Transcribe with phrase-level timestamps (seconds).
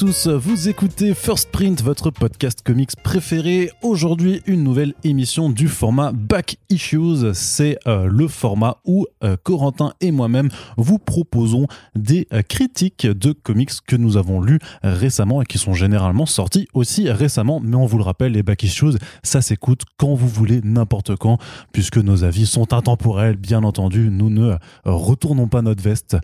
[0.00, 3.70] tous, vous écoutez First Print, votre podcast comics préféré.
[3.82, 7.34] Aujourd'hui, une nouvelle émission du format Back Issues.
[7.34, 13.32] C'est euh, le format où euh, Corentin et moi-même vous proposons des euh, critiques de
[13.32, 17.60] comics que nous avons lus récemment et qui sont généralement sortis aussi récemment.
[17.62, 21.36] Mais on vous le rappelle, les Back Issues, ça s'écoute quand vous voulez, n'importe quand,
[21.72, 24.08] puisque nos avis sont intemporels, bien entendu.
[24.10, 24.56] Nous ne
[24.86, 26.16] retournons pas notre veste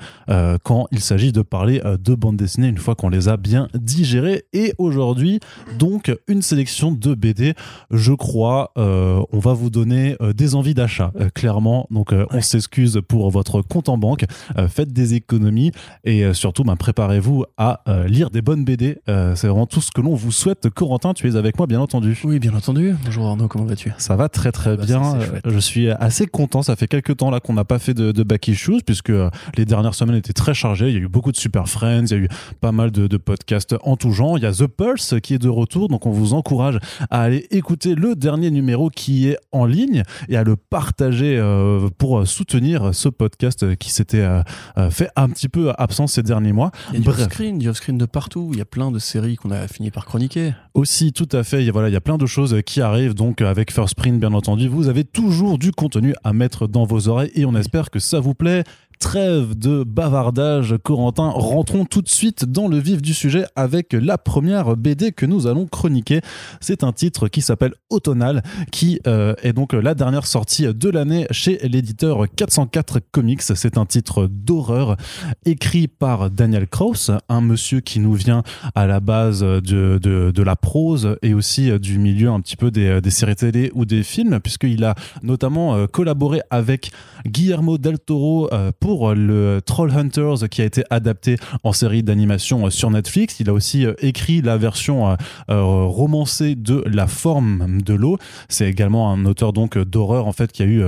[0.62, 4.44] quand il s'agit de parler de bande dessinée une fois qu'on les a bien digérés.
[4.52, 5.40] Et aujourd'hui,
[5.78, 7.54] donc, une sélection de BD.
[7.90, 11.86] Je crois, euh, on va vous donner euh, des envies d'achat, euh, clairement.
[11.90, 14.24] Donc, on s'excuse pour votre compte en banque.
[14.68, 15.72] faites des économies
[16.04, 18.98] et surtout, ben, préparez-vous à lire des bonnes BD.
[19.06, 20.68] C'est vraiment tout ce que l'on vous souhaite.
[20.70, 22.18] Corentin, tu es avec moi, bien entendu.
[22.24, 22.94] Oui, bien entendu.
[23.04, 23.92] Bonjour Arnaud, comment vas-tu?
[23.98, 25.18] Ça va très très bah, bien.
[25.44, 26.62] Je suis assez content.
[26.62, 29.12] Ça fait quelques temps là qu'on n'a pas fait de, de back issues puisque
[29.56, 30.88] les dernières semaines étaient très chargées.
[30.88, 32.28] Il y a eu beaucoup de super friends, il y a eu
[32.60, 34.38] pas mal de, de podcasts en tout genre.
[34.38, 36.78] Il y a The Pulse qui est de retour, donc on vous encourage
[37.10, 41.88] à aller écouter le dernier numéro qui est en ligne et à le partager euh,
[41.98, 44.42] pour soutenir ce podcast qui s'était euh,
[44.78, 46.70] euh, fait un petit peu absent ces derniers mois.
[46.92, 48.50] Il y a du off-screen, du off-screen de partout.
[48.52, 50.54] Il y a plein de séries qu'on a fini par chroniquer.
[50.74, 51.62] Aussi, tout à fait.
[51.62, 53.14] Il y a, voilà, il y a plein de choses qui arrivent.
[53.14, 57.08] Donc, avec First Print, bien entendu, vous avez toujours du contenu à mettre dans vos
[57.08, 58.64] oreilles et on espère que ça vous plaît
[58.98, 64.18] trêve de bavardage, Corentin, rentrons tout de suite dans le vif du sujet avec la
[64.18, 66.20] première BD que nous allons chroniquer.
[66.60, 68.42] C'est un titre qui s'appelle Automnal,
[68.72, 73.42] qui euh, est donc la dernière sortie de l'année chez l'éditeur 404 Comics.
[73.42, 74.96] C'est un titre d'horreur
[75.44, 78.42] écrit par Daniel Krauss, un monsieur qui nous vient
[78.74, 83.00] à la base de, de, la prose et aussi du milieu un petit peu des,
[83.00, 86.90] des séries télé ou des films, puisqu'il a notamment euh, collaboré avec
[87.26, 92.70] Guillermo del Toro euh, pour le Troll Hunters qui a été adapté en série d'animation
[92.70, 93.40] sur Netflix.
[93.40, 95.16] Il a aussi euh, écrit la version euh,
[95.50, 98.16] euh, romancée de La forme de l'eau.
[98.48, 100.84] C'est également un auteur donc d'horreur en fait qui a eu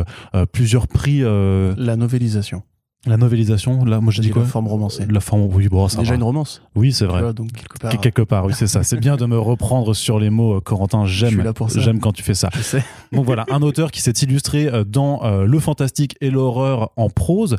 [0.53, 1.23] plusieurs prix.
[1.23, 2.63] La novélisation.
[3.07, 5.07] La novélisation, là, moi j'ai dit quoi La forme romancée.
[5.09, 6.63] La forme, oui, bon, ça Déjà une romance.
[6.75, 7.33] Oui, c'est vrai.
[7.33, 8.01] donc quelque part.
[8.01, 8.83] Quelque part, oui, c'est ça.
[8.83, 11.07] C'est bien de me reprendre sur les mots, euh, Corentin.
[11.07, 11.53] J'aime.
[11.77, 12.51] J'aime quand tu fais ça.
[12.55, 12.83] Je sais.
[13.13, 17.09] Donc voilà, un auteur qui s'est illustré euh, dans euh, le fantastique et l'horreur en
[17.09, 17.57] prose,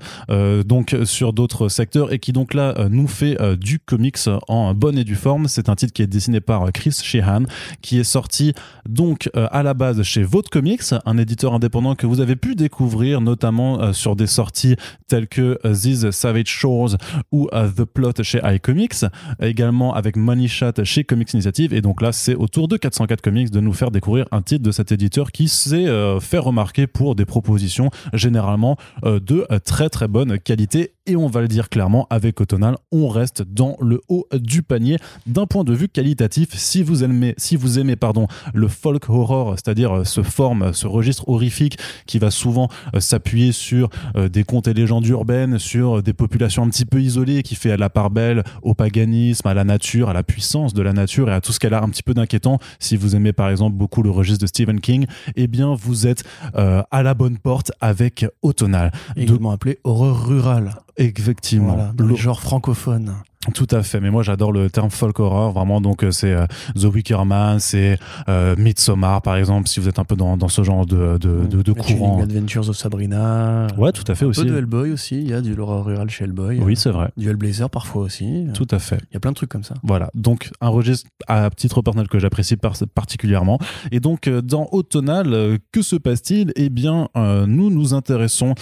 [0.66, 4.18] donc sur d'autres secteurs, et qui donc là nous fait du comics
[4.48, 5.48] en bonne et due forme.
[5.48, 7.44] C'est un titre qui est dessiné par Chris Sheehan,
[7.82, 8.54] qui est sorti
[8.88, 13.22] donc à la base chez Vote Comics, un éditeur indépendant que vous avez pu découvrir,
[13.22, 14.76] notamment sur des sorties
[15.08, 16.98] telles que euh, These Savage Shores
[17.32, 19.06] ou euh, The Plot chez iComics,
[19.42, 21.74] également avec Money Shot chez Comics Initiative.
[21.74, 24.64] Et donc là, c'est au tour de 404 Comics de nous faire découvrir un titre
[24.64, 30.08] de cet éditeur qui s'est euh, fait remarquer pour des propositions généralement de très très
[30.08, 30.94] bonne qualité.
[31.06, 34.98] Et on va le dire clairement, avec Autonal, on reste dans le haut du panier
[35.26, 36.50] d'un point de vue qualitatif.
[36.54, 41.28] Si vous aimez, si vous aimez pardon, le folk horror, c'est-à-dire ce forme, ce registre
[41.28, 42.70] horrifique qui va souvent
[43.00, 47.56] s'appuyer sur des contes et légendes urbaine sur des populations un petit peu isolées qui
[47.56, 51.30] fait la part belle au paganisme, à la nature, à la puissance de la nature
[51.30, 52.58] et à tout ce qu'elle a un petit peu d'inquiétant.
[52.80, 56.24] Si vous aimez par exemple beaucoup le registre de Stephen King, eh bien vous êtes
[56.56, 58.92] euh, à la bonne porte avec Automnal.
[59.18, 60.76] Également appelé horreur rurale.
[60.96, 61.76] Effectivement.
[61.76, 63.14] Voilà, le genre francophone.
[63.54, 66.46] Tout à fait, mais moi j'adore le terme folk horror, vraiment, donc euh, c'est euh,
[66.76, 70.50] The Wicker Man, c'est euh, Midsommar par exemple, si vous êtes un peu dans, dans
[70.50, 72.22] ce genre de, de, de, de courant.
[72.22, 73.68] Adventures of Sabrina.
[73.78, 74.44] Ouais, tout à fait un aussi.
[74.44, 76.60] Peu de Hellboy aussi, il y a du horror rural chez Hellboy.
[76.60, 77.12] Oui, c'est vrai.
[77.16, 78.48] Du Hellblazer parfois aussi.
[78.54, 79.00] Tout à fait.
[79.10, 79.76] Il y a plein de trucs comme ça.
[79.84, 82.58] Voilà, donc un registre à titre personnel que j'apprécie
[82.94, 83.58] particulièrement.
[83.94, 86.52] Et donc dans Automnal, que se passe-t-il?
[86.58, 88.54] Eh bien, nous nous intéressons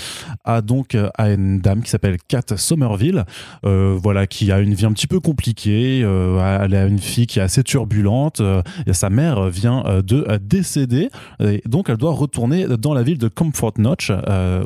[0.45, 3.25] à, donc, à une dame qui s'appelle Kat Somerville,
[3.63, 6.01] voilà, qui a une vie un petit peu compliquée.
[6.03, 8.41] Euh, elle a une fille qui est assez turbulente.
[8.41, 8.61] Euh,
[8.91, 11.09] sa mère vient euh, de décéder.
[11.65, 14.11] Donc, elle doit retourner dans la ville de Comfort Notch,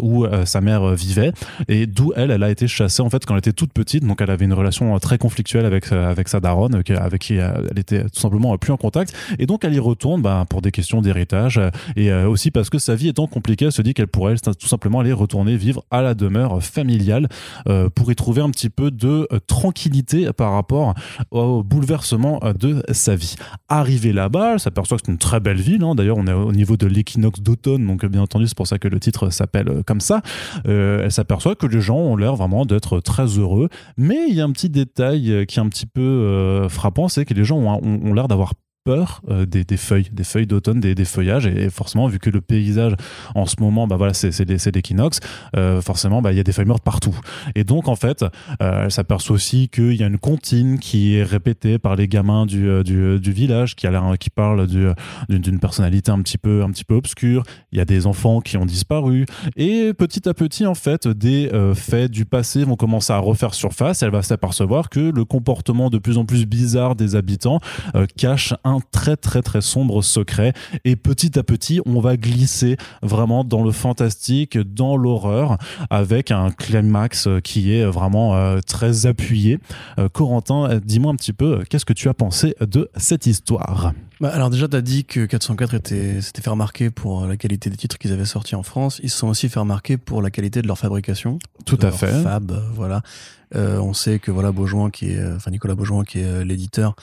[0.01, 1.31] où sa mère vivait,
[1.68, 4.06] et d'où elle, a été chassée en fait quand elle était toute petite.
[4.06, 8.04] Donc, elle avait une relation très conflictuelle avec, avec sa daronne, avec qui elle était
[8.04, 9.13] tout simplement plus en contact.
[9.39, 11.59] Et donc, elle y retourne bah, pour des questions d'héritage
[11.95, 15.00] et aussi parce que sa vie étant compliquée, elle se dit qu'elle pourrait tout simplement
[15.00, 17.27] aller retourner vivre à la demeure familiale
[17.95, 19.91] pour y trouver un petit peu de tranquillité
[20.36, 20.94] par rapport
[21.32, 23.36] au bouleversement de sa vie.
[23.70, 25.84] Arrivé là-bas, elle s'aperçoit que c'est une très belle ville.
[25.84, 25.96] Hein.
[25.96, 28.88] D'ailleurs, on est au niveau de l'équinoxe d'automne, donc bien entendu, c'est pour ça que
[28.88, 30.22] le titre s'appelle euh, comme ça.
[30.68, 33.70] Euh, elle s'aperçoit que les gens ont l'air vraiment d'être très heureux.
[33.98, 37.26] Mais il y a un petit détail qui est un petit peu euh, frappant, c'est
[37.26, 41.06] que les gens ont, ont l'air d'avoir peur euh, des, feuilles, des feuilles d'automne, des,
[41.06, 41.45] feuillages.
[41.45, 42.94] Et, forcément, vu que le paysage
[43.36, 45.19] en ce moment, bah voilà, c'est l'équinoxe,
[45.56, 47.18] euh, forcément, bah, il y a des feuilles mortes partout.
[47.56, 48.24] Et donc, en fait,
[48.62, 52.45] euh, elle s'aperçoit aussi qu'il y a une comptine qui est répétée par les gamins
[52.45, 56.83] du, euh, du, village, qui, a qui parle d'une personnalité un petit, peu, un petit
[56.83, 57.44] peu obscure.
[57.72, 59.25] Il y a des enfants qui ont disparu.
[59.56, 64.01] Et petit à petit, en fait, des faits du passé vont commencer à refaire surface.
[64.01, 67.60] Elle va s'apercevoir que le comportement de plus en plus bizarre des habitants
[68.18, 70.53] cache très très très sombre secret
[70.85, 75.57] et petit à petit on va glisser vraiment dans le fantastique, dans l'horreur
[75.89, 79.59] avec un climax qui est vraiment euh, très appuyé.
[80.00, 83.94] Euh, Corentin, dis-moi un petit peu, qu'est-ce que tu as pensé de cette histoire?
[84.19, 87.69] Bah, alors déjà, tu as dit que 404 était, s'était fait remarquer pour la qualité
[87.69, 89.00] des titres qu'ils avaient sortis en France.
[89.03, 91.39] Ils se sont aussi fait remarquer pour la qualité de leur fabrication.
[91.65, 92.21] Tout à fait.
[92.21, 93.01] Fab, voilà.
[93.56, 96.95] Euh, on sait que voilà Beaujoin, qui est, enfin Nicolas Beaujoin, qui est l'éditeur,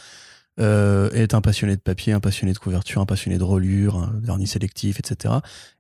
[0.61, 4.13] euh, est un passionné de papier, un passionné de couverture, un passionné de reliure, un
[4.21, 5.35] vernis sélectif, etc.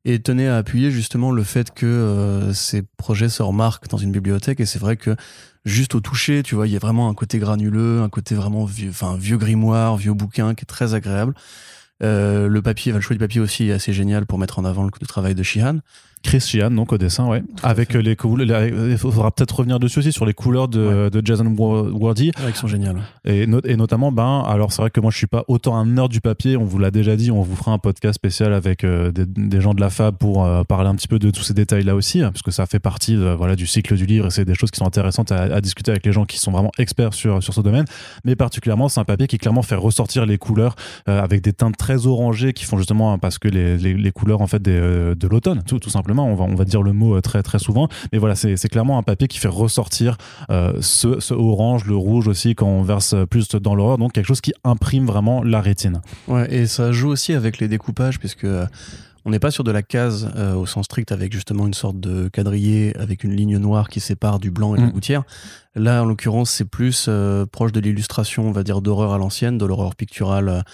[0.04, 4.12] Et tenait à appuyer justement le fait que euh, ces projets se remarquent dans une
[4.12, 4.60] bibliothèque.
[4.60, 5.16] Et c'est vrai que
[5.64, 8.64] juste au toucher, tu vois, il y a vraiment un côté granuleux, un côté vraiment
[8.64, 11.34] vieux, enfin vieux grimoire, vieux bouquin qui est très agréable.
[12.02, 14.84] Euh, le papier, le choix du papier aussi est assez génial pour mettre en avant
[14.84, 15.80] le, le travail de Shihan.
[16.22, 17.42] Chris Sheehan, donc au dessin, ouais.
[17.62, 21.46] Avec les couleurs, il faudra peut-être revenir dessus aussi sur les couleurs de, de Jason
[21.46, 22.32] Wardy.
[22.44, 22.98] Ouais, qui sont géniales.
[23.24, 26.10] Et, et notamment, ben, alors c'est vrai que moi je suis pas autant un nerd
[26.10, 29.12] du papier, on vous l'a déjà dit, on vous fera un podcast spécial avec euh,
[29.12, 31.54] des, des, gens de la Fab pour euh, parler un petit peu de tous ces
[31.54, 34.30] détails-là aussi, hein, parce que ça fait partie de, voilà, du cycle du livre et
[34.30, 36.72] c'est des choses qui sont intéressantes à, à, discuter avec les gens qui sont vraiment
[36.78, 37.84] experts sur, sur ce domaine.
[38.24, 40.74] Mais particulièrement, c'est un papier qui clairement fait ressortir les couleurs
[41.08, 44.12] euh, avec des teintes très orangées qui font justement hein, parce que les, les, les,
[44.12, 46.07] couleurs en fait des, de l'automne, tout, tout simplement.
[46.16, 47.88] On va, on va dire le mot euh, très très souvent.
[48.12, 50.16] Mais voilà, c'est clairement un papier qui fait ressortir
[50.50, 53.98] euh, ce, ce, orange, le rouge aussi quand on verse plus dans l'horreur.
[53.98, 56.00] Donc quelque chose qui imprime vraiment la rétine.
[56.26, 58.66] Ouais, et ça joue aussi avec les découpages puisque euh,
[59.24, 62.00] on n'est pas sur de la case euh, au sens strict avec justement une sorte
[62.00, 64.84] de quadrillé avec une ligne noire qui sépare du blanc et mmh.
[64.84, 65.22] la gouttière.
[65.74, 69.58] Là, en l'occurrence, c'est plus euh, proche de l'illustration, on va dire, d'horreur à l'ancienne,
[69.58, 70.64] de l'horreur picturale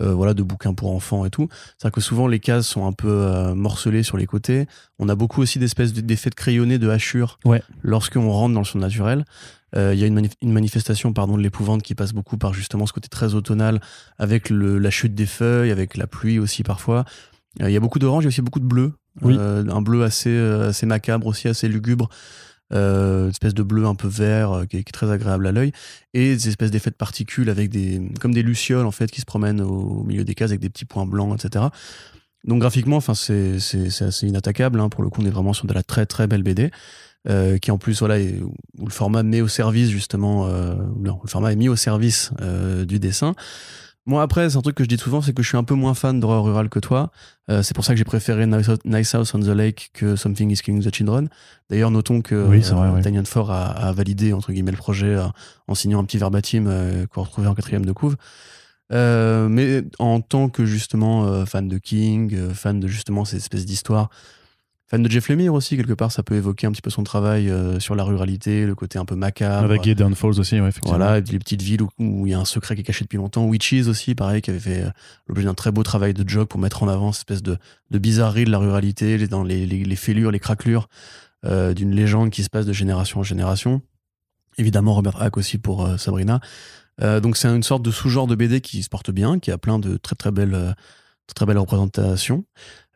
[0.00, 1.48] euh, voilà, de bouquins pour enfants et tout.
[1.50, 4.66] C'est-à-dire que souvent les cases sont un peu euh, morcelées sur les côtés.
[4.98, 7.62] On a beaucoup aussi d'espèces d'effets de crayonnés, de hachures ouais.
[7.82, 9.24] lorsqu'on rentre dans le son naturel.
[9.76, 12.54] Euh, il y a une, manif une, manifestation pardon, de l'épouvante qui passe beaucoup par
[12.54, 13.80] justement ce côté très automnal
[14.18, 17.04] avec le, la chute des feuilles, avec la pluie aussi parfois.
[17.60, 18.94] Il y a beaucoup d'orange, il y a aussi beaucoup de bleu.
[19.22, 19.38] Oui.
[19.38, 22.08] un bleu assez, assez macabre aussi, assez lugubre
[22.72, 25.72] euh, une espèce de bleu un peu vert euh, qui, est, très agréable à l'œil,
[26.14, 29.26] et des espèces d'effets de particules avec des, comme des lucioles en fait qui se
[29.26, 31.66] promènent au, milieu des cases avec des petits points blancs, etc.
[32.44, 33.56] Donc graphiquement, enfin c'est
[34.00, 34.80] assez inattaquable.
[34.80, 34.88] Hein.
[34.88, 36.70] Pour le coup, on est vraiment sur de la très très belle BD.
[37.26, 41.52] Euh, qui en plus voilà où le format met au service justement non, le format
[41.52, 42.32] est mis au service
[42.86, 43.34] du dessin
[44.06, 45.74] moi, après, c'est un truc que je dis souvent, c'est que je suis un peu
[45.74, 47.10] moins fan d'horreur rurale que toi.
[47.50, 50.58] Euh, c'est pour ça que j'ai préféré Nice House on the Lake que Something is
[50.58, 51.30] Killing the Children.
[51.70, 55.26] D'ailleurs, notons que oui, vrai, euh, Ford a, a, validé entre guillemets le projet euh,
[55.68, 58.16] en signant un petit verbatim qu'on retrouvait en quatrième de couve.
[58.90, 64.10] Mais en tant que justement fan de King, fan de justement ces espèces d'histoires,
[64.86, 67.48] fan de Jeff Lemire aussi, quelque part, ça peut évoquer un petit peu son travail
[67.48, 69.64] euh, sur la ruralité, le côté un peu macabre.
[69.64, 70.98] Avec Gideon Falls aussi, ouais, effectivement.
[70.98, 73.46] Voilà, les petites villes où, il y a un secret qui est caché depuis longtemps.
[73.46, 74.90] Witches aussi, pareil, qui avait fait euh,
[75.26, 77.56] l'objet d'un très beau travail de jog pour mettre en avant cette espèce de,
[77.90, 80.88] de bizarrerie de la ruralité, dans les, les, les fêlures, les craquelures
[81.46, 83.80] euh, d'une légende qui se passe de génération en génération.
[84.58, 86.40] Évidemment, Robert Hack aussi pour euh, Sabrina.
[87.00, 89.80] Donc c'est une sorte de sous-genre de BD qui se porte bien, qui a plein
[89.80, 90.76] de très très belles,
[91.32, 92.44] très belles représentations.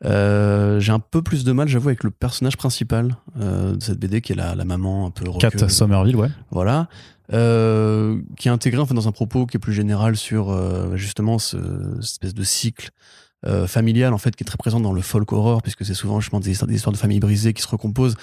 [0.05, 3.99] Euh, j'ai un peu plus de mal, j'avoue, avec le personnage principal euh, de cette
[3.99, 6.31] BD, qui est la, la maman un peu Kat Somerville, ouais.
[6.51, 6.89] Voilà.
[7.33, 10.57] Euh, qui est intégré en fait, dans un propos qui est plus général sur
[10.97, 11.59] justement ce,
[12.01, 12.91] cette espèce de cycle
[13.67, 16.41] familial en fait qui est très présent dans le folk horror, puisque c'est souvent justement
[16.41, 18.17] des histoires, des histoires de familles brisées qui se recomposent,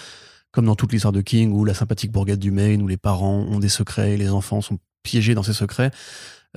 [0.51, 3.45] comme dans toute l'histoire de King, où la sympathique bourgade du Maine, où les parents
[3.50, 5.91] ont des secrets et les enfants sont piégés dans ces secrets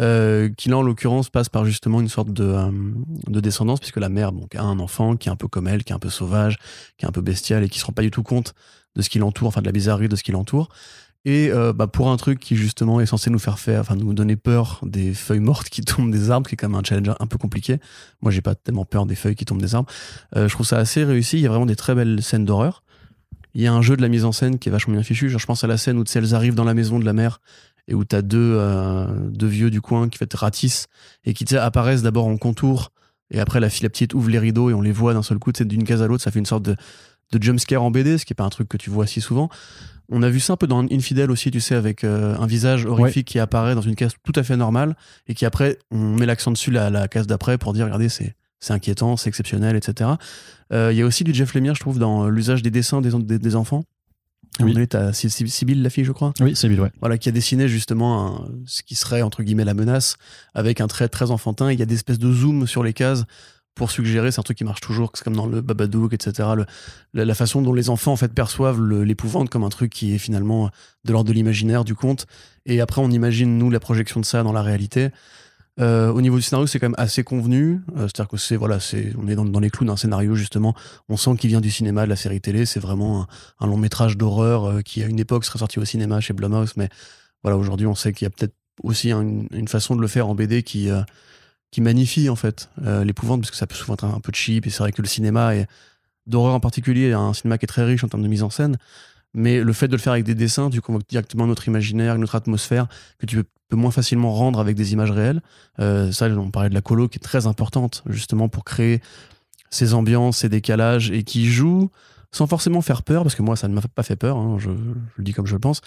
[0.00, 2.70] euh, qui là en l'occurrence passe par justement une sorte de, euh,
[3.26, 5.92] de descendance puisque la mère a un enfant qui est un peu comme elle, qui
[5.92, 6.58] est un peu sauvage,
[6.96, 8.54] qui est un peu bestial et qui se rend pas du tout compte
[8.94, 10.68] de ce qui l'entoure, enfin de la bizarrerie de ce qui l'entoure.
[11.24, 14.14] Et euh, bah, pour un truc qui justement est censé nous faire faire, enfin nous
[14.14, 17.14] donner peur des feuilles mortes qui tombent des arbres, qui est quand même un challenge
[17.18, 17.78] un peu compliqué.
[18.22, 19.90] Moi j'ai pas tellement peur des feuilles qui tombent des arbres.
[20.34, 21.38] Je trouve ça assez réussi.
[21.38, 22.82] Il y a vraiment des très belles scènes d'horreur.
[23.54, 25.28] Il y a un jeu de la mise en scène qui est vachement bien fichu.
[25.28, 27.40] Genre je pense à la scène où elles arrivent dans la maison de la mère
[27.88, 30.86] et où t'as deux, euh, deux vieux du coin qui fait ratissent
[31.24, 32.92] et qui apparaissent d'abord en contour
[33.30, 35.38] et après la fille la petite ouvre les rideaux et on les voit d'un seul
[35.38, 36.76] coup d'une case à l'autre ça fait une sorte de,
[37.32, 39.48] de jumpscare en BD ce qui est pas un truc que tu vois si souvent
[40.10, 42.86] On a vu ça un peu dans Infidèle aussi, tu sais, avec euh, un visage
[42.86, 46.24] horrifique qui apparaît dans une case tout à fait normale et qui après, on met
[46.24, 50.10] l'accent dessus la, la case d'après pour dire, regardez, c'est c'est inquiétant, c'est exceptionnel, etc.
[50.72, 53.10] Euh, Il y a aussi du Jeff Lemire, je trouve, dans l'usage des dessins des,
[53.10, 53.84] des, des enfants.
[54.60, 54.72] Oui.
[54.76, 54.88] Oui.
[54.88, 56.32] T'as Sibyl, la fille, je crois.
[56.40, 56.90] Oui, c'est ouais.
[57.00, 60.16] Voilà, qui a dessiné justement un- ce qui serait, entre guillemets, la menace,
[60.54, 61.70] avec un trait très enfantin.
[61.72, 63.24] Il y a des espèces de zoom sur les cases
[63.74, 66.48] pour suggérer, c'est un truc qui marche toujours, c'est comme dans le Babadook, etc.
[66.56, 66.66] Le-
[67.14, 70.18] la, la façon dont les enfants, en fait, perçoivent l'épouvante comme un truc qui est
[70.18, 70.70] finalement
[71.04, 72.26] de l'ordre de l'imaginaire, du conte.
[72.66, 75.10] Et après, on imagine, nous, la projection de ça dans la réalité.
[75.80, 77.80] Euh, au niveau du scénario, c'est quand même assez convenu.
[77.96, 80.74] Euh, C'est-à-dire que c'est voilà, c'est on est dans, les clous d'un scénario justement.
[81.08, 82.66] On sent qu'il vient du cinéma, de la série télé.
[82.66, 83.26] C'est vraiment
[83.60, 86.74] un, long métrage d'horreur euh, qui à une époque serait sorti au cinéma chez Blumhouse,
[86.76, 86.88] mais
[87.42, 90.28] voilà, aujourd'hui, on sait qu'il y a peut-être aussi un- une, façon de le faire
[90.28, 90.90] en BD qui
[91.78, 92.70] magnifie en fait
[93.04, 95.02] l'épouvante parce que ça peut souvent être un, un peu cheap et c'est vrai que
[95.02, 95.66] le cinéma est
[96.26, 98.76] d'horreur en particulier, un cinéma qui est très riche en termes de mise en scène.
[99.34, 102.34] Mais le fait de le faire avec des dessins, tu convoques directement notre imaginaire, notre
[102.34, 105.42] atmosphère, que tu peux, peux moins facilement rendre avec des images réelles.
[105.78, 109.00] Euh, ça, on parlait de la colo qui est très importante, justement, pour créer
[109.70, 111.90] ces ambiances, ces décalages, et qui joue
[112.30, 114.68] sans forcément faire peur, parce que moi, ça ne m'a pas fait peur, hein, je,
[114.68, 115.80] le dis comme je le pense,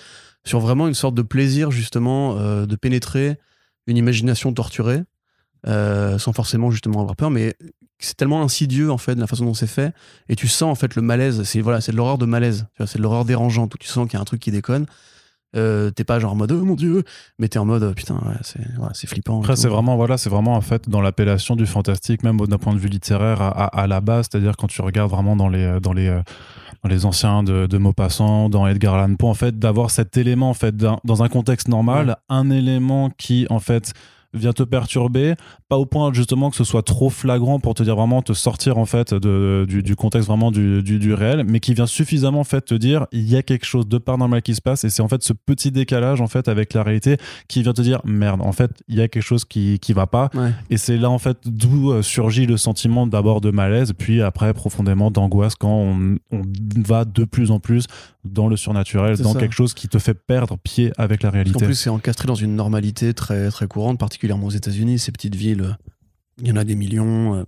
[0.44, 3.38] sur vraiment une sorte de plaisir, justement, euh, de pénétrer
[3.86, 5.04] une imagination torturée,
[5.68, 7.56] euh, sans forcément, justement, avoir peur, mais
[8.00, 9.94] c'est tellement insidieux, en fait, la façon dont c'est fait,
[10.30, 12.98] et tu sens, en fait, le malaise, c'est voilà, c'est de l'horreur de malaise, c'est
[12.98, 14.88] de l'horreur dérangeante, où tu sens qu'il y a un truc qui déconne.
[15.55, 17.03] Euh, t'es pas genre en mode oh mon dieu,
[17.38, 19.39] mais t'es en mode euh, putain, ouais, c'est flippant.
[19.39, 22.74] Après, c'est vraiment, voilà, c'est vraiment en fait dans l'appellation du fantastique, même d'un point
[22.74, 25.79] de vue littéraire à, à- à la base, c'est-à-dire quand tu regardes vraiment dans les,
[25.81, 26.22] dans les, euh,
[26.84, 30.50] dans les anciens de, de Maupassant, dans Edgar Allan Poe, en fait, d'avoir cet élément,
[30.50, 32.15] en fait, dans un contexte normal, Ouais.
[32.29, 33.93] un élément qui, en fait,
[34.34, 35.36] vient te perturber,
[35.70, 38.78] pas au point justement que ce soit trop flagrant pour te dire vraiment te sortir
[38.78, 42.40] en fait de, du, du contexte vraiment du, du, du réel, mais qui vient suffisamment
[42.42, 44.90] en fait te dire il y a quelque chose de paranormal qui se passe et
[44.90, 48.02] c'est en fait ce petit décalage en fait avec la réalité qui vient te dire
[48.06, 50.52] merde en fait il y a quelque chose qui qui va pas Ouais.
[50.70, 54.54] et c'est là en fait d'où euh, surgit le sentiment d'abord de malaise puis après
[54.54, 56.42] profondément d'angoisse quand on, on
[56.86, 57.86] va de plus en plus
[58.24, 59.40] dans le surnaturel dans ça.
[59.40, 62.36] quelque chose qui te fait perdre pied avec la En réalité plus, c'est encastré dans
[62.36, 65.00] une normalité très, très courante, particulièrement aux États-Unis.
[65.00, 65.74] Ces petites villes, euh,
[66.42, 67.44] il y en a des millions, euh,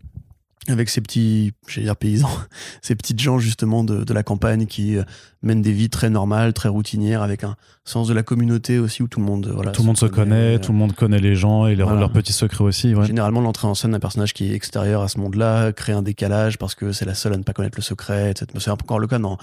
[0.70, 2.30] avec ces petits, j'allais dire paysans,
[2.82, 5.04] ces petites gens justement de, de la campagne qui euh,
[5.42, 9.08] mènent des vies très normales, très routinières, avec un sens de la communauté aussi où
[9.08, 11.68] tout le monde, voilà, tout le monde se connaît, tout le monde connaît les gens
[11.68, 12.02] et leurs, Voilà.
[12.02, 12.96] leurs petits secrets aussi.
[12.96, 13.06] Ouais.
[13.06, 16.58] Généralement, l'entrée en scène d'un personnage qui est extérieur à ce monde-là crée un décalage
[16.58, 18.32] parce que c'est la seule à ne pas connaître le secret.
[18.32, 18.48] etc.
[18.60, 19.38] C'est encore le cas dans,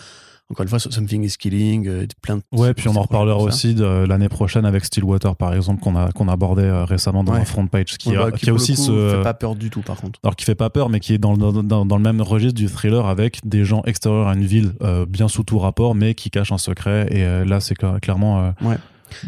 [0.50, 3.74] encore une fois, Something is Killing, euh, plein de Ouais, puis on en reparlera aussi
[3.74, 7.44] de l'année prochaine avec Stillwater, par exemple, qu'on a qu'on abordait euh, récemment dans Ouais.
[7.44, 9.34] front page, qui, Ouais, a, bah, qui a pour le aussi coup, ce, fait pas
[9.34, 10.18] peur du tout, par contre.
[10.24, 12.54] alors qui fait pas peur, mais qui est dans, le- dans, dans le même registre
[12.54, 16.14] du thriller avec des gens extérieurs à une ville, euh, bien sous tout rapport, mais
[16.14, 17.06] qui cachent un secret.
[17.10, 18.42] Et euh, là, c'est cla- clairement.
[18.44, 18.76] euh, Ouais.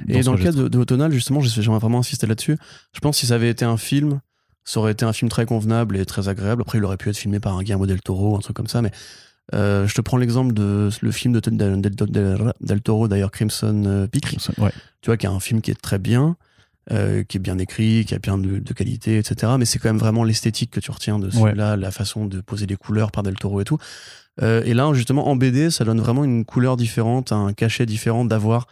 [0.09, 2.57] Et dans le cas de, de Autonal, justement, j'ai- j'aimerais vraiment insister là-dessus.
[2.95, 4.21] Je pense que si ça avait été un film,
[4.65, 6.63] ça aurait été un film très convenable et très agréable.
[6.63, 8.81] Après, il aurait pu être filmé par un Guillermo del Toro, un truc comme ça.
[8.81, 8.93] Mais
[9.55, 13.31] euh, je te prends l'exemple de le film de del, del- del- del Toro, d'ailleurs
[13.31, 14.27] Crimson euh, Peak,
[14.59, 14.71] ouais.
[15.01, 16.37] tu vois, qui est un film qui est très bien,
[16.91, 19.53] euh, qui est bien écrit, qui a bien de, de qualité, etc.
[19.59, 22.67] Mais c'est quand même vraiment l'esthétique que tu retiens de celui-là, la façon de poser
[22.67, 23.79] les couleurs par Del Toro et tout.
[24.41, 28.25] Euh, et là, justement, en BD, ça donne vraiment une couleur différente, un cachet différent
[28.25, 28.67] d'avoir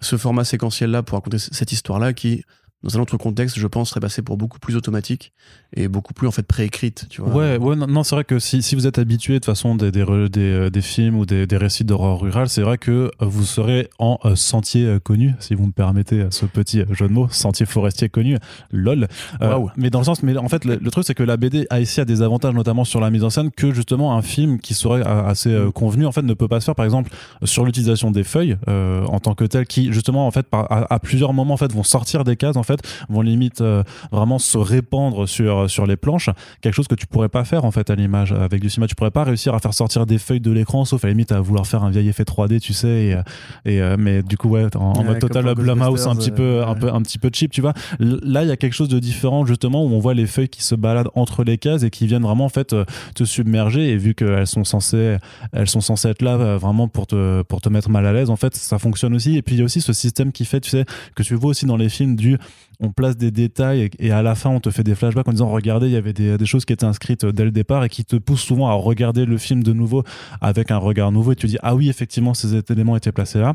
[0.00, 2.44] ce format séquentiel-là pour raconter cette histoire-là qui,
[2.82, 5.32] dans un autre contexte, je pense, serait passé pour beaucoup plus automatique
[5.74, 7.34] et beaucoup plus en fait préécrite, tu vois.
[7.34, 9.74] Ouais, ouais, non, non, c'est vrai que si, si vous êtes habitué de toute façon
[9.74, 12.78] des, des, re- des, euh, des films ou des, des récits d'horreur rurale, c'est vrai
[12.78, 16.84] que euh, vous serez en euh, sentier euh, connu, si vous me permettez ce petit
[16.90, 18.36] jeu de mots, sentier forestier connu,
[18.70, 19.08] lol.
[19.40, 19.58] Euh.
[19.76, 21.80] Mais dans le sens, mais en fait, le, le truc c'est que la BD a
[21.80, 24.74] ici a des avantages, notamment sur la mise en scène, que justement un film qui
[24.74, 27.10] serait assez convenu, en fait, ne peut pas se faire, par exemple,
[27.42, 30.98] sur l'utilisation des feuilles en tant que telles, qui justement, en fait, par, à, à
[31.00, 33.82] plusieurs moments, en fait, vont sortir des cases, en fait, vont limite euh,
[34.12, 36.30] vraiment se répandre sur sur les planches.
[36.60, 38.86] Quelque chose que tu pourrais pas faire en fait à l'image avec du cinéma.
[38.86, 41.32] Tu pourrais pas réussir à faire sortir des feuilles de l'écran sauf à la limite
[41.32, 43.22] à vouloir faire un vieil effet 3D tu sais et, euh,
[43.64, 46.74] et euh, mais du coup ouais en, mode total Blumhouse un petit peu euh, un
[46.74, 46.80] ouais.
[46.80, 47.72] peu un petit peu cheap tu vois.
[47.98, 50.62] Là il y a quelque chose de différent justement où on voit les feuilles qui
[50.62, 53.90] se baladent entre les cases et qui viennent vraiment en fait euh, te submerger.
[53.90, 55.18] Et vu qu'elles sont censées
[55.52, 58.30] elles sont censées être là euh, vraiment pour te pour te mettre mal à l'aise
[58.30, 59.36] en fait ça fonctionne aussi.
[59.36, 61.50] Et puis il y a aussi ce système qui fait tu sais que tu vois
[61.50, 62.38] aussi dans les films du
[62.80, 65.48] on place des détails et, à la fin on te fait des flashbacks en disant
[65.48, 68.04] regardez il y avait des, des choses qui étaient inscrites dès le départ et qui
[68.04, 70.04] te poussent souvent à regarder le film de nouveau
[70.40, 73.54] avec un regard nouveau et tu dis ah oui effectivement ces éléments étaient placés là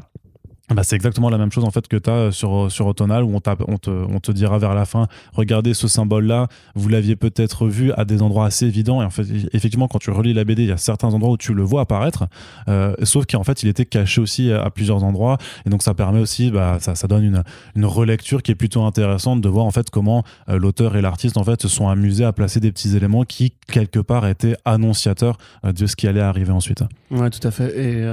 [0.74, 3.34] bah, c'est exactement la même chose en fait que tu as sur, sur Autonal où
[3.34, 7.68] on, te, on te dira vers la fin regardez ce symbole là vous l'aviez peut-être
[7.68, 10.64] vu à des endroits assez évidents et en fait effectivement quand tu relis la BD
[10.64, 12.28] il y a certains endroits où tu le vois apparaître
[12.68, 15.38] euh, sauf qu'en fait il était caché aussi à, plusieurs endroits.
[15.66, 17.44] Et donc ça permet aussi bah, ça, donne une,
[17.76, 21.38] une relecture qui est plutôt intéressante de voir en fait comment euh, l'auteur et l'artiste
[21.38, 25.38] en fait se sont amusés à placer des petits éléments qui quelque part étaient annonciateurs
[25.66, 26.84] euh, de ce qui allait arriver ensuite.
[27.10, 27.78] Ouais tout à fait.
[27.78, 28.06] Et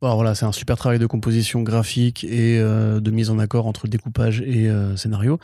[0.00, 3.86] voilà, c'est un super travail de composition graphique et euh, de mise en accord entre
[3.86, 5.38] le découpage et euh, scénario.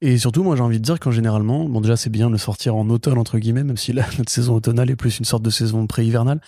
[0.00, 2.38] Et surtout, moi, j'ai envie de dire qu'en généralement, bon, déjà, c'est bien de le
[2.38, 5.42] sortir en automne, entre guillemets, même si là, notre saison automnale est plus une sorte
[5.42, 6.40] de saison pré-hivernale,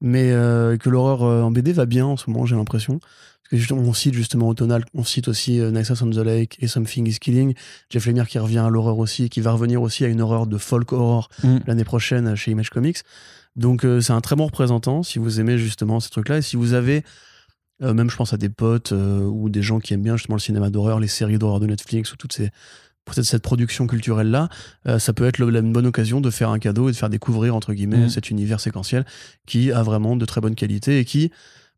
[0.00, 3.00] mais euh, que l'horreur en BD va bien en ce moment, j'ai l'impression.
[3.50, 7.06] Parce que on cite justement automnal, on cite aussi Nexus on the Lake et Something
[7.06, 7.52] is Killing.
[7.90, 10.56] Jeff Lemire qui revient à l'horreur aussi, qui va revenir aussi à une horreur de
[10.56, 11.58] folk horror mm.
[11.66, 12.98] l'année prochaine chez Image Comics.
[13.56, 16.38] Donc euh, c'est un très bon représentant si vous aimez justement ces trucs-là.
[16.38, 17.04] Et si vous avez,
[17.82, 20.36] euh, même je pense à des potes euh, ou des gens qui aiment bien justement
[20.36, 22.50] le cinéma d'horreur, les séries d'horreur de Netflix ou toutes ces
[23.04, 24.48] peut-être cette production culturelle là,
[25.00, 27.72] ça peut être une bonne occasion de faire un cadeau et de faire découvrir entre
[27.72, 28.10] guillemets mmh.
[28.10, 29.04] cet univers séquentiel
[29.44, 31.32] qui a vraiment de très bonnes qualités et qui,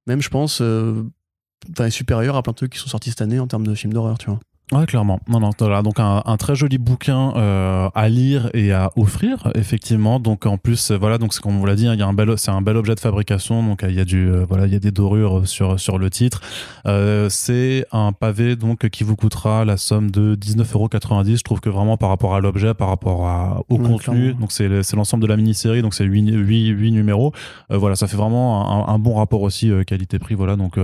[0.06, 3.46] même je pense, est supérieur à plein de trucs qui sont sortis cette année en
[3.46, 4.38] termes de films d'horreur, tu vois.
[4.72, 5.20] Ouais, clairement.
[5.28, 9.52] Non, non, voilà, donc un, un, très joli bouquin euh, à lire et à offrir,
[9.54, 10.18] effectivement.
[10.18, 12.06] Donc en plus, euh, voilà, donc c'est comme on l'a dit, hein, il y a
[12.06, 13.62] un bel, c'est un bel objet de fabrication.
[13.62, 15.98] Donc euh, il y a du, euh, voilà, il y a des dorures sur sur
[15.98, 16.40] le titre.
[16.86, 21.36] Euh, c'est un pavé donc qui vous coûtera la somme de 19,90€.
[21.36, 24.68] Je trouve que vraiment par rapport à l'objet, par rapport à, au contenu, donc c'est
[24.94, 27.32] l'ensemble de la mini-série, donc c'est 8, 8, 8 numéros.
[27.68, 30.34] voilà, ça fait vraiment un, un bon rapport aussi qualité-prix.
[30.34, 30.78] Voilà, donc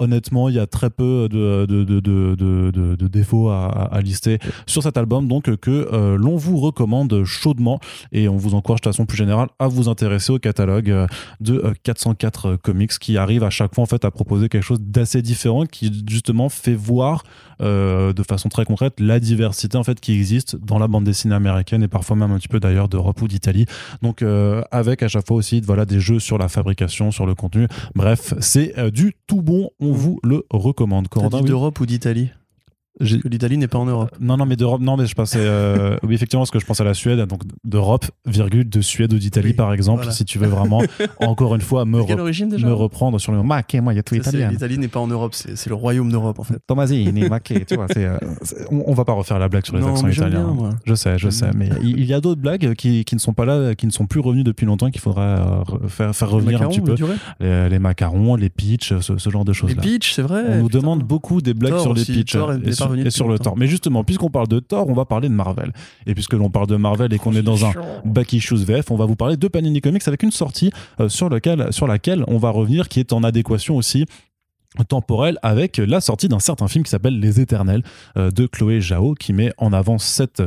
[0.00, 4.38] honnêtement, il y a très peu de de de, de, de, de défauts à, lister
[4.66, 7.80] sur cet album, donc que euh, l'on vous recommande chaudement
[8.12, 11.06] et on vous encourage de façon plus générale à vous intéresser au catalogue euh,
[11.40, 14.80] de 404 euh, comics qui arrive à chaque fois en fait à proposer quelque chose
[14.80, 17.22] d'assez différent qui justement fait voir
[17.60, 21.84] de façon très concrète la diversité en fait qui existe dans la bande dessinée américaine
[21.84, 23.64] et parfois même un petit peu d'ailleurs d'Europe ou d'Italie.
[24.02, 24.24] Donc
[24.72, 27.68] avec à chaque fois aussi voilà des jeux sur la fabrication, sur le contenu.
[27.94, 31.06] Bref, c'est du tout bon, on vous le recommande.
[31.42, 32.30] d'Europe ou d'Italie?
[33.00, 34.10] l'Italie n'est pas en Europe.
[34.20, 36.80] Non, non, mais d'Europe, non, mais je pensais, euh, oui, effectivement, parce que je pense
[36.80, 40.46] à la Suède, donc d'Europe, virgule, de Suède ou d'Italie, par exemple, si tu veux
[40.46, 40.82] vraiment,
[41.20, 44.50] encore une fois, me, me reprendre sur le ma moi, il y a tout italien.
[44.50, 46.58] L'Italie n'est pas en Europe, c'est le royaume d'Europe, en fait.
[46.66, 48.18] Tomasini, ma tu vois, euh,
[48.70, 50.54] on, on, va pas refaire la blague sur les accents italiens.
[50.84, 53.44] je sais, je sais, mais il y a d'autres blagues qui, qui, ne sont pas
[53.44, 56.68] là, qui ne sont plus revenues depuis longtemps, qu'il faudra euh, faire, faire revenir un
[56.68, 56.94] petit peu.
[57.40, 59.70] Les, macarons, les pitchs, ce, genre de choses.
[59.70, 60.44] Les pitchs, c'est vrai.
[60.48, 62.36] On nous demande beaucoup des blagues sur les pitchs
[62.94, 63.56] et sur le Thor.
[63.56, 65.72] Mais justement, puisqu'on parle de Thor, on va parler de Marvel.
[66.06, 67.72] Et puisque l'on parle de Marvel et qu'on est dans un
[68.04, 70.70] back issues VF, on va vous parler de Panini Comics avec une sortie
[71.00, 74.06] euh, sur, lequel, sur laquelle on va revenir qui est en adéquation aussi
[74.88, 77.82] temporelle avec la sortie d'un certain film qui s'appelle Les Éternels
[78.16, 80.42] euh, de Chloé Zhao qui met en avant cette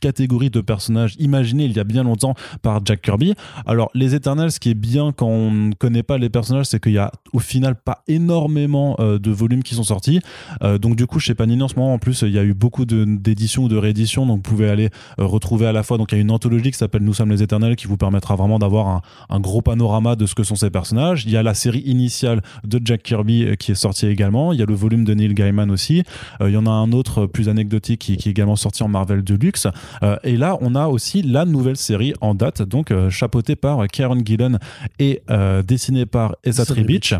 [0.00, 3.34] catégorie de personnages imaginés il y a bien longtemps par Jack Kirby.
[3.66, 6.82] Alors, les Eternals, ce qui est bien quand on ne connaît pas les personnages, c'est
[6.82, 10.20] qu'il y a au final pas énormément euh, de volumes qui sont sortis.
[10.62, 12.54] Euh, donc, du coup, chez Panini en ce moment, en plus, il y a eu
[12.54, 14.26] beaucoup d'éditions ou de rééditions.
[14.26, 15.98] Donc, vous pouvez aller euh, retrouver à la fois.
[15.98, 18.36] Donc, il y a une anthologie qui s'appelle Nous sommes les Éternels qui vous permettra
[18.36, 21.24] vraiment d'avoir un, gros panorama de ce que sont ces personnages.
[21.24, 24.52] Il y a la série initiale de Jack Kirby qui est sortie également.
[24.52, 26.02] Il y a le volume de Neil Gaiman aussi.
[26.40, 29.22] il y en a un autre plus anecdotique qui, qui est également sorti en Marvel
[29.22, 29.66] Deluxe.
[30.02, 33.86] Euh, et là, on a aussi la nouvelle série en date, donc euh, chapeautée par
[33.88, 34.58] Karen Gillen
[34.98, 37.14] et euh, dessinée par Esa Beach.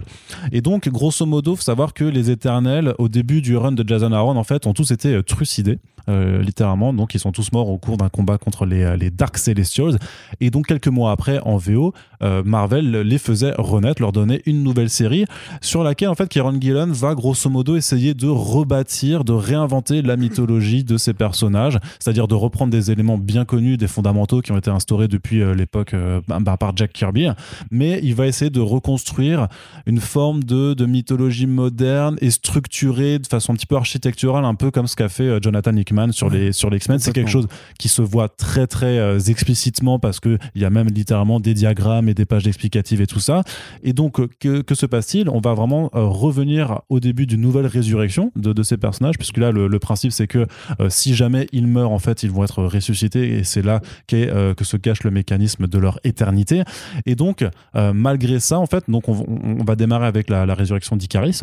[0.52, 4.12] Et donc, grosso modo, faut savoir que les Éternels, au début du run de Jason
[4.12, 5.78] Aaron, en fait, ont tous été trucidés.
[6.08, 6.92] Euh, littéralement.
[6.92, 9.98] Donc, ils sont tous morts au cours d'un combat contre les, les, Dark Celestials.
[10.40, 14.62] Et donc, quelques mois après, en VO, euh, Marvel les faisait renaître, leur donnait une
[14.62, 15.24] nouvelle série
[15.60, 20.16] sur laquelle, en fait, Kieron Gillen va grosso modo essayer de rebâtir, de réinventer la
[20.16, 24.58] mythologie de ces personnages, c'est-à-dire de reprendre des éléments bien connus, des fondamentaux qui ont
[24.58, 25.94] été instaurés depuis l'époque
[26.28, 27.28] bah, par Jack Kirby,
[27.70, 29.48] mais il va essayer de reconstruire
[29.86, 34.54] une forme de, de mythologie moderne et structurée de façon un petit peu architecturale, un
[34.54, 36.98] peu comme ce qu'a fait Jonathan Hickman sur les sur les X-Men.
[36.98, 40.70] C'est quelque chose qui se voit très très euh, explicitement parce que il y a
[40.70, 43.42] même littéralement des diagrammes et des pages explicatives et tout ça.
[43.82, 45.28] Et donc euh, que, que se passe-t-il?
[45.28, 49.38] On va vraiment euh, revenir au début d'une nouvelle résurrection de, de, ces personnages, puisque
[49.38, 50.46] là le, principe c'est que
[50.88, 54.64] si jamais ils meurent en fait ils vont être ressuscités et c'est là qu'est que
[54.64, 56.62] se cache le mécanisme de leur éternité.
[57.06, 60.96] Et donc malgré ça en fait donc on, on va démarrer avec la, la résurrection
[60.96, 61.40] d'Icaris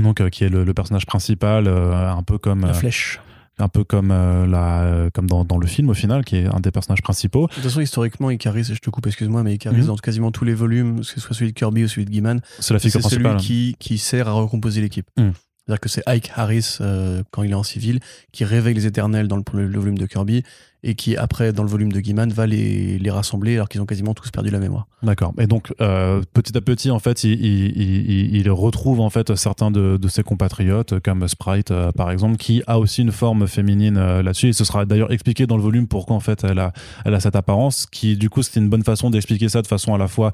[0.00, 3.20] donc qui est le, personnage principal un peu comme la flèche
[3.58, 6.60] un peu comme, euh, la, comme dans, dans, le film au final, qui est un
[6.60, 7.46] des personnages principaux.
[7.46, 9.86] De toute façon, historiquement, Icaris, je te coupe, excuse-moi, mais Icaris, mhm.
[9.86, 12.40] dans quasiment tous les volumes, que ce soit celui de Kirby ou celui de Gaiman,
[12.58, 13.40] c'est la figure principale.
[13.40, 15.08] celui qui, qui sert à recomposer l'équipe.
[15.16, 15.32] Mhm.
[15.66, 17.98] C'est-à-dire que c'est Ike Harris, euh, quand il est en civil,
[18.30, 20.44] qui réveille les éternels dans le, le volume de Kirby
[20.86, 23.86] et qui après dans le volume de Guiman va les, les rassembler alors qu'ils ont
[23.86, 24.86] quasiment tous perdu la mémoire.
[25.02, 25.34] D'accord.
[25.38, 30.08] Et donc euh, petit à petit en fait il, retrouve en fait certains de, de
[30.08, 34.48] ses compatriotes comme Sprite euh, par exemple qui a aussi une forme féminine euh, là-dessus
[34.48, 36.72] et ce sera d'ailleurs expliqué dans le volume pourquoi en fait elle a,
[37.04, 39.92] elle a cette apparence qui du coup c'était une bonne façon d'expliquer ça de façon
[39.94, 40.30] à la fois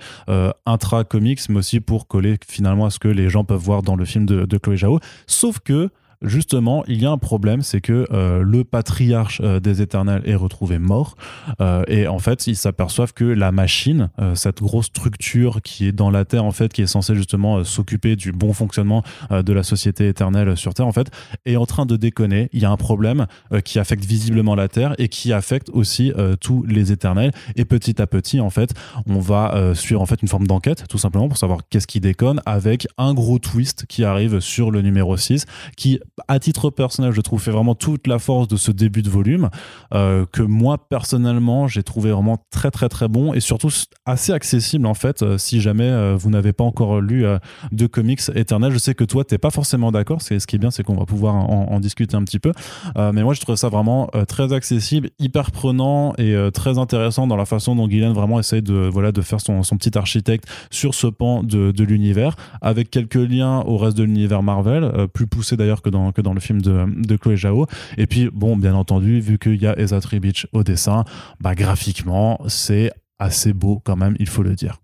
[0.66, 3.96] intra comics mais aussi pour coller finalement à ce que les gens peuvent voir dans
[3.96, 5.00] le film de, de Chloé Zhao.
[5.26, 5.88] Sauf que
[6.22, 10.34] justement, il y a un problème, c'est que euh, le patriarche euh, des éternels est
[10.34, 11.16] retrouvé mort.
[11.60, 16.10] Euh, et en fait, ils s'aperçoivent que la machine, cette grosse structure qui est dans
[16.10, 20.08] la Terre, en fait, qui est censée justement s'occuper du bon fonctionnement de la société
[20.08, 21.10] éternelle sur Terre, en fait,
[21.44, 22.48] est en train de déconner.
[22.52, 23.26] Il y a un problème
[23.64, 27.32] qui affecte visiblement la Terre et qui affecte aussi tous les éternels.
[27.56, 28.74] Et petit à petit, en fait,
[29.06, 32.40] on va suivre en fait une forme d'enquête, tout simplement, pour savoir qu'est-ce qui déconne,
[32.46, 37.20] avec un gros twist qui arrive sur le numéro 6, qui à titre personnel, je
[37.20, 39.48] trouve, fait vraiment toute la force de ce début de volume,
[39.94, 43.70] euh, que moi, personnellement, j'ai trouvé vraiment très, très, très bon et surtout
[44.04, 47.24] assez accessible, en fait, euh, si jamais euh, vous n'avez pas encore lu
[47.72, 48.72] de comics éternels.
[48.72, 50.20] Je sais que toi, t'es pas forcément d'accord.
[50.20, 52.52] Ce qui est bien, c'est qu'on va pouvoir en, discuter un petit peu.
[52.96, 57.46] mais moi, je trouve ça vraiment très accessible, hyper prenant et très intéressant dans la
[57.46, 61.06] façon dont Guylaine vraiment essaye de, voilà, de faire son, son petit architecte sur ce
[61.06, 65.82] pan de, de l'univers, avec quelques liens au reste de l'univers Marvel, plus poussé d'ailleurs
[65.82, 67.66] que dans que dans le film de, de Chloé Zhao.
[67.96, 71.04] Et puis, bon, bien entendu, vu qu'il y a Eza Tribich au dessin,
[71.40, 74.78] bah, graphiquement, c'est assez beau quand même, il faut le dire.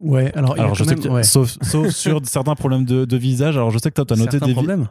[0.00, 3.56] Ouais, alors, alors je sais que, sauf, sauf sur certains problèmes de, de, visage.
[3.56, 4.86] Alors je sais que toi, tu as noté des problèmes.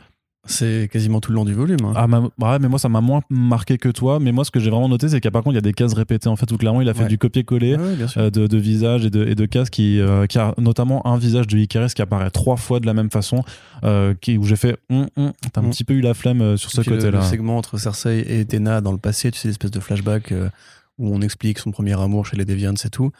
[0.46, 1.86] C'est quasiment tout le long du volume.
[1.86, 1.94] Hein.
[1.96, 4.20] Ah, ouais, mais moi, ça m'a moins marqué que toi.
[4.20, 5.72] Mais moi, ce que j'ai vraiment noté, c'est qu'à par contre, il y a des
[5.72, 6.28] cases répétées.
[6.28, 7.78] En fait, où clairement, il a fait du copier-coller
[8.18, 11.18] euh, de, de visage et de, et de cases qui, euh, qui a notamment un
[11.18, 13.44] visage de Icarus qui apparaît trois fois de la même façon.
[13.86, 15.70] Euh, qui, où j'ai fait, hum, hum, t'as un hum.
[15.70, 17.12] petit peu eu la flemme sur ce côté-là.
[17.12, 20.34] Le, le, segment entre Cersei et Dena dans le passé, tu sais, l'espèce de flashback
[20.98, 23.12] où on explique son premier amour chez les Deviants et tout.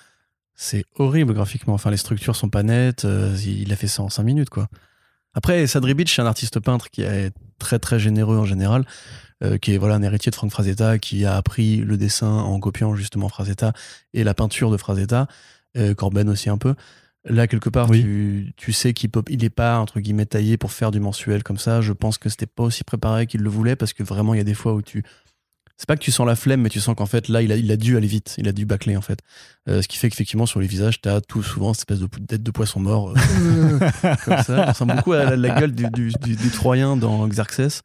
[0.56, 1.74] C'est horrible graphiquement.
[1.74, 3.08] Enfin, les structures sont pas nettes.
[3.46, 4.68] il a fait ça en cinq minutes, quoi.
[5.34, 8.86] Après, Sadri Beach, c'est un artiste peintre qui est très très généreux en général,
[9.44, 12.60] euh, qui est voilà un héritier de Frank Frazetta, qui a appris le dessin en
[12.60, 13.74] copiant justement Frazetta
[14.14, 15.28] et la peinture de Frazetta,
[15.78, 16.76] euh, Corben aussi un peu.
[17.26, 20.74] Là, quelque part, tu, tu, sais qu'il n'est il est pas, entre guillemets, taillé pour
[20.74, 21.80] faire du mensuel comme ça.
[21.80, 24.42] Je pense que c'était pas aussi préparé qu'il le voulait parce que vraiment, il y
[24.42, 25.06] a des fois où tu,
[25.78, 27.56] c'est pas que tu sens la flemme, mais tu sens qu'en fait, là, il a,
[27.56, 29.20] il a dû aller vite, il a dû bâcler, en fait.
[29.68, 32.08] Euh, ce qui fait qu'effectivement, sur les visages, tu as tout souvent cette espèce de
[32.28, 33.10] tête de poisson mort.
[33.10, 33.80] Euh,
[34.26, 34.44] comme ça.
[34.44, 37.82] Ça ressemble beaucoup à la, gueule du, du, du, Troyen dans Xerxes.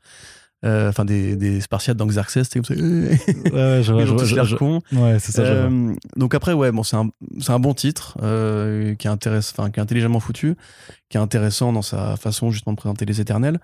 [0.64, 2.74] Euh, enfin, des, des, Spartiates dans Xerxes, c'était comme ça.
[2.74, 4.80] ouais, je vois, je, je, con.
[4.92, 5.68] Ouais, c'est ça.
[6.16, 7.08] donc après, ouais, bon, c'est un,
[7.48, 8.18] un, bon titre
[8.98, 10.56] qui, intéresse, qui est intelligemment foutu,
[11.08, 13.60] qui est intéressant dans sa façon justement de présenter les éternels.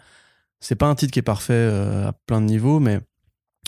[0.60, 1.68] C'est pas un titre qui est parfait
[2.06, 3.00] à plein de niveaux, mais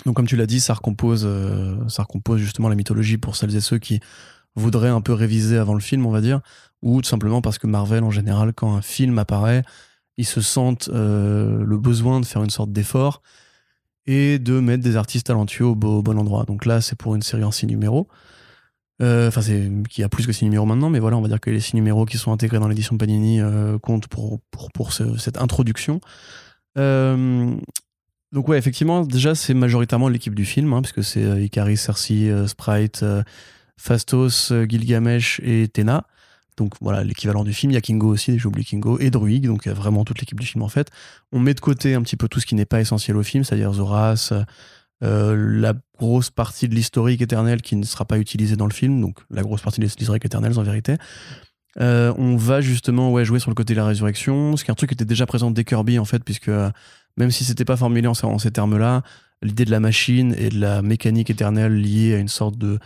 [0.05, 3.55] donc, comme tu l'as dit, ça recompose, euh, ça recompose justement la mythologie pour celles
[3.57, 4.01] et ceux qui
[4.55, 6.41] voudraient un peu réviser avant le film, on va dire,
[6.83, 9.63] ou tout simplement parce que Marvel, en général, quand un film apparaît,
[10.17, 13.23] ils se sentent euh, le besoin de faire une sorte d'effort
[14.07, 16.45] et de mettre des artistes talentueux au, bon endroit.
[16.45, 18.09] Donc là, c'est pour une série en six numéros.
[19.03, 21.41] Euh, enfin, c'est qui a plus que six numéros maintenant, mais voilà, on va dire
[21.41, 23.41] que les six numéros qui sont intégrés dans l'édition Panini
[23.83, 26.01] comptent pour, pour, pour cette introduction.
[28.33, 32.47] Donc ouais, effectivement, déjà c'est majoritairement l'équipe du film, hein, puisque c'est euh, Cersei, euh,
[32.47, 33.23] Sprite, euh,
[33.77, 36.07] Fastos, Gilgamesh et Tena.
[36.57, 37.71] Donc voilà, l'équivalent du film.
[37.71, 40.47] Il y a Kingo aussi, j'ai oublié Kingo, et Druig, donc vraiment toute l'équipe du
[40.47, 40.91] film en fait.
[41.31, 43.45] On met de côté un petit peu tout ce qui n'est pas essentiel au film,
[43.45, 44.33] c'est-à-dire Zoras,
[45.03, 49.19] la grosse partie de l'historique éternel qui ne sera pas utilisée dans le film, donc
[49.31, 50.97] la grosse partie de l'historique éternel en vérité.
[51.79, 54.77] on va justement ouais, jouer sur le côté de la résurrection, ce qui est un
[54.77, 56.51] truc qui était déjà présent dès Kirby en fait, puisque
[57.17, 59.03] même si c'était pas formulé en, ces termes-là,
[59.43, 62.79] l'idée de la machine et de la mécanique éternelle liée à une sorte de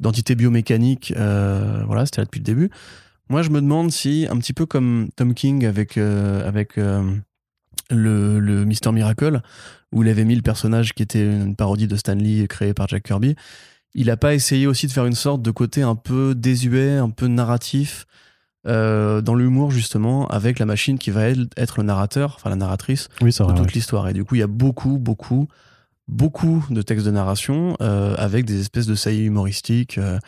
[0.00, 2.70] d'entité biomécanique, euh, voilà, c'était là depuis le début.
[3.30, 7.02] Moi, je me demande si, un petit peu comme Tom King avec, euh, avec euh,
[7.90, 9.40] le, le Mister Miracle,
[9.90, 13.02] où il avait mis le personnage qui était une parodie de Stanley créé par Jack
[13.02, 13.34] Kirby,
[13.94, 17.10] il a pas essayé aussi de faire une sorte de côté un peu désuet, un
[17.10, 18.06] peu narratif,
[18.66, 23.08] euh, dans l'humour justement avec la machine qui va être le narrateur, enfin la narratrice
[23.20, 24.08] de toute l'histoire.
[24.08, 25.46] Et du coup, il y a beaucoup, beaucoup,
[26.08, 30.18] beaucoup de textes de narration euh, avec des espèces de saillies humoristiques euh,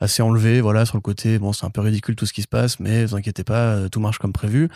[0.00, 1.38] assez enlevées, voilà, sur le côté.
[1.38, 4.00] Bon, c'est un peu ridicule tout ce qui se passe, mais vous inquiétez pas, tout
[4.00, 4.70] marche comme prévu.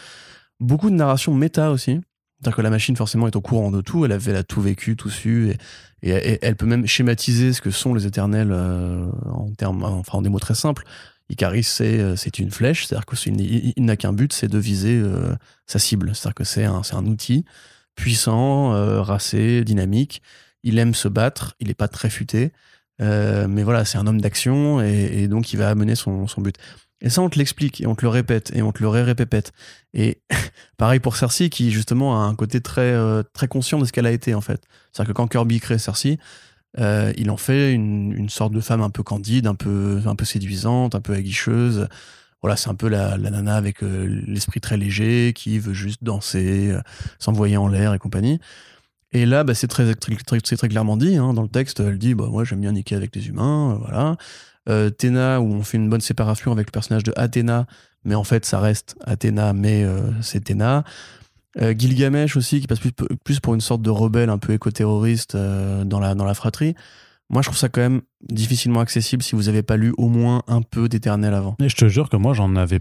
[0.61, 2.01] Beaucoup de narration méta aussi.
[2.40, 4.05] C'est-à-dire que la machine, forcément, est au courant de tout.
[4.05, 5.57] Elle, avait, elle a tout vécu, tout su.
[6.03, 10.23] Et, et, elle peut même schématiser ce que sont les éternels en, termes, enfin, en
[10.23, 10.85] des mots très simples.
[11.31, 12.87] Icaris, c'est, euh, c'est une flèche.
[12.87, 15.35] C'est-à-dire qu'il n'a qu'un but, c'est de viser euh,
[15.67, 16.14] sa cible.
[16.14, 17.45] C'est-à-dire que c'est un, outil
[17.95, 18.71] puissant,
[19.03, 20.23] racé, dynamique.
[20.62, 21.55] Il aime se battre.
[21.61, 22.53] Il n'est pas très futé.
[23.01, 26.57] mais voilà, c'est un homme d'action et, donc il va amener son, but.
[27.01, 29.53] Et ça, on te l'explique et on te le répète et on te le ré-répète.
[29.95, 30.21] Et
[30.77, 34.07] pareil pour Cersei, qui justement a un côté très, euh, très conscient de ce qu'elle
[34.07, 34.62] a été en fait.
[34.93, 36.19] C'est-à-dire que quand Kirby crée Cersei,
[36.79, 40.25] euh, il en fait une, sorte de femme un peu candide, un peu, un peu
[40.25, 41.89] séduisante, un peu aguicheuse.
[42.43, 46.77] Voilà, c'est un peu la, nana avec euh, l'esprit très léger qui veut juste danser,
[47.19, 48.41] s'envoyer en l'air et compagnie.
[49.13, 51.81] Et là, bah, c'est très, clairement dit hein, dans le texte.
[51.81, 54.17] Elle dit, bah, moi j'aime bien niquer avec les humains, voilà.
[54.69, 57.67] Euh, Théna, où on fait une bonne séparation avec le personnage de Athéna,
[58.05, 60.85] mais en fait, ça reste Athéna, mais euh, c'est Théna.
[61.61, 66.01] Euh, Gilgamesh aussi, qui passe plus, pour une sorte de rebelle un peu éco-terroriste dans,
[66.01, 66.75] la, dans la fratrie.
[67.31, 70.43] Moi, je trouve ça quand même difficilement accessible si vous n'avez pas lu au moins
[70.47, 71.57] un peu d'Éternel avant.
[71.61, 72.81] Et je te jure que moi, j'en avais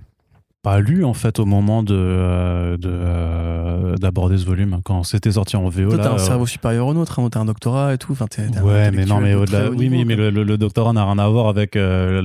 [0.67, 5.55] pas lu en fait au moment de euh, euh, d'aborder ce volume quand c'était sorti
[5.55, 5.91] en VO.
[5.91, 8.11] Toi, t'as un euh, cerveau supérieur au nôtre, hein, t'as un doctorat et tout.
[8.11, 8.25] Enfin,
[8.63, 11.75] ouais, mais non, mais au-delà, oui, mais, le, le, doctorat n'a rien à voir avec
[11.75, 12.19] le,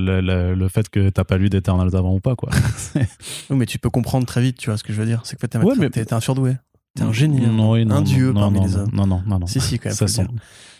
[0.53, 2.49] le, fait que t'as pas lu d'Eternals avant ou pas, quoi.
[2.95, 3.05] oui,
[3.51, 5.21] mais tu peux comprendre très vite, tu vois ce que je veux dire.
[5.23, 6.57] C'est que t'es ouais, un surdoué.
[6.95, 7.91] T'es un génie, hein.
[7.91, 8.89] un dieu parmi les hommes.
[8.91, 9.47] Non, non, non, non.
[9.47, 9.95] Si, si, quand même.
[9.95, 10.23] Ça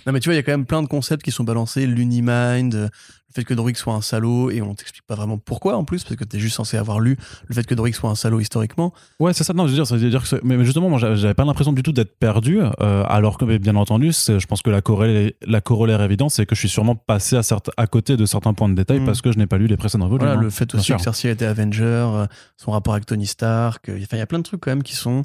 [0.06, 1.86] Non, mais tu vois, il y a quand même plein de concepts qui sont balancés.
[1.86, 2.90] L'Unimind,
[3.34, 6.04] le fait que Doric soit un salaud et on t'explique pas vraiment pourquoi en plus
[6.04, 8.94] parce que t'es juste censé avoir lu le fait que Doric soit un salaud historiquement
[9.20, 11.34] ouais c'est ça non je veux dire, ça veut dire que mais justement moi j'avais
[11.34, 14.82] pas l'impression du tout d'être perdu euh, alors que bien entendu je pense que la
[14.82, 17.42] corollaire, la corollaire évidente c'est que je suis sûrement passé à,
[17.78, 19.06] à côté de certains points de détail mm.
[19.06, 21.02] parce que je n'ai pas lu les précédents volumes voilà, le hein, fait aussi que
[21.02, 22.26] Cersei était Avenger euh,
[22.58, 24.96] son rapport avec Tony Stark euh, il y a plein de trucs quand même qui
[24.96, 25.24] sont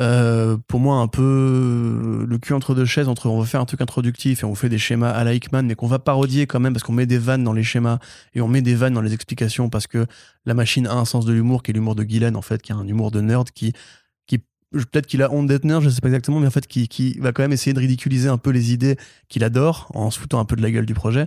[0.00, 3.64] euh, pour moi un peu le cul entre deux chaises entre on va faire un
[3.64, 5.32] truc introductif et on fait des schémas à la
[5.62, 7.98] mais qu'on va parodier quand même parce qu'on met des vannes dans les schémas
[8.34, 10.06] et on met des vannes dans les explications parce que
[10.46, 12.72] la machine a un sens de l'humour qui est l'humour de Guylaine en fait qui
[12.72, 13.72] a un humour de nerd qui
[14.26, 14.38] qui
[14.70, 17.18] peut-être qu'il a honte d'être nerd je sais pas exactement mais en fait qui, qui
[17.18, 18.96] va quand même essayer de ridiculiser un peu les idées
[19.28, 21.26] qu'il adore en se foutant un peu de la gueule du projet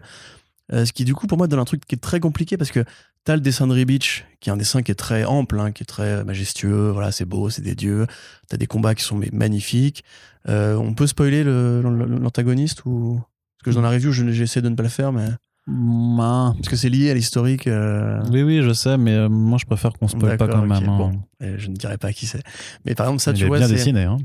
[0.73, 2.71] euh, ce qui du coup pour moi donne un truc qui est très compliqué parce
[2.71, 2.85] que
[3.23, 5.83] T'as le dessin de Ribich, qui est un dessin qui est très ample, hein, qui
[5.83, 6.89] est très majestueux.
[6.89, 8.07] Voilà, c'est beau, c'est des dieux.
[8.49, 10.03] T'as des combats qui sont magnifiques.
[10.49, 13.21] Euh, on peut spoiler l'antagoniste ou?
[13.59, 15.27] Parce que dans la review, j'essaie de ne pas le faire, mais
[15.67, 17.67] parce que c'est lié à l'historique.
[17.67, 18.19] Euh.
[18.31, 20.89] Oui, oui, je sais, mais euh, moi, je préfère qu'on spoil pas quand même.
[20.89, 21.11] Hein.
[21.39, 22.41] je ne dirais pas qui c'est.
[22.85, 24.01] Mais par exemple, ça, tu vois, bien dessiné.
[24.05, 24.17] Hein.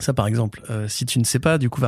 [0.00, 1.82] Ça, par exemple, si tu ne sais pas, du coup,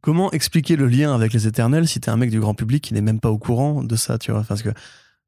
[0.00, 2.94] comment expliquer le lien avec les Éternels si t'es un mec du grand public qui
[2.94, 4.44] n'est même pas au courant de ça, tu vois?
[4.48, 4.70] Parce que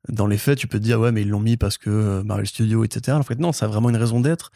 [0.08, 2.22] dans les faits, tu peux te dire, ouais, mais ils l'ont mis parce que euh,
[2.24, 3.16] Marvel Studios, etc.
[3.16, 4.50] En fait, non, ça a vraiment une raison d'être,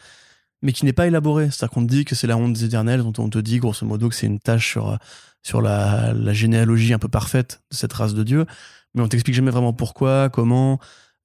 [0.61, 1.45] mais qui n'est pas élaborée.
[1.45, 4.09] C'est-à-dire qu'on te dit que c'est la honte des éternels, on te dit grosso modo
[4.09, 4.97] que c'est une tâche sur, euh,
[5.43, 8.45] sur la, généalogie un peu parfaite de cette race de Dieu,
[8.93, 10.79] mais on t'explique jamais vraiment pourquoi, comment.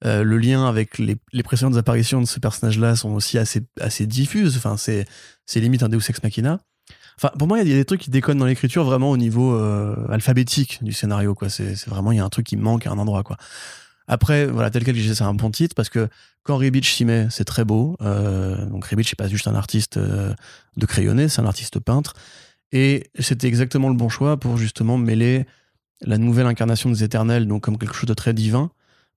[0.05, 3.61] Euh, le lien avec les, les, précédentes apparitions de ce personnage-là sont aussi assez,
[4.05, 4.57] diffuses.
[4.57, 5.05] Enfin, c'est
[5.55, 6.59] limite un Deus Ex Machina.
[7.17, 9.55] Enfin, pour moi, il y a des trucs qui déconnent dans l'écriture vraiment au niveau
[10.09, 11.35] alphabétique du scénario.
[11.35, 11.49] Quoi.
[11.49, 13.23] C'est, vraiment, il y a un truc qui manque à un endroit.
[14.07, 16.09] Après, voilà, tel quel, c'est un bon titre parce que
[16.43, 17.95] quand Ribich s'y met, c'est très beau.
[18.01, 20.33] Euh, donc Ribich, c'est pas juste un artiste euh,
[20.75, 22.13] de crayonné, c'est un artiste peintre.
[22.71, 25.45] Et c'était exactement le bon choix pour justement mêler
[26.01, 28.71] la nouvelle incarnation des éternels, donc comme quelque chose de très divin,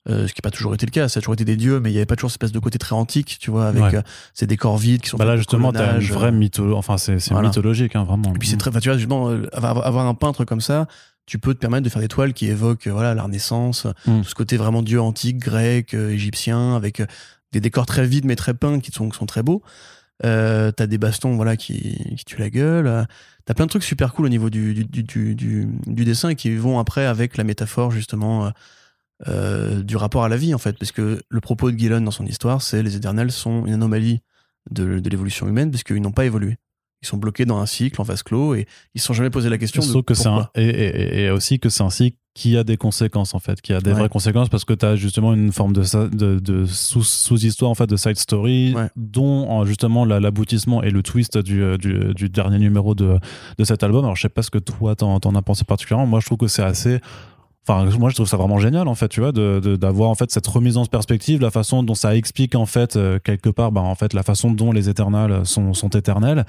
[0.08, 1.08] euh, ce qui n'a pas toujours été le cas.
[1.08, 2.58] Ça a toujours été des dieux, mais il n'y avait pas toujours cette espèce de
[2.58, 3.96] côté très antique, tu vois, avec
[4.34, 5.16] ces décors vides qui sont.
[5.16, 6.76] Bah là, justement, t'as une vraie mythologie.
[6.76, 8.34] Enfin, c'est mythologique, hein, vraiment.
[8.34, 8.70] Et puis c'est très.
[8.80, 10.86] tu vois, justement, avoir un peintre comme ça,
[11.26, 14.22] tu peux te permettre de faire des toiles qui évoquent voilà la Renaissance, mm.
[14.22, 17.06] tout ce côté vraiment dieu antique, grec, euh, égyptien, avec euh,
[17.52, 19.62] des décors très vides mais très peints qui sont, sont très beaux.
[20.24, 23.06] Euh, t'as des bastons voilà qui, qui tuent la gueule.
[23.44, 26.36] T'as plein de trucs super cool au niveau du, du, du, du, du dessin et
[26.36, 28.50] qui vont après avec la métaphore justement
[29.28, 30.78] euh, du rapport à la vie en fait.
[30.78, 34.20] Parce que le propos de Gillen dans son histoire, c'est les éternels sont une anomalie
[34.70, 36.56] de, de l'évolution humaine puisqu'ils n'ont pas évolué
[37.02, 39.48] ils sont bloqués dans un cycle en vase clos et ils se sont jamais posé
[39.48, 40.50] la question de que pourquoi.
[40.54, 43.80] et, et, aussi que c'est un cycle qui a des conséquences en fait, qui a
[43.80, 47.74] des vraies conséquences parce que tu as justement une forme de, de, de sous-histoire en
[47.74, 52.94] fait de side story dont justement l'aboutissement et le twist du, du, du, dernier numéro
[52.94, 53.18] de,
[53.56, 54.04] de cet album.
[54.04, 56.06] Alors je sais pas ce que toi t'en, en as pensé particulièrement.
[56.06, 57.00] Moi je trouve que c'est assez
[57.68, 60.30] Enfin, moi, je trouve ça vraiment génial, en fait, tu vois, d'avoir de, en fait
[60.30, 63.80] cette remise en perspective, la façon dont ça explique en fait euh, quelque part, bah,
[63.80, 66.46] en fait, la façon dont les éternels sont, sont éternels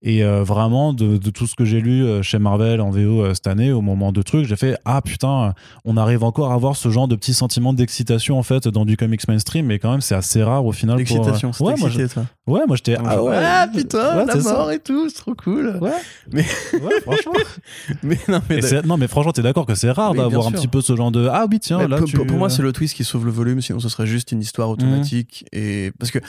[0.00, 3.20] Et euh, vraiment, de, de tout ce que j'ai lu euh, chez Marvel en VO
[3.24, 6.54] euh, cette année, au moment de trucs, j'ai fait Ah putain, on arrive encore à
[6.54, 9.90] avoir ce genre de petit sentiment d'excitation en fait dans du comics mainstream, mais quand
[9.90, 11.02] même, c'est assez rare au final.
[11.04, 12.22] pour, L'excitation, c'est ouais, moi, excité, toi.
[12.46, 12.96] je- ouais, moi j'étais.
[13.04, 14.52] Ah ouais, Ah putain, Ouais, la c'est ça.
[14.52, 15.76] mort et tout, c'est trop cool.
[15.80, 15.90] Ouais,
[16.32, 17.32] Mais- ouais, franchement.
[18.04, 20.80] Mais non, mais non, franchement, t'es d'accord que c'est rare Oui, d'avoir un petit peu
[20.80, 22.16] ce genre de Ah oui, tiens, Mais là, pour, tu.
[22.18, 24.40] pour- pour moi, c'est le twist qui sauve le volume, sinon ce serait juste une
[24.40, 25.44] histoire automatique.
[25.52, 26.20] Et parce que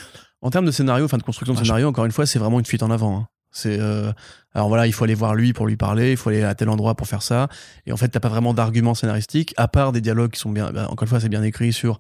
[0.41, 2.57] en termes de scénario, enfin de construction de Ah, scénario, encore une fois, c'est vraiment
[2.59, 3.15] une fuite en avant.
[3.15, 3.27] hein.
[3.51, 4.11] C'est euh,
[4.53, 6.69] alors voilà, il faut aller voir lui pour lui parler, il faut aller à tel
[6.69, 7.47] endroit pour faire ça.
[7.85, 10.71] Et en fait, t'as pas vraiment d'argument scénaristique, à part des dialogues qui sont bien.
[10.71, 11.99] bah, encore une fois, c'est bien écrit sur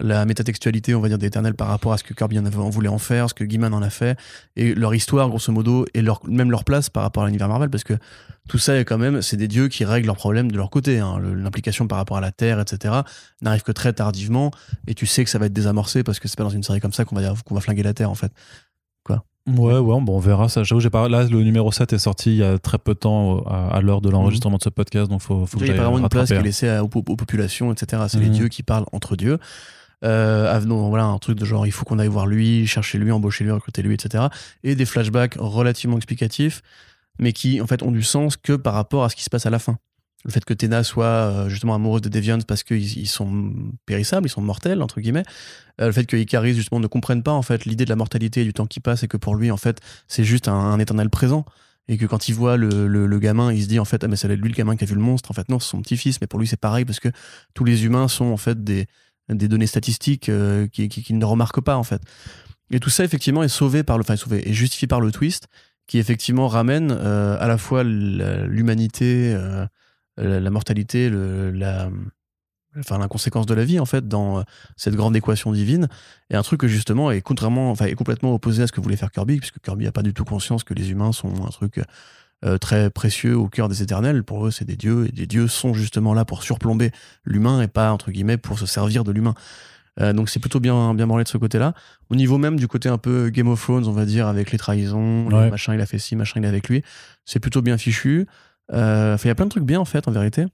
[0.00, 2.88] la métatextualité, on va dire, d'Eternal par rapport à ce que Kirby en, en voulait
[2.88, 4.18] en faire, ce que Gaiman en a fait,
[4.56, 7.84] et leur histoire, grosso modo, et même leur place par rapport à l'univers Marvel, parce
[7.84, 7.94] que
[8.48, 10.98] tout ça est quand même, c'est des dieux qui règlent leurs problèmes de leur côté.
[10.98, 11.18] hein.
[11.20, 12.94] L'implication par rapport à la Terre, etc.,
[13.42, 14.50] n'arrive que très tardivement,
[14.86, 16.80] et tu sais que ça va être désamorcé parce que c'est pas dans une série
[16.80, 18.32] comme ça qu'on va, qu'on va flinguer la Terre, en fait.
[19.48, 20.62] Ouais, ouais, bon, on verra ça.
[20.62, 21.08] J'avoue, j'ai pas.
[21.08, 23.76] Là, le numéro 7 est sorti il y a très peu de temps euh, à,
[23.76, 25.88] à l'heure de l'enregistrement de ce podcast, donc faut, faut que Il n'y a pas
[25.88, 28.04] vraiment une place qui est laissée à- aux, aux populations, etc.
[28.08, 28.32] C'est les Mhm.
[28.32, 29.38] dieux qui parlent entre dieux.
[30.04, 33.10] Euh, non, voilà, un truc de genre, il faut qu'on aille voir lui, chercher lui,
[33.10, 34.24] embaucher lui, recruter lui, etc.
[34.62, 36.62] Et des flashbacks relativement explicatifs,
[37.18, 39.46] mais qui, en fait, ont du sens que par rapport à ce qui se passe
[39.46, 39.76] à la fin.
[40.24, 43.52] Le fait que Tena soit euh, justement amoureuse de Deviant parce qu'ils ils sont
[43.86, 45.24] périssables, ils sont mortels, entre guillemets.
[45.80, 48.42] Euh, le fait que Icaris, justement, ne comprenne pas, en fait, l'idée de la mortalité
[48.42, 51.10] et du temps qui passe et que pour lui, en fait, c'est juste un, éternel
[51.10, 51.44] présent.
[51.88, 54.14] Et que quand il voit le, le- gamin, il se dit, en fait, ah, mais
[54.14, 55.32] c'est lui le gamin qui a vu le monstre.
[55.32, 57.08] En fait, non, c'est son petit-fils, mais pour lui, c'est pareil parce que
[57.54, 58.86] tous les humains sont, en fait, des,
[59.28, 62.00] des données statistiques euh, qui, qui, qui ne remarquent pas, en fait.
[62.70, 65.48] Et tout ça, effectivement, est sauvé par le, enfin, sauvé, est justifié par le twist
[65.88, 69.36] qui, effectivement, ramène à la fois l'humanité,
[70.16, 71.88] la, la mortalité, le, la,
[72.78, 74.42] enfin, l'inconséquence de la vie, en fait, dans euh,
[74.76, 75.88] cette grande équation divine.
[76.30, 78.96] Et un truc que, justement, est, contrairement, enfin, est complètement opposé à ce que voulait
[78.96, 81.80] faire Kirby, puisque Kirby n'a pas du tout conscience que les humains sont un truc
[82.44, 84.24] euh, très précieux au cœur des éternels.
[84.24, 86.90] Pour eux, c'est des dieux, et des dieux sont justement là pour surplomber
[87.24, 89.34] l'humain et pas, entre guillemets, pour se servir de l'humain.
[90.00, 91.74] Euh, donc c'est plutôt bien bien branlé de ce côté-là.
[92.08, 94.56] Au niveau même du côté un peu Game of Thrones, on va dire, avec les
[94.56, 95.50] trahisons, Ouais.
[95.50, 96.82] machin, il a fait ci, machin, il est avec lui,
[97.26, 98.26] c'est plutôt bien fichu.
[98.72, 100.46] Euh, enfin, Il y a plein de trucs bien en fait, en vérité.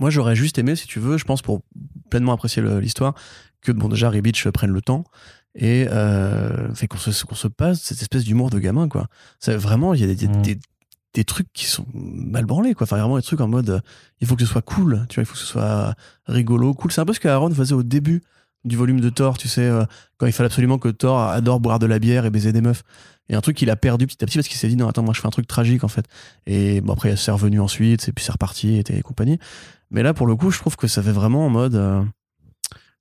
[0.00, 1.62] Moi, j'aurais juste aimé, si tu veux, je pense, pour
[2.10, 3.14] pleinement apprécier l'histoire,
[3.60, 5.04] que bon déjà Ribich prenne le temps
[5.54, 9.06] et euh, fait qu'on se, qu'on se passe cette espèce d'humour de gamin, quoi.
[9.38, 10.42] C'est vraiment, il y a des, des- Mm.
[10.42, 10.58] des-
[11.14, 12.84] des trucs qui sont mal branlés, quoi.
[12.84, 13.80] Enfin, vraiment des trucs en mode, euh,
[14.20, 15.94] il faut que ce soit cool, tu vois, il faut que ce soit
[16.26, 16.90] rigolo, cool.
[16.90, 18.22] C'est un peu ce que Aaron faisait au début
[18.64, 19.84] du volume de Thor, tu sais, euh,
[20.18, 22.82] quand il fallait absolument que Thor adore boire de la bière et baiser des meufs.
[23.28, 25.02] Et un truc qu'il a perdu petit à petit parce qu'il s'est dit non attends
[25.02, 26.04] moi je fais un truc tragique en fait.
[26.46, 29.38] Et bon après c'est revenu ensuite et puis c'est reparti et, et compagnie.
[29.90, 32.02] Mais là pour le coup je trouve que ça fait vraiment en mode euh,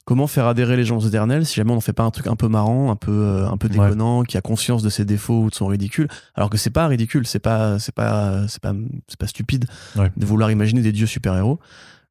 [0.06, 2.28] comment faire adhérer les gens aux éternels si jamais on en fait pas un truc
[2.28, 3.74] un peu marrant, un peu euh, un peu Ouais.
[3.74, 6.08] déconnant, qui a conscience de ses défauts ou de son ridicule.
[6.36, 8.74] Alors que c'est pas ridicule, c'est pas c'est pas c'est pas
[9.08, 9.66] c'est pas stupide
[9.98, 10.12] Ouais.
[10.16, 11.60] de vouloir imaginer des dieux super héros.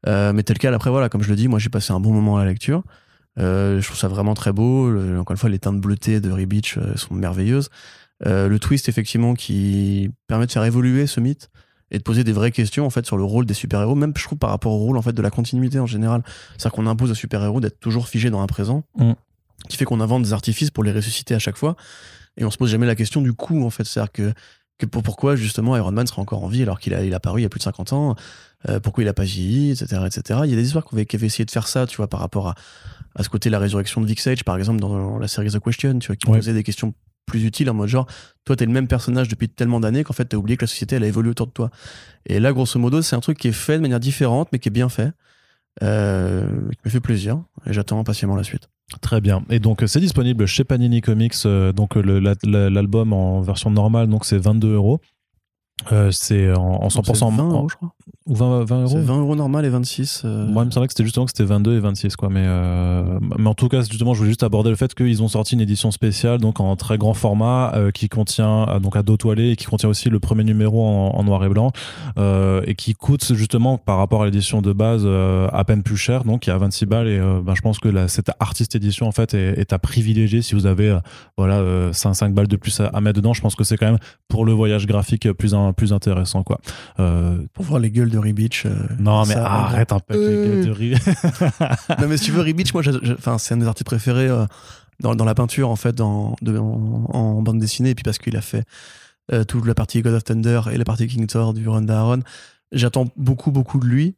[0.06, 2.12] Euh, mais tel quel après voilà comme je le dis moi j'ai passé un bon
[2.12, 2.82] moment à la lecture.
[3.38, 4.90] Euh, je trouve ça vraiment très beau.
[4.90, 7.69] Le- encore une fois, les teintes bleutées de euh, sont merveilleuses.
[8.27, 11.49] Euh, le twist, effectivement, qui permet de faire évoluer ce mythe
[11.90, 14.23] et de poser des vraies questions en fait sur le rôle des super-héros, même je
[14.23, 16.23] trouve par rapport au rôle en fait de la continuité en général.
[16.57, 19.12] C'est-à-dire qu'on impose aux super-héros d'être toujours figés dans un présent, Mm.
[19.69, 21.75] qui fait qu'on invente des artifices pour les ressusciter à chaque fois,
[22.37, 23.85] et on se pose jamais la question du coup en fait.
[23.85, 24.33] C'est-à-dire que,
[24.79, 27.16] que pour, pourquoi justement Iron Man serait encore en vie alors qu'il a, il a
[27.16, 28.14] apparu il y a plus de 50 ans,
[28.69, 30.40] euh, pourquoi il a pas vieilli, etc., etc.
[30.45, 32.49] Il y a des histoires qui avaient essayé de faire ça, tu vois, par rapport
[32.49, 32.55] à,
[33.16, 35.99] à ce côté la résurrection de Vic Sage, par exemple, dans la série The Question,
[35.99, 36.38] tu vois, qui Ouais.
[36.38, 36.94] posait des questions
[37.27, 38.07] plus utiles en mode genre,
[38.44, 40.96] toi, t'es le même personnage depuis tellement d'années qu'en fait, t'as oublié que la société,
[40.96, 41.70] elle a évolué autour de toi.
[42.27, 44.68] Et là, grosso modo, c'est un truc qui est fait de manière différente, mais qui
[44.68, 45.12] est bien fait,
[45.83, 48.68] euh, qui me fait plaisir, et j'attends impatiemment la suite.
[49.01, 49.44] Très bien.
[49.51, 51.35] Et donc, c'est disponible chez Panini Comics.
[51.46, 52.35] euh, donc, la-
[52.70, 55.01] l'album en version normale, donc c'est 22 euros.
[55.92, 57.94] Euh, c'est en, en 100% C'est 20 en- euros, je crois.
[58.27, 58.88] Ou 20, 20 euros.
[58.88, 60.23] C'est 20 euros normal et 26.
[60.25, 62.29] euh, Moi, il me semblait que c'était justement que c'était 22 et 26, quoi.
[62.31, 65.29] Mais, euh, mais en tout cas, justement, je voulais juste aborder le fait qu'ils ont
[65.29, 69.03] sorti une édition spéciale, donc en très grand format, euh, qui contient, euh, donc à
[69.03, 71.73] dos toilé, et qui contient aussi le premier numéro en, en noir et blanc,
[72.66, 76.46] et qui coûte justement par rapport à l'édition de base à peine plus cher, donc
[76.46, 77.09] il y a 26 balles.
[77.09, 80.42] Et ben, je pense que la, cette artiste édition, en fait, est, est à privilégier
[80.42, 80.96] si vous avez,
[81.37, 83.33] voilà, euh, 5, 5 balles de plus à, à mettre dedans.
[83.33, 86.59] Je pense que c'est quand même pour le voyage graphique plus, un, plus intéressant, quoi.
[86.96, 88.64] Pour voir les gueules de Ribich.
[88.64, 90.64] euh, non, mais ça, arrête un peu avec les Euh.
[90.64, 92.82] de non mais si tu veux Ribich moi
[93.38, 94.46] c'est un des artistes préférés euh,
[95.01, 98.18] dans, dans la peinture en fait dans, de- en, en bande dessinée et puis parce
[98.18, 98.64] qu'il a fait
[99.46, 102.20] toute la partie God of Thunder et la partie King Thor du run d'Aaron
[102.72, 104.14] j'attends beaucoup beaucoup de lui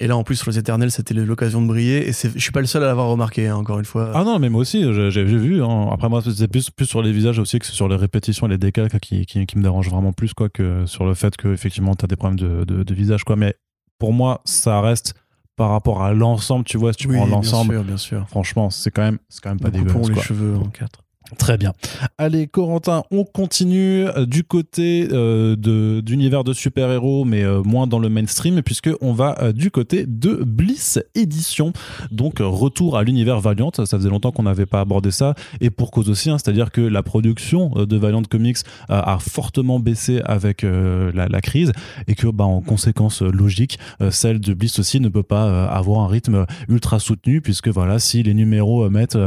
[0.00, 2.08] Et là, en plus, sur les éternels, c'était l'occasion de briller.
[2.08, 4.12] Et je suis pas le seul à l'avoir remarqué, hein, encore une fois.
[4.14, 5.62] Ah non, mais moi aussi, j'ai vu.
[5.62, 5.88] Hein.
[5.90, 8.58] Après, moi, c'est plus, plus sur les visages aussi que sur les répétitions et les
[8.58, 12.04] décalques qui, qui, me dérangent vraiment plus quoi, que sur le fait que effectivement tu
[12.04, 13.24] as des problèmes de, de, visage.
[13.24, 13.34] Quoi.
[13.34, 13.56] Mais
[13.98, 15.14] pour moi, ça reste
[15.56, 18.28] par rapport à l'ensemble, tu vois, si tu prends l'ensemble, bien sûr, bien sûr.
[18.28, 20.10] franchement, c'est quand même, c'est quand même pas dégueulasse.
[20.10, 21.00] les cheveux en quatre.
[21.36, 21.74] Très bien.
[22.16, 27.86] Allez, Corentin, on continue euh, du côté euh, de, d'univers de super-héros, mais euh, moins
[27.86, 31.72] dans le mainstream, puisque on va du côté de Bliss Edition.
[32.10, 33.70] Donc, retour à l'univers Valiant.
[33.74, 36.80] Ça faisait longtemps qu'on n'avait pas abordé ça, et pour cause aussi, hein, c'est-à-dire que
[36.80, 38.58] la production de Valiant Comics
[38.88, 41.72] a fortement baissé avec la, crise,
[42.06, 43.78] et que, bah, en conséquence logique,
[44.10, 48.22] celle de Bliss aussi ne peut pas avoir un rythme ultra soutenu, puisque voilà, si
[48.22, 49.18] les numéros mettent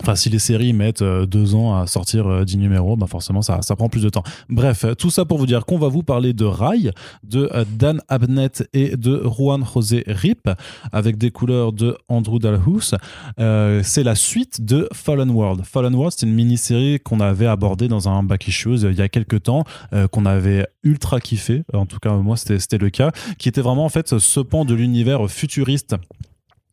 [0.00, 3.42] Enfin, si les séries mettent euh, deux ans à sortir 10 euh, numéros, bah forcément,
[3.42, 4.22] ça, ça prend plus de temps.
[4.48, 6.90] Bref, tout ça pour vous dire qu'on va vous parler de Rai,
[7.24, 10.48] de euh, Dan Abnett et de Juan José Rip,
[10.92, 12.94] avec des couleurs de Andrew Dalhouse.
[13.36, 15.62] c'est la suite de Fallen World.
[15.64, 19.08] Fallen World, c'est une mini-série qu'on avait abordée dans un Back Issues il y a
[19.08, 19.64] quelques temps,
[20.10, 21.64] qu'on avait ultra kiffé.
[21.72, 24.74] En tout cas, moi, c'était le cas, qui était vraiment en fait ce pan de
[24.74, 25.96] l'univers futuriste euh,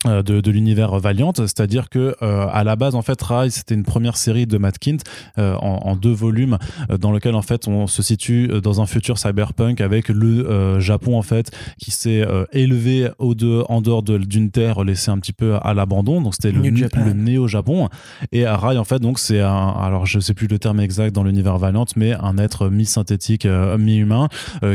[0.06, 3.84] de, de l'univers Valiant, c'est-à-dire que euh, à la base en fait Rise c'était une
[3.84, 5.00] première série de Matt Kint
[5.38, 6.58] euh, en, en, deux volumes
[7.02, 11.22] dans lequel en fait on se situe dans un futur cyberpunk avec le Japon en
[11.22, 15.74] fait qui s'est élevé au de, en dehors d'une terre laissée un petit peu à
[15.74, 16.22] l'abandon.
[16.22, 17.90] Donc c'était le, le néo Japon
[18.32, 21.24] et Rai en fait donc c'est un alors je sais plus le terme exact dans
[21.24, 24.30] l'univers Valiant mais un être mi-synthétique mi-humain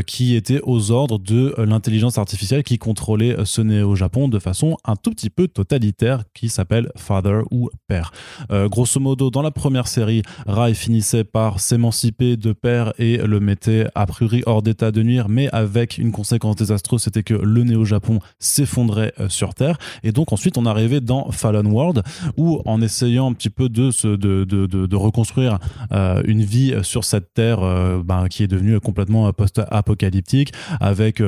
[0.05, 4.95] qui était aux ordres de l'intelligence artificielle qui contrôlait ce néo Japon de façon un
[4.95, 8.11] tout petit peu totalitaire qui s'appelle Father ou Père.
[8.51, 13.39] Euh, grosso modo, dans la première série, Rai finissait par s'émanciper de Père et le
[13.39, 17.63] mettait a priori hors d'état de nuire, mais avec une conséquence désastreuse, c'était que le
[17.63, 19.77] néo-Japon s'effondrait euh, sur Terre.
[20.03, 22.03] Et donc ensuite, on arrivait dans Fallen World,
[22.37, 25.59] où en essayant un petit peu de, de, de, de, reconstruire
[25.91, 27.59] euh, une vie sur cette Terre
[28.03, 31.21] ben, qui est devenue complètement post-apocalyptique, avec,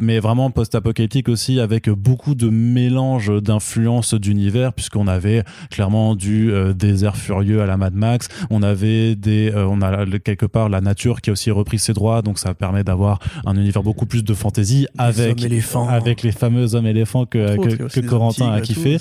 [0.00, 6.72] mais vraiment post-apocalyptique aussi, avec beaucoup de mélange d'influence d'univers puisqu'on avait clairement du euh,
[6.72, 10.80] désert furieux à la Mad Max, on avait des, euh, on a quelque part la
[10.80, 14.24] nature qui a aussi repris ses droits, donc ça permet d'avoir un univers beaucoup plus
[14.24, 15.42] de fantaisie avec
[15.88, 17.56] avec les fameux hommes éléphants que,
[17.88, 18.98] que, Corentin a kiffé.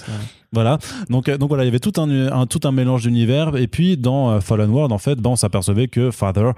[0.52, 0.80] Voilà.
[1.10, 3.56] Donc, euh, donc voilà, il y avait tout un, tout un mélange d'univers.
[3.56, 6.52] Et puis dans Fallen World, en fait, ben, on s'apercevait que Father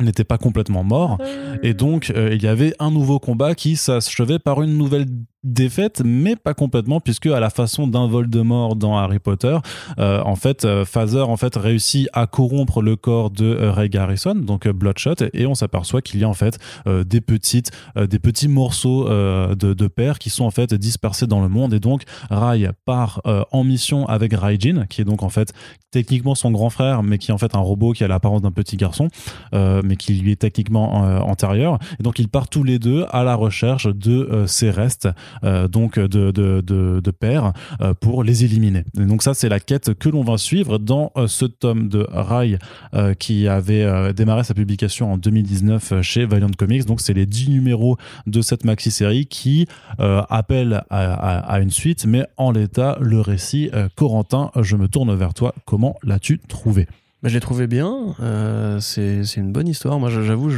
[0.00, 1.18] n'était pas complètement mort.
[1.62, 5.06] Et donc, il y avait un nouveau combat qui s'achevait par une nouvelle
[5.44, 9.56] défaite, mais pas complètement, puisque à la façon d'un vol de mort dans Harry Potter,
[9.98, 13.88] euh, en fait, euh, Phaser en fait réussit à corrompre le corps de euh, Ray
[13.88, 18.48] Garrison, donc Bloodshot, et on s'aperçoit qu'il y a en fait des petites, des petits
[18.48, 23.22] morceaux de, de qui sont en fait dispersés dans le monde, et donc Ray part
[23.24, 25.52] en mission avec Raijin, qui est donc en fait
[25.90, 28.50] techniquement son grand frère, mais qui est en fait un robot qui a l'apparence d'un
[28.50, 29.08] petit garçon,
[29.52, 30.94] mais qui lui est techniquement
[31.26, 31.78] antérieur.
[31.98, 35.98] Et donc ils partent tous les deux à la recherche de ses restes euh, donc
[35.98, 38.84] de, de, pairs euh, pour les éliminer.
[38.94, 42.58] Donc ça, c'est la quête que l'on va suivre dans euh, ce tome de Rai
[43.18, 46.84] qui avait démarré sa publication en 2019 chez Valiant Comics.
[46.84, 47.96] Donc c'est les 10 numéros
[48.26, 49.66] de cette maxi-série qui
[49.98, 55.54] appellent à, une suite, mais en l'état, le récit, Corentin, je me tourne vers toi.
[55.64, 56.86] Comment l'as-tu trouvé?
[57.26, 58.14] Bah, je l'ai trouvé bien.
[58.20, 59.98] Euh, c'est une bonne histoire.
[59.98, 60.48] Moi, j'avoue,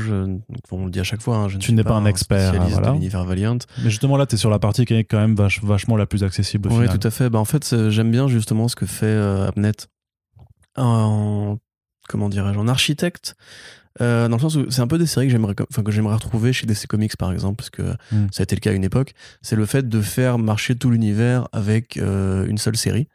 [0.70, 2.88] on le dit à chaque fois, hein, je tu n'es pas, un expert voilà.
[2.88, 3.56] de l'univers Valiant.
[3.82, 6.24] Mais justement, là, tu es sur la partie qui est quand même vachement la plus
[6.24, 6.68] accessible.
[6.70, 7.30] Oui, tout à fait.
[7.30, 9.72] Bah, en fait, j'aime bien justement ce que fait euh, Abnet
[10.76, 11.56] en,
[12.06, 13.34] comment dirais-je, en architecte.
[14.02, 16.16] Euh, dans le sens où c'est un peu des séries que j'aimerais, enfin, que j'aimerais
[16.16, 18.26] retrouver chez DC Comics par exemple, parce que hmm.
[18.30, 19.14] ça a été le cas à une époque.
[19.40, 23.08] C'est le fait de faire marcher tout l'univers avec une seule série.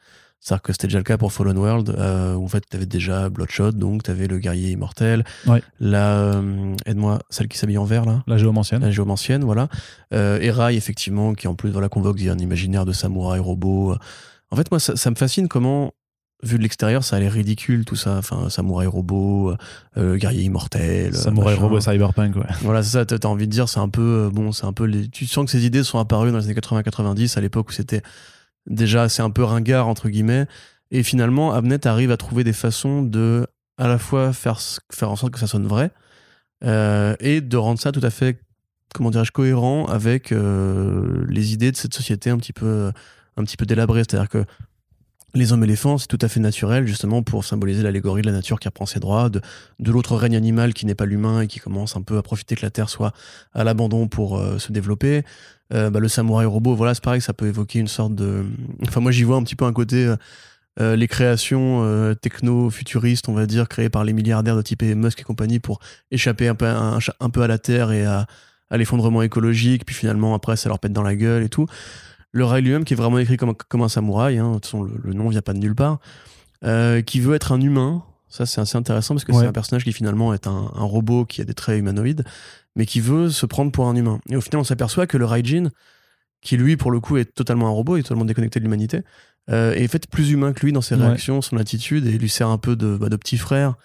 [0.43, 2.85] C'est-à-dire que c'était déjà le cas pour Fallen World, euh, où en fait, tu avais
[2.85, 5.23] déjà Bloodshot, donc tu avais le guerrier immortel.
[5.47, 5.63] Ouais.
[5.79, 8.23] La, euh, aide-moi, celle qui s'habille en vert, là?
[8.27, 8.81] La géomancienne.
[8.81, 9.69] La géomancienne, voilà.
[10.13, 13.95] Euh, et Rai, effectivement, qui en plus voilà, convoque un imaginaire de samouraï robot.
[14.51, 15.93] En fait, moi, ça, me fascine comment,
[16.43, 18.17] vu de l'extérieur, ça a l'air ridicule, tout ça.
[18.17, 19.53] Enfin, samouraï robot,
[19.95, 21.15] euh, guerrier immortel.
[21.15, 22.43] Samouraï robot cyberpunk, ouais.
[22.63, 25.07] Voilà, c'est ça, t'as envie de dire, c'est un peu, bon, c'est un peu les...
[25.07, 28.01] Tu sens que ces idées sont apparues dans les années 80-90, à l'époque où c'était
[28.67, 30.47] déjà c'est un peu ringard entre guillemets.
[30.91, 33.47] Et finalement Abnet arrive à trouver des façons de
[33.77, 34.59] à la fois faire
[34.91, 35.91] faire en sorte que ça sonne vrai
[36.63, 38.39] euh, et de rendre ça tout à fait
[38.93, 42.91] comment dirais-je cohérent avec euh, les idées de cette société un petit peu
[43.37, 43.99] un petit peu délabrée.
[43.99, 44.45] C'est-à-dire que
[45.35, 48.59] les hommes éléphants, c'est tout à fait naturel, justement, pour symboliser l'allégorie de la nature
[48.59, 49.41] qui reprend ses droits, de,
[49.79, 52.61] l'autre règne animal qui n'est pas l'humain et qui commence un peu à profiter que
[52.61, 53.13] la Terre soit
[53.53, 55.23] à l'abandon pour euh, se développer.
[55.73, 58.45] Euh, bah, le samouraï robot, voilà, c'est pareil, ça peut évoquer une sorte de.
[58.87, 60.05] Enfin, moi, j'y vois un petit peu un côté.
[60.05, 60.15] Euh,
[60.79, 65.23] euh, les créations techno-futuristes, on va dire, créées par les milliardaires de type Musk et
[65.23, 65.79] compagnie pour
[66.09, 68.25] échapper un peu, à la Terre et à
[68.71, 71.67] l'effondrement écologique, puis finalement, après, ça leur pète dans la gueule et tout.
[72.33, 74.83] Le rail lui-même, qui est vraiment écrit comme, comme un samouraï, hein, de toute façon,
[74.83, 75.99] le, nom vient pas de nulle part,
[77.05, 78.03] qui veut être un humain.
[78.27, 81.25] Ça, c'est assez intéressant parce que c'est un personnage qui finalement est un, un, robot
[81.25, 82.25] qui a des traits humanoïdes,
[82.75, 84.19] mais qui veut se prendre pour un humain.
[84.29, 85.69] Et au final, on s'aperçoit que le Raijin,
[86.43, 89.01] qui lui, pour le coup, est totalement un robot, il est totalement déconnecté de l'humanité,
[89.49, 92.49] euh, est fait plus humain que lui dans ses réactions, son attitude, et lui sert
[92.49, 93.75] un peu de, bah, de petit frère.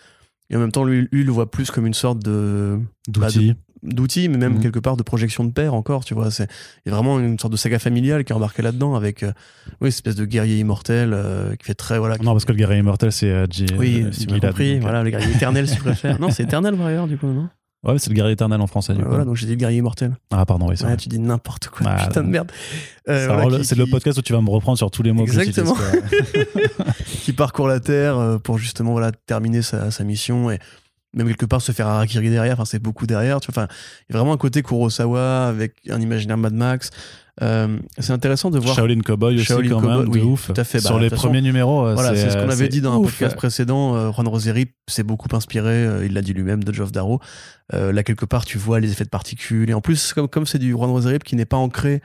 [0.50, 2.78] Et en même temps, lui, lui, il le voit plus comme une sorte de.
[3.08, 3.28] Bah,
[3.82, 3.96] D'outil.
[3.96, 4.60] d'outil, mais même mhm.
[4.60, 6.30] quelque part de projection de père encore, tu vois.
[6.30, 6.48] C'est
[6.86, 9.32] vraiment une sorte de saga familiale qui est embarquée là-dedans avec euh,
[9.80, 11.98] oui, cette espèce de guerrier immortel euh, qui fait très.
[11.98, 13.46] Voilà, non, parce que le guerrier immortel, c'est euh,
[13.78, 14.78] Oui, c'est compris.
[14.78, 16.20] Voilà, le guerrier éternel, si tu préfères.
[16.20, 17.48] Non, c'est éternel, par ailleurs, du coup, non?
[17.84, 18.92] Ouais, c'est le guerrier éternel en français.
[18.94, 20.16] Du voilà, donc j'ai dit le guerrier immortel.
[20.32, 21.86] Ah, pardon, oui, ouais, tu dis n'importe quoi.
[21.88, 22.50] Ah, putain de merde.
[23.08, 25.74] Euh, c'est le podcast où tu vas me reprendre sur tous les mots Exactement.
[25.74, 30.58] que Qui parcourt la Terre euh, pour justement voilà, terminer sa, sa mission et
[31.14, 32.54] même quelque part se faire harakiri derrière.
[32.54, 33.40] Enfin, c'est beaucoup derrière.
[33.40, 33.74] Tu vois, enfin,
[34.08, 36.90] il y a vraiment un côté Kurosawa avec un imaginaire Mad Max.
[37.40, 38.74] Euh, c'est intéressant de voir.
[38.74, 40.48] Shaolin Cowboy aussi, quand même, de ouf.
[40.48, 40.80] Tout à fait.
[40.80, 41.86] Sur bah, les premiers numéros.
[41.86, 43.94] Euh, voilà, c'est ce qu'on avait dit dans un podcast précédent.
[43.94, 47.20] Euh, Juan Roseri s'est beaucoup inspiré, il l'a dit lui-même, de Geoff Darrow.
[47.72, 49.70] là, quelque part, tu vois les effets de particules.
[49.70, 52.02] Et en plus, comme comme c'est du Juan Roseri qui n'est pas ancré,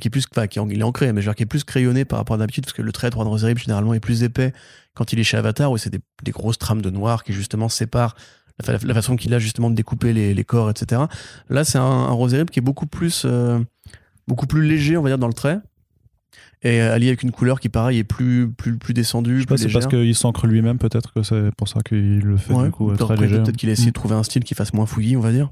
[0.00, 2.18] qui est plus, enfin, qui il est ancré, mais genre qui est plus crayonné par
[2.18, 4.52] rapport à d'habitude, parce que le trait de Juan Roseri généralement est plus épais
[4.94, 7.68] quand il est chez Avatar, où c'est des, des grosses trames de noir qui justement
[7.68, 8.14] séparent
[8.66, 11.02] la, façon qu'il a justement de découper les, les corps, etc.
[11.48, 13.26] Là, c'est un, un qui est beaucoup plus
[14.26, 15.58] beaucoup plus léger, on va dire, dans le trait.
[16.62, 19.40] Et allié avec une couleur qui, pareil, est plus, plus, plus descendue.
[19.40, 22.70] Je c'est parce qu'il s'ancre lui-même, peut-être que c'est pour ça qu'il le fait du
[22.70, 23.38] coup très léger.
[23.38, 24.00] Peut-être qu'il a essayé de mm.
[24.00, 25.50] trouver un style qui fasse moins fouillis, on va dire.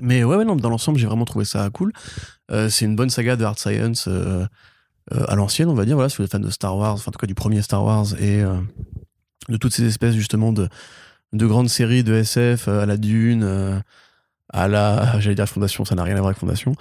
[0.00, 1.92] Mais ouais, ouais non, dans l'ensemble, j'ai vraiment trouvé ça cool.
[2.52, 4.46] Euh, c'est une bonne saga de hard science euh,
[5.12, 5.96] euh, à l'ancienne, on va dire.
[5.96, 7.84] Voilà, si vous êtes fan de Star Wars, enfin, en tout cas du premier Star
[7.84, 8.42] Wars et
[9.48, 10.68] de toutes ces espèces, justement, de,
[11.32, 13.82] de grandes séries de SF à la Dune
[14.52, 16.74] à la, j'allais dire Fondation, ça n'a rien à voir avec Fondation,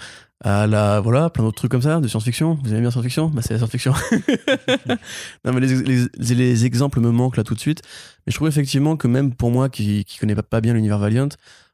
[0.43, 2.59] à la, voilà, plein d'autres trucs comme ça, de science-fiction.
[2.63, 3.27] Vous aimez bien science-fiction?
[3.29, 3.93] Bah, c'est la science-fiction.
[5.45, 7.81] non, mais les, les, exemples me manquent là tout de suite.
[8.25, 11.29] Mais je trouve effectivement que même pour moi qui, qui connais pas, bien l'univers Valiant,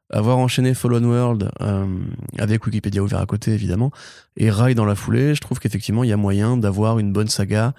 [0.10, 1.86] avoir enchaîné Fallen World euh,
[2.38, 3.92] avec Wikipédia ouvert à côté évidemment
[4.38, 7.28] et Rai dans la foulée, je trouve qu'effectivement il y a moyen d'avoir une bonne
[7.28, 7.74] saga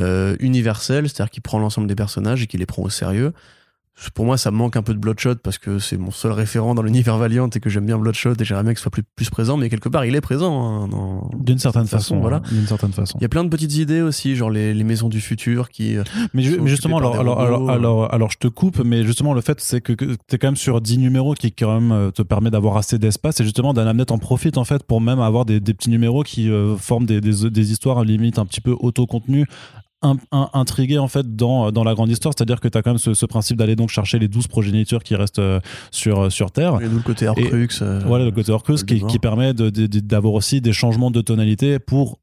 [0.00, 3.32] euh, universelle, c'est-à-dire qui prend l'ensemble des personnages et qui les prend au sérieux
[4.14, 6.74] pour moi, ça me manque un peu de Bloodshot parce que c'est mon seul référent
[6.74, 9.30] dans l'univers Valiant et que j'aime bien Bloodshot et j'aimerais bien qu'il soit plus, plus
[9.30, 10.84] présent, mais quelque part, il est présent.
[10.84, 12.40] Hein, d'une certaine façon, voilà.
[12.50, 13.16] D'une certaine façon.
[13.20, 15.96] Il y a plein de petites idées aussi, genre les, les maisons du futur qui.
[15.96, 19.60] Euh, mais, justement, alors, alors, alors, alors, alors, je te coupe, mais justement, le fait,
[19.60, 22.50] c'est que, tu es quand même sur 10 numéros qui, quand même, euh, te permet
[22.50, 25.72] d'avoir assez d'espace et justement, Danamnet en profite, en fait, pour même avoir des, des
[25.72, 29.46] petits numéros qui euh, forment des, des, des, histoires limite un petit peu auto-contenues
[30.32, 33.26] intrigué en fait dans, dans la grande histoire, c'est-à-dire que tu as quand même ce,
[33.26, 36.78] principe d'aller donc chercher les 12 progénitures qui restent euh, sur, euh, sur Terre.
[36.80, 37.68] Et le côté Horcrux.
[37.82, 42.18] Euh, voilà, le côté Horcrux qui, qui, permet d'avoir aussi des changements de tonalité pour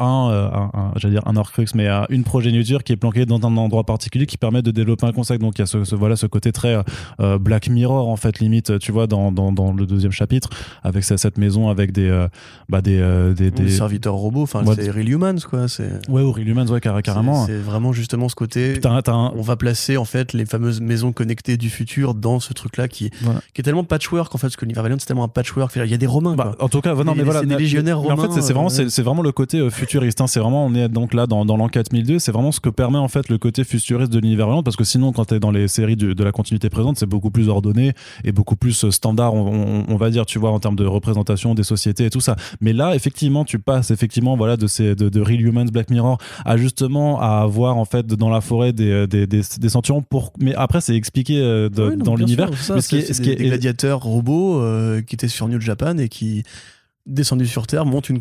[0.00, 3.36] euh, un, un, j'allais dire un Horcrux, mais euh, une progéniture qui est planquée dans
[3.46, 5.40] un endroit particulier qui permet de développer un concept.
[5.40, 6.82] Donc il y a ce, voilà ce côté très
[7.20, 10.48] euh, Black Mirror en fait limite, tu vois dans, dans, dans le deuxième chapitre
[10.82, 12.26] avec cette, maison avec des
[12.68, 14.42] bah des, des, des, serviteurs robots.
[14.42, 15.68] Enfin c'est Real Humans quoi.
[15.68, 17.46] C'est ouais ou Real Humans ouais carrément.
[17.46, 18.80] C'est vraiment justement ce côté.
[18.84, 22.88] On va placer en fait les fameuses maisons connectées du futur dans ce truc là
[22.88, 23.10] qui
[23.54, 25.72] qui est tellement patchwork en fait parce que l'univers Valiant c'est tellement un patchwork.
[25.76, 26.34] Il y a des Romains.
[26.34, 27.40] Bah, en tout cas non mais voilà.
[27.40, 28.24] C'est des légionnaires romains.
[28.24, 29.60] en fait c'est vraiment c'est vraiment le côté
[29.92, 30.20] futuriste.
[30.20, 30.26] Hein.
[30.26, 32.98] c'est vraiment, on est donc là dans, dans l'an 4002, c'est vraiment ce que permet
[32.98, 35.68] en fait le côté futuriste de l'univers parce que sinon, quand tu es dans les
[35.68, 37.92] séries de, la continuité présente, c'est beaucoup plus ordonné
[38.24, 42.06] et beaucoup plus standard, on, va dire, tu vois, en termes de représentation des sociétés
[42.06, 42.36] et tout ça.
[42.60, 46.56] Mais là, effectivement, tu passes effectivement, voilà, de ces de, Real Humans, Black Mirror, à
[46.56, 49.42] justement à avoir en fait dans la forêt des, des, des,
[50.08, 50.32] pour.
[50.38, 52.50] Mais après, c'est expliqué euh, dans l'univers.
[52.54, 55.98] Ce qui est, ce qui est, des gladiateurs robots euh, qui étaient sur New Japan
[55.98, 56.42] et qui
[57.06, 58.20] descendu sur Terre, monte une,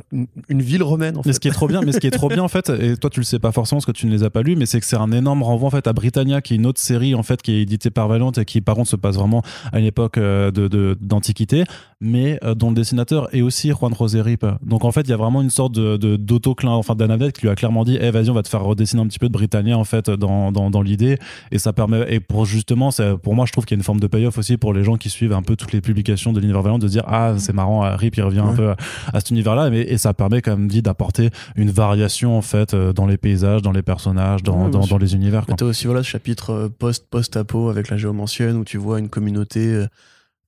[0.49, 1.17] une ville romaine.
[1.17, 2.69] En mais ce qui est trop bien, mais ce qui est trop bien en fait,
[2.69, 4.55] et toi tu le sais pas forcément parce que tu ne les as pas lus,
[4.55, 6.79] mais c'est que c'est un énorme renvoi en fait à Britannia, qui est une autre
[6.79, 9.43] série en fait qui est éditée par Valiant et qui par contre se passe vraiment
[9.71, 11.63] à une époque euh, de d'antiquité.
[12.01, 14.45] Mais euh, dont le dessinateur est aussi Juan José Rip.
[14.63, 17.43] Donc en fait, il y a vraiment une sorte de, de d'auto enfin d'Anavette qui
[17.43, 19.33] lui a clairement dit, eh vas-y, on va te faire redessiner un petit peu de
[19.33, 21.17] Britannia en fait dans, dans, dans l'idée,
[21.51, 23.83] et ça permet et pour justement, c'est, pour moi, je trouve qu'il y a une
[23.83, 26.39] forme de payoff aussi pour les gens qui suivent un peu toutes les publications de
[26.39, 29.69] l'univers Valiant de dire ah c'est marrant, Rip il revient un peu à, cet univers-là,
[29.69, 33.61] mais et ça permet comme dit d'apporter une variation en fait euh, dans les paysages,
[33.61, 35.45] dans les personnages, dans, dans, dans les univers.
[35.45, 38.99] T'as aussi voilà ce chapitre euh, post post apo avec la géomancienne où tu vois
[38.99, 39.85] une communauté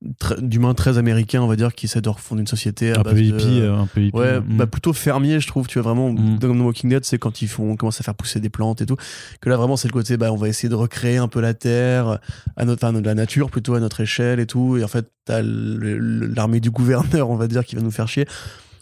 [0.03, 2.91] euh, d'humains très américains, on va dire, qui essaient de refondre une société.
[2.91, 4.17] un, peu hippie, un peu hippie.
[4.17, 4.57] Ouais, mm.
[4.57, 5.67] bah plutôt fermier, je trouve.
[5.67, 6.39] Tu vois, vraiment, mm.
[6.39, 8.85] dans The Walking Dead, c'est quand ils font, commencent à faire pousser des plantes et
[8.85, 8.97] tout.
[9.41, 11.53] Que là, vraiment, c'est le côté, bah, on va essayer de recréer un peu la
[11.53, 12.19] terre,
[12.55, 14.77] à notre, enfin, la nature plutôt à notre échelle et tout.
[14.77, 18.25] Et en fait, t'as l'armée du gouverneur, on va dire, qui va nous faire chier.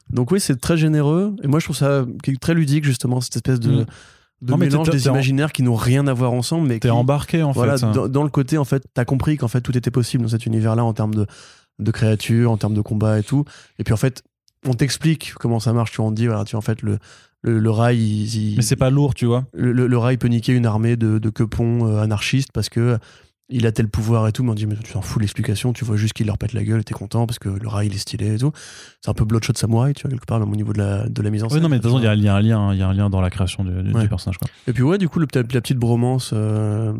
[0.09, 1.35] Donc oui, c'est très généreux.
[1.43, 2.05] Et moi, je trouve ça
[2.41, 3.81] très ludique, justement, cette espèce de.
[3.81, 3.85] Mm
[4.41, 7.81] de mélange des imaginaires qui n'ont rien à voir ensemble mais t'es embarqué en fait.
[7.81, 10.45] dans, dans, le côté en fait t'as compris qu'en fait tout était possible dans cet
[10.45, 11.27] univers là en termes de,
[11.79, 13.45] de créatures en termes de combat et tout.
[13.79, 14.23] Et puis en fait
[14.65, 16.97] on t'explique comment ça marche tu vois, on te dit voilà tu en fait le
[17.43, 19.45] le, rail mais c'est pas lourd tu vois.
[19.53, 22.99] le, le, rail peut niquer une armée de, de quepons euh, anarchistes parce que
[23.51, 25.85] il a tel pouvoir et tout, mais on dit, mais tu t'en fous l'explication, tu
[25.85, 27.93] vois juste qu'il leur pète la gueule et t'es content parce que le rail il
[27.93, 28.51] est stylé et tout.
[29.01, 31.29] C'est un peu Bloodshot Samurai, tu vois, quelque part, au niveau de la, de la
[31.29, 31.57] mise en scène.
[31.57, 32.93] Oui, non, mais de toute façon, il y, a un lien, il y a un
[32.93, 34.37] lien dans la création du, personnage.
[34.37, 34.47] Quoi.
[34.67, 36.93] Et puis, ouais, du coup, le, la petite bromance euh,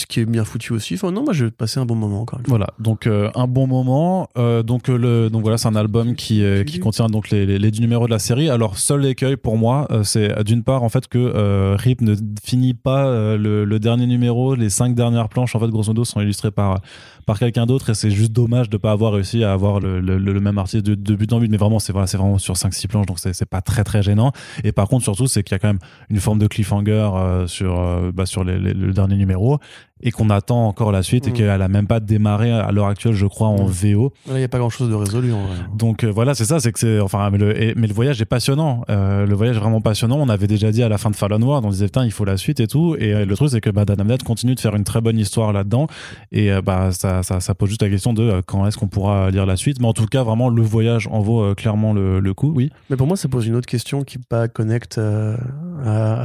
[0.00, 0.94] ce qui est bien foutu aussi.
[0.94, 2.46] Enfin, non, moi, j'ai passé un bon moment quand même.
[2.48, 4.28] Voilà, donc euh, un bon moment.
[4.38, 7.58] Euh, donc, euh, le, donc voilà, c'est un album qui, qui contient donc les, les,
[7.58, 8.48] les, numéros de la série.
[8.48, 13.36] Alors, seul écueil pour moi, c'est d'une part en fait que Rip ne finit pas
[13.36, 14.54] le, le, dernier numéro.
[14.54, 16.80] Les cinq dernières planches, en fait, grosso modo, sont illustrées par
[17.24, 20.40] par quelqu'un d'autre et c'est juste dommage de pas avoir réussi à avoir le, le,
[20.40, 21.48] même artiste de, de, but en but.
[21.48, 24.32] Mais vraiment, c'est voilà, c'est vraiment sur 5-6 planches, donc c'est pas très très gênant.
[24.64, 25.78] Et par contre, surtout, c'est qu'il y a quand même
[26.08, 29.58] une forme de cliffhanger sur bah, sur les, le dernier numéro
[30.02, 31.34] et qu'on attend encore la suite et mm.
[31.34, 33.70] qu'elle a même pas démarré à l'heure actuelle, je crois, en mm.
[33.70, 34.12] VO.
[34.28, 35.32] Il n'y a pas grand chose de résolu.
[35.32, 35.56] En vrai.
[35.74, 38.26] Donc euh, voilà, c'est ça, c'est que c'est enfin, mais le, mais le voyage est
[38.26, 38.84] passionnant.
[38.90, 40.18] Euh, le voyage est vraiment passionnant.
[40.18, 42.24] On avait déjà dit à la fin de Fallen World, on disait putain, il faut
[42.24, 42.96] la suite et tout.
[42.98, 43.84] Et euh, le truc, c'est que bah,
[44.24, 45.86] continue de faire une très bonne histoire là-dedans.
[46.32, 49.46] Et bah ça, ça, ça, pose juste la question de quand est-ce qu'on pourra lire
[49.46, 49.80] la suite.
[49.80, 52.52] Mais en tout cas, vraiment, le voyage en vaut clairement le, le, coup.
[52.54, 52.70] Oui.
[52.90, 55.36] Mais pour moi, ça pose une autre question qui pas connecte à,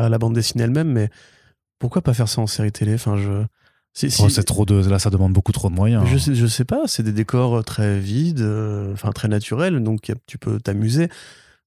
[0.03, 1.09] à, la bande dessinée elle-même, mais
[1.79, 2.95] pourquoi pas faire ça en série télé?
[2.95, 3.43] Enfin, je
[4.19, 6.03] Oh, c'est trop de là, ça demande beaucoup trop de moyens.
[6.07, 10.11] Je sais, je sais pas, c'est des décors très vides, euh, enfin très naturels, donc
[10.27, 11.09] tu peux t'amuser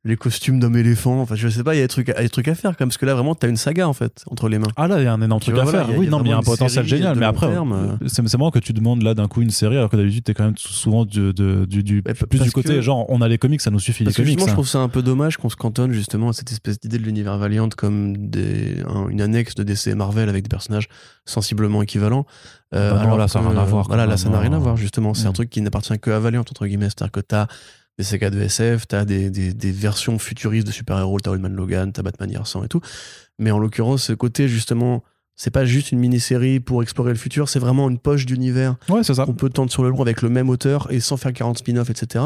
[0.05, 1.21] les costumes d'homme éléphant.
[1.21, 2.97] Enfin, je sais pas, il y a des trucs, à, des trucs à faire, parce
[2.97, 4.69] que là, vraiment, t'as une saga, en fait, entre les mains.
[4.77, 5.89] Ah là, il y a un énorme truc à faire.
[5.97, 7.19] oui, non, mais il y a un potentiel génial.
[7.19, 9.97] Mais après, euh, c'est marrant que tu demandes là d'un coup une série, alors que
[9.97, 13.39] d'habitude, t'es quand même souvent du, du, du plus du côté, genre, on a les
[13.39, 14.39] comics, ça nous suffit les comics.
[14.39, 14.55] Moi, je hein.
[14.55, 17.37] trouve ça un peu dommage qu'on se cantonne justement à cette espèce d'idée de l'univers
[17.39, 20.89] Valiant comme des, une annexe de DC et Marvel avec des personnages
[21.25, 22.27] sensiblement équivalents.
[22.75, 23.89] Euh, bah alors là, ça n'a rien à voir.
[23.89, 25.15] Voilà, là, ça n'a rien à voir, justement.
[25.15, 25.35] C'est un mm.
[25.35, 26.87] truc qui n'appartient que à Valiant, entre guillemets.
[26.87, 27.47] C'est-à-dire que t'as
[28.01, 31.55] des sagas de SF, t'as des, des, des versions futuristes de super-héros, t'as Old Man
[31.55, 32.81] Logan, t'as Batman Year 100 et tout.
[33.39, 35.05] Mais en l'occurrence, ce côté justement,
[35.37, 39.03] c'est pas juste une mini-série pour explorer le futur, c'est vraiment une poche d'univers ouais,
[39.05, 41.91] qu'on peut tendre sur le long avec le même auteur et sans faire 40 spin-offs,
[41.91, 42.25] etc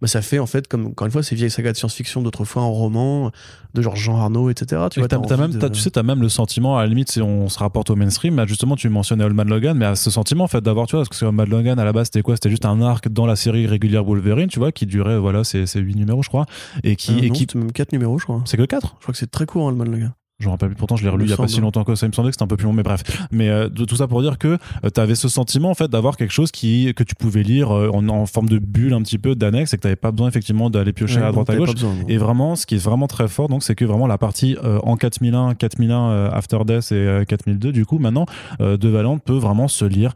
[0.00, 2.62] bah, ça fait en fait, comme encore une fois, ces vieilles sagas de science-fiction d'autrefois
[2.62, 3.32] en roman,
[3.74, 4.82] de genre Jean Arnaud, etc.
[4.90, 7.48] Tu, vois, même, tu sais, tu as même le sentiment, à la limite, si on
[7.48, 10.44] se rapporte au mainstream, bah, justement, tu mentionnais Old Man Logan, mais à ce sentiment,
[10.44, 12.36] en fait, d'avoir, tu vois, parce que Old Man Logan, à la base, c'était quoi?
[12.36, 15.66] C'était juste un arc dans la série régulière Wolverine, tu vois, qui durait, voilà, c'est
[15.74, 16.46] 8 numéros, je crois.
[16.84, 17.12] Et qui.
[17.12, 17.46] Euh, et qui...
[17.56, 18.42] même 4 numéros, je crois.
[18.44, 20.12] C'est que 4 Je crois que c'est très court, Old Man Logan.
[20.40, 22.06] Je me rappelle pourtant je l'ai relu il y a pas si longtemps que ça,
[22.06, 23.02] il me semblait que c'était un peu plus long mais bref.
[23.32, 25.88] Mais euh, de tout ça pour dire que euh, tu avais ce sentiment en fait
[25.88, 29.02] d'avoir quelque chose qui que tu pouvais lire euh, en, en, forme de bulle un
[29.02, 31.56] petit peu d'annexe et que tu n'avais pas besoin effectivement d'aller piocher à droite à
[31.56, 31.70] gauche.
[32.06, 34.96] et vraiment ce qui est vraiment très fort donc c'est que vraiment la partie en
[34.96, 38.26] 4001, 4001 After Death et 4002 du coup maintenant
[38.60, 40.12] de Valente peut vraiment se lire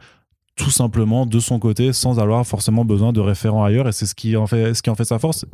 [0.54, 4.14] tout simplement de son côté sans avoir forcément besoin de référents ailleurs et c'est ce
[4.14, 5.46] qui en fait ce qui en fait sa force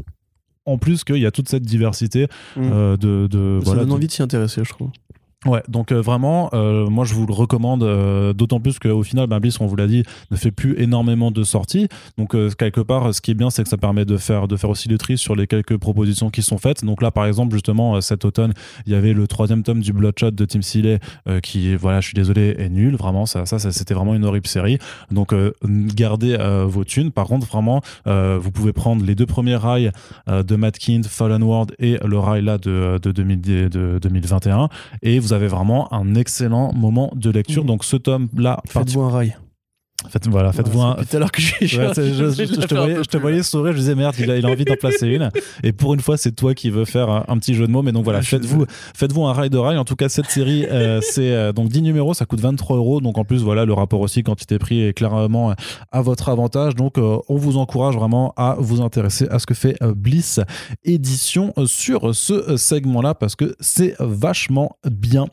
[0.69, 2.61] en plus qu'il y a toute cette diversité mm.
[2.61, 4.91] euh, de, de, ça donne envie de s'y intéresser je trouve
[5.47, 9.29] Ouais, donc euh, vraiment, euh, moi je vous le recommande, euh, d'autant plus qu'au final,
[9.29, 11.87] ben, Bliss, on vous l'a dit, ne fait plus énormément de sorties.
[12.17, 14.69] Donc quelque part, ce qui est bien, c'est que ça permet de faire, de faire
[14.69, 16.85] aussi le tri sur les quelques propositions qui sont faites.
[16.85, 18.53] Donc là, par exemple, justement, cet automne,
[18.87, 20.99] il y avait le troisième tome du Bloodshot de Tim Seeley,
[21.45, 22.97] qui, voilà, je suis désolé, est nul.
[22.97, 24.79] Vraiment, ça, ça, c'était vraiment une horrible série.
[25.13, 25.33] Donc
[25.63, 26.37] gardez
[26.67, 27.13] vos thunes.
[27.13, 29.93] Par contre, vraiment, vous pouvez prendre les deux premiers rails
[30.27, 34.69] de Matt Kind, Fallen World et le rail là de, de, de 2021
[35.03, 37.63] et vous vous avez vraiment un excellent moment de lecture.
[37.63, 37.67] Mmh.
[37.67, 38.63] Donc ce tome-là...
[38.67, 39.37] Faites-vous un rail.
[40.11, 40.95] Faites, voilà, faites-vous un.
[40.95, 41.57] Tout à l'heure que j'ai.
[41.77, 44.37] Ouais, je, je- je te voyais, je te voyais sourire, je disais merde, il a,
[44.39, 45.29] il a envie d'en placer une.
[45.65, 47.83] Et pour une fois, c'est toi qui veux faire un, un petit jeu de mots.
[47.83, 49.77] Mais donc voilà, Ah, je faites-vous, faites-vous un rail de rail.
[49.77, 53.01] En tout cas, cette série, euh, c'est euh, donc 10 numéros, ça coûte 23 euros.
[53.01, 55.55] Donc en plus, voilà, le rapport aussi quantité-prix est clairement euh,
[55.91, 56.77] à votre avantage.
[56.77, 60.39] Donc euh, on vous encourage vraiment à vous intéresser à ce que fait Bliss
[60.85, 65.27] Édition sur ce segment-là parce que c'est vachement bien.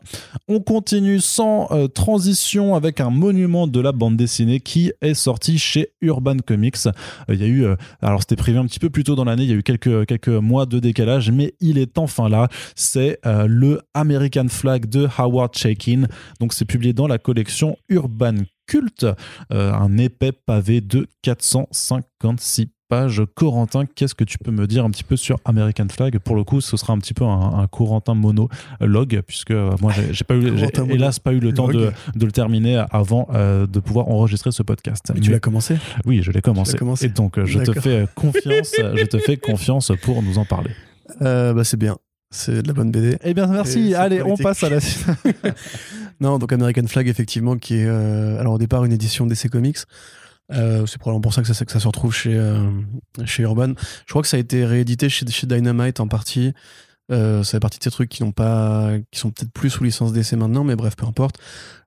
[0.48, 5.90] On continue sans transition avec un monument de la bande dessinée qui est sorti chez
[6.00, 6.86] Urban Comics.
[6.86, 9.24] Euh, Il y a eu, euh, alors c'était prévu un petit peu plus tôt dans
[9.24, 12.48] l'année, il y a eu quelques, mois de décalage, mais il est enfin là.
[12.74, 16.06] C'est euh, le American Flag de Howard Chaykin.
[16.40, 18.34] Donc c'est publié dans la collection Urban
[18.66, 19.06] Cult,
[19.52, 23.22] euh, un épais pavé de 456 pages.
[23.34, 26.18] Corentin, qu'est-ce que tu peux me dire un petit peu sur American Flag?
[26.18, 29.92] Pour le coup, ce sera un petit peu un, un Corentin monologue, puisque euh, moi,
[30.12, 30.52] j'ai pas eu,
[30.90, 31.90] hélas pas eu le temps de,
[32.20, 35.10] le terminer avant euh, de pouvoir enregistrer ce podcast.
[35.14, 35.76] Mais tu l'as commencé?
[36.04, 36.76] Oui, je l'ai commencé.
[37.02, 40.70] Et donc, je te fais confiance, je te fais confiance pour nous en parler.
[41.22, 41.96] euh, Bah, c'est bien.
[42.30, 43.16] C'est de la bonne BD.
[43.24, 43.94] Eh bien, merci.
[43.94, 45.06] Allez, on passe à la suite.
[46.20, 49.78] Non, donc American Flag, effectivement, qui est euh, alors au départ une édition d'essai comics.
[50.52, 52.70] Euh, c'est probablement pour ça que ça, se retrouve chez, euh,
[53.24, 53.72] chez Urban.
[54.06, 56.52] Je crois que ça a été réédité chez, Dynamite en partie.
[57.08, 60.12] Ça fait partie de ces trucs qui n'ont pas, qui sont peut-être plus sous licence
[60.12, 61.36] d'essai maintenant, mais bref, peu importe.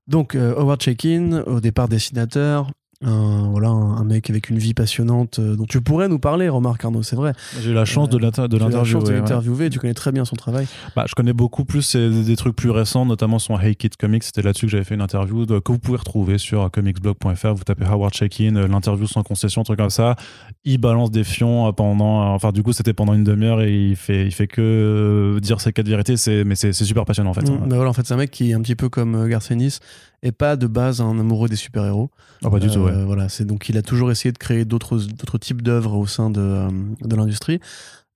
[0.08, 2.72] Donc Howard Chaykin, au départ dessinateur,
[3.02, 6.84] un, voilà, un, mec avec une vie passionnante euh, dont tu pourrais nous parler, remarque
[6.84, 7.32] Arnaud, c'est vrai.
[7.62, 9.04] J'ai eu la chance de l'inter- de l'interviewer.
[9.04, 9.14] ouais.
[9.14, 10.68] l'interviewer, tu connais très bien son travail.
[10.98, 14.24] Bah, je connais beaucoup plus des, des trucs plus récents, notamment son Hey Kid Comics.
[14.24, 17.54] C'était là-dessus que j'avais fait une interview de- que vous pouvez retrouver sur comicsblog.fr.
[17.54, 20.18] Vous tapez Howard Check-in, euh, l'interview sans concession, un truc comme ça.
[20.66, 23.74] Il balance des fions euh, pendant, euh, enfin, du coup, c'était pendant une demi-heure et
[23.92, 26.18] il fait, il fait que euh, dire ses quatre vérités.
[26.18, 27.50] C'est, mais c'est, super passionnant en fait.
[27.50, 29.28] Mm, bah voilà, en fait, c'est un mec qui est un petit peu comme euh,
[29.28, 29.80] Garth Ennis
[30.24, 32.10] et pas de base un amoureux des super-héros.
[32.44, 32.92] Ah, pas du tout, ouais.
[32.92, 34.98] Euh, Voilà, c'est donc il a toujours essayé de créer d'autres
[35.40, 36.70] types d'œuvres au sein de, euh,
[37.02, 37.60] de l'industrie.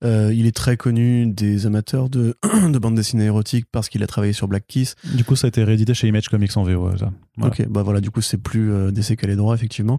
[0.04, 2.36] Euh, il est très connu des amateurs de,
[2.68, 4.96] de bande dessinée érotique parce qu'il a travaillé sur Black Kiss.
[5.14, 6.96] Du coup, ça a été réédité chez Image Comics en VO.
[6.98, 7.10] Ça.
[7.36, 7.54] Voilà.
[7.54, 9.98] Ok, bah voilà, du coup, c'est plus euh, d'essai qu'à les droits, effectivement.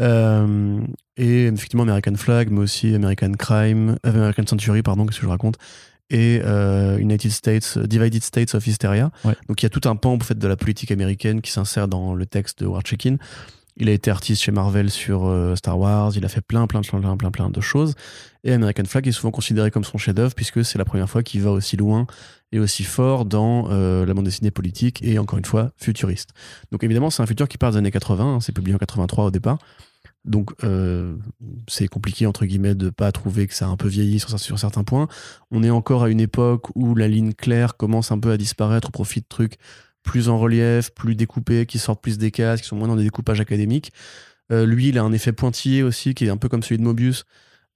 [0.00, 0.80] Euh,
[1.16, 5.30] et effectivement, American Flag, mais aussi American Crime, euh, American Century, pardon, qu'est-ce que je
[5.30, 5.56] raconte,
[6.10, 9.10] et euh, United States, Divided States of Hysteria.
[9.24, 9.34] Ouais.
[9.48, 11.88] Donc il y a tout un pan en fait, de la politique américaine qui s'insère
[11.88, 13.16] dans le texte de Ward Checkin.
[13.76, 16.82] Il a été artiste chez Marvel sur euh, Star Wars, il a fait plein, plein,
[16.82, 17.94] plein, plein, plein, plein de choses.
[18.44, 21.42] Et American Flag est souvent considéré comme son chef-d'œuvre puisque c'est la première fois qu'il
[21.42, 22.06] va aussi loin
[22.52, 26.30] et aussi fort dans euh, la bande dessinée politique et encore une fois futuriste.
[26.70, 29.24] Donc évidemment, c'est un futur qui part des années 80, hein, c'est publié en 83
[29.24, 29.58] au départ.
[30.24, 31.16] Donc euh,
[31.68, 34.84] c'est compliqué entre guillemets de pas trouver que ça a un peu vieilli sur, certains
[34.84, 35.08] points.
[35.50, 38.88] On est encore à une époque où la ligne claire commence un peu à disparaître
[38.88, 39.56] au profit de trucs
[40.02, 43.04] plus en relief, plus découpés, qui sortent plus des cases, qui sont moins dans des
[43.04, 43.92] découpages académiques.
[44.52, 46.82] Euh, lui, il a un effet pointillé aussi, qui est un peu comme celui de
[46.82, 47.24] Mobius,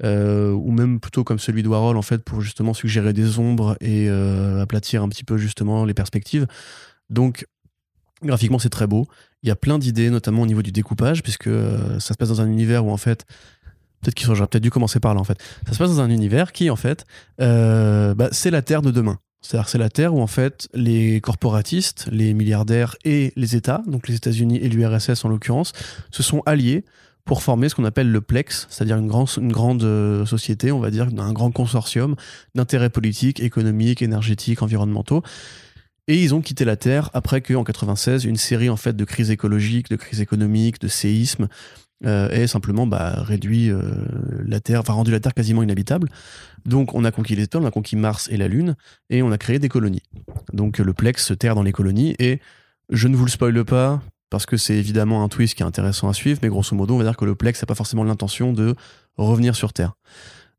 [0.04, 3.78] euh, ou même plutôt comme celui de Warhol, en fait, pour justement suggérer des ombres
[3.80, 6.46] et aplatir un petit peu justement les perspectives.
[7.08, 7.46] Donc,
[8.22, 9.06] graphiquement, c'est très beau.
[9.42, 12.28] Il y a plein d'idées, notamment au niveau du découpage, puisque euh, ça se passe
[12.28, 13.24] dans un univers où, en fait,
[14.00, 15.38] peut-être qu'ils j'aurais peut-être dû commencer par là, en fait.
[15.66, 17.04] Ça se passe dans un univers qui, en fait,
[17.40, 19.18] euh, bah, c'est la Terre de demain.
[19.40, 24.08] C'est-à-dire c'est la Terre où en fait les corporatistes, les milliardaires et les États, donc
[24.08, 25.72] les États-Unis et l'URSS en l'occurrence,
[26.10, 26.84] se sont alliés
[27.24, 31.08] pour former ce qu'on appelle le Plex, c'est-à-dire une grande euh, société, on va dire,
[31.18, 32.16] un grand consortium
[32.54, 35.22] d'intérêts politiques, économiques, énergétiques, environnementaux.
[36.08, 39.30] Et ils ont quitté la Terre après qu'en 96, une série en fait de crises
[39.30, 41.48] écologiques, de crises économiques, de séismes
[42.06, 43.82] euh, simplement bah, réduit euh,
[44.46, 46.08] la Terre, enfin rendu la Terre quasiment inhabitable.
[46.64, 48.76] Donc on a conquis les étoiles, on a conquis Mars et la Lune,
[49.10, 50.02] et on a créé des colonies.
[50.52, 52.40] Donc le Plex se terre dans les colonies, et
[52.90, 54.00] je ne vous le spoile pas,
[54.30, 56.98] parce que c'est évidemment un twist qui est intéressant à suivre, mais grosso modo, on
[56.98, 58.74] va dire que le Plex n'a pas forcément l'intention de
[59.16, 59.94] revenir sur Terre.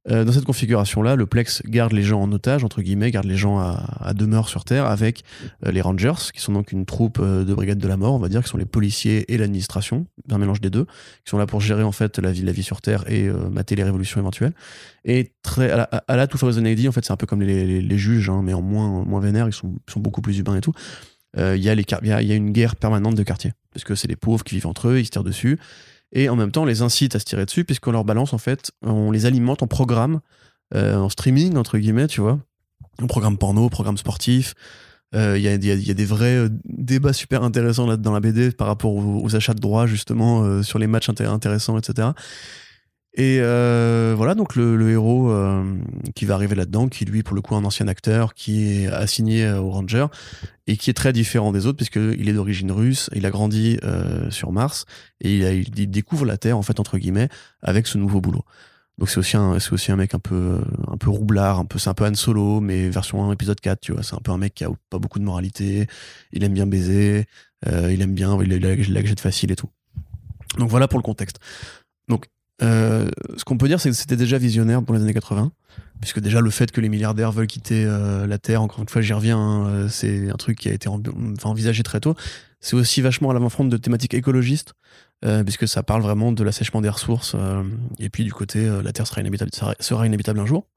[0.07, 3.35] Euh, dans cette configuration-là, le Plex garde les gens en otage, entre guillemets, garde les
[3.35, 5.23] gens à, demeure sur Terre avec
[5.65, 8.19] euh, les Rangers, qui sont donc une troupe euh, de brigade de la mort, on
[8.19, 11.45] va dire, qui sont les policiers et l'administration, un mélange des deux, qui sont là
[11.45, 14.53] pour gérer en fait la vie, sur Terre et mater les révolutions éventuelles.
[15.05, 18.29] Et à la, à la 2000 AD, en fait, c'est un peu comme les, juges,
[18.29, 20.73] hein, mais en moins, moins vénère, ils sont, beaucoup plus humains et tout.
[21.37, 24.67] Il y, a une guerre permanente de quartiers, parce que c'est les pauvres qui vivent
[24.67, 25.57] entre eux, ils se tirent dessus.
[26.11, 28.37] Et en même temps, on les incite à se tirer dessus, puisqu'on leur balance, en
[28.37, 30.21] fait, on les alimente en programme,
[30.73, 32.39] euh, en streaming, entre guillemets, tu vois.
[33.01, 34.53] En programme porno, programme sportif.
[35.15, 38.67] Euh, Il y, a, des vrais euh, débats super intéressants là dans la BD par
[38.67, 42.09] rapport aux, achats de droits, justement, sur les matchs inté- intéressants, etc.
[43.15, 45.63] Et euh, voilà, donc le, le héros euh,
[46.15, 49.45] qui va arriver là-dedans, qui lui, pour le coup, un ancien acteur, qui est assigné
[49.45, 50.05] euh, au Ranger
[50.67, 54.29] et qui est très différent des autres puisqu'il est d'origine russe, il a grandi euh,
[54.29, 54.85] sur Mars
[55.21, 57.29] et il, a- il découvre la Terre, en fait, entre guillemets,
[57.63, 58.45] avec ce nouveau boulot.
[58.99, 61.79] Donc c'est aussi un, c'est aussi un mec un peu, un peu roublard, un peu,
[61.79, 64.03] c'est un peu Han Solo, mais version 1, épisode 4, tu vois.
[64.03, 65.87] C'est un peu un mec qui a pas beaucoup de moralité,
[66.33, 67.25] il aime bien baiser,
[67.65, 69.69] euh, il aime bien, il a, la gadget facile et tout.
[70.57, 71.39] Donc voilà pour le contexte.
[72.09, 72.25] Donc,
[72.61, 75.51] euh, ce qu'on peut dire, c'est que c'était déjà visionnaire pour les années 80,
[76.01, 79.01] puisque déjà le fait que les milliardaires veulent quitter euh, la Terre, encore une fois,
[79.01, 82.15] j'y reviens, hein, euh, c'est un truc qui a été envisagé très tôt.
[82.59, 84.73] C'est aussi vachement à l'avant-front de thématiques écologistes,
[85.45, 87.35] puisque ça parle vraiment de l'assèchement des ressources,
[87.99, 90.67] et puis du côté, la Terre sera inhabitable, sera, inhabitable un jour.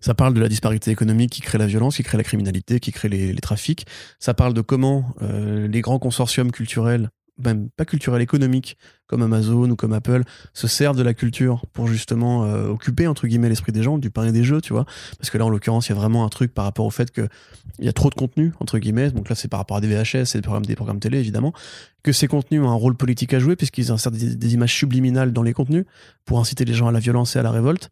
[0.00, 2.90] Ça parle de la disparité économique qui crée la violence, qui crée la criminalité, qui
[2.90, 3.86] crée les, trafics.
[4.18, 8.76] Ça parle de comment les grands consortiums culturels, même pas culturels, économiques,
[9.06, 10.22] comme Amazon ou comme Apple,
[10.52, 14.10] se servent de la culture pour justement euh, occuper entre guillemets l'esprit des gens, du
[14.10, 14.86] pain et des jeux, tu vois.
[15.18, 17.10] Parce que là, en l'occurrence, il y a vraiment un truc par rapport au fait
[17.10, 17.28] que
[17.78, 19.10] il y a trop de contenu entre guillemets.
[19.10, 21.52] Donc là, c'est par rapport à des VHS et des programmes, des programmes télé évidemment,
[22.02, 25.42] que ces contenus ont un rôle politique à jouer puisqu'ils insèrent des images subliminales dans
[25.42, 25.84] les contenus
[26.24, 27.90] pour inciter les gens à la violence et à la révolte.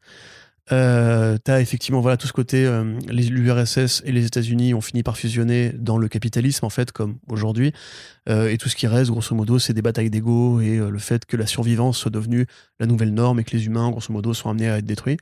[0.73, 5.73] Euh, effectivement voilà tout ce côté euh, l'URSS et les États-Unis ont fini par fusionner
[5.77, 7.73] dans le capitalisme en fait comme aujourd'hui.
[8.29, 10.99] Euh, et tout ce qui reste grosso modo c'est des batailles d'ego et euh, le
[10.99, 12.47] fait que la survivance soit devenue
[12.81, 15.19] la nouvelle norme et que les humains grosso modo sont amenés à être détruits.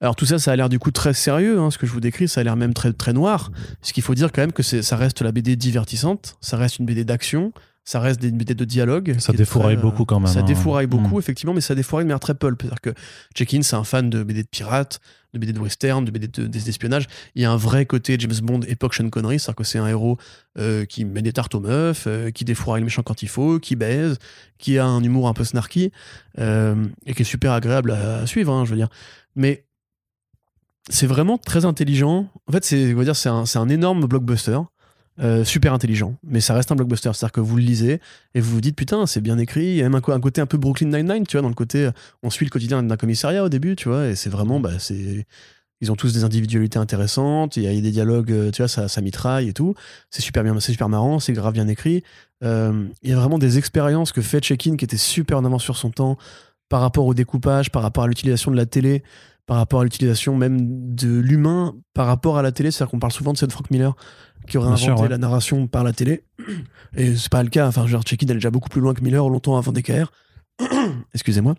[0.00, 2.00] Alors tout ça ça a l'air du coup très sérieux hein, ce que je vous
[2.00, 2.28] décris.
[2.28, 3.50] Ça a l'air même très très noir.
[3.82, 6.36] Ce qu'il faut dire quand même que ça reste la BD divertissante.
[6.40, 7.52] Ça reste une BD d'action
[7.88, 10.26] ça reste des BD de dialogue Ça défouraille très, beaucoup quand même.
[10.26, 10.42] ça hein.
[10.42, 11.20] défouraille beaucoup, Mm.
[11.20, 12.60] effectivement, mais ça défouraille de manière très pulp.
[12.60, 12.90] C'est-à-dire que
[13.34, 14.98] Check-in, c'est un fan de BD de pirates,
[15.32, 17.06] de BD de western, de BD de- d'espionnage.
[17.36, 19.86] Il y a un vrai côté James Bond époque Sean Connery, c'est-à-dire que c'est un
[19.86, 20.18] héros
[20.58, 23.60] euh, qui met des tartes aux meufs, euh, qui défouraille le méchant quand il faut,
[23.60, 24.18] qui baise,
[24.58, 25.92] qui a un humour un peu snarky,
[26.40, 26.74] euh,
[27.06, 28.88] et qui est super agréable à, à suivre, hein, je veux dire.
[29.36, 29.64] Mais
[30.88, 32.28] c'est vraiment très intelligent.
[32.48, 34.58] En fait, c'est, on va dire, c'est un, c'est un énorme blockbuster.
[35.18, 37.10] Euh, super intelligent, mais ça reste un blockbuster.
[37.14, 38.00] C'est-à-dire que vous le lisez
[38.34, 39.66] et vous vous dites putain, c'est bien écrit.
[39.66, 41.86] Il y a même un, côté un peu Brooklyn Nine-Nine, tu vois, dans le côté
[41.86, 41.90] euh,
[42.22, 45.26] on suit le quotidien d'un commissariat au début, tu vois, et c'est vraiment, bah, c'est.
[45.82, 48.88] Ils ont tous des individualités intéressantes, il y a des dialogues, euh, tu vois, ça,
[48.88, 49.74] ça mitraille et tout.
[50.10, 52.02] C'est super bien, c'est super marrant, c'est grave bien écrit.
[52.42, 55.76] Il y a vraiment des expériences que fait Check-in qui étaient super en avance sur
[55.76, 56.16] son temps
[56.68, 59.02] par rapport au découpage, par rapport à l'utilisation de la télé,
[59.46, 62.70] par rapport à l'utilisation même de l'humain par rapport à la télé.
[62.70, 63.94] C'est-à-dire qu'on parle souvent de cette Frank Miller
[64.46, 65.08] qui aurait Bien inventé sûr, ouais.
[65.08, 66.22] la narration par la télé.
[66.96, 67.66] Et c'est pas le cas.
[67.68, 70.10] Enfin, genre, Check-in allait déjà beaucoup plus loin que Miller, longtemps avant DKR.
[71.14, 71.54] Excusez-moi.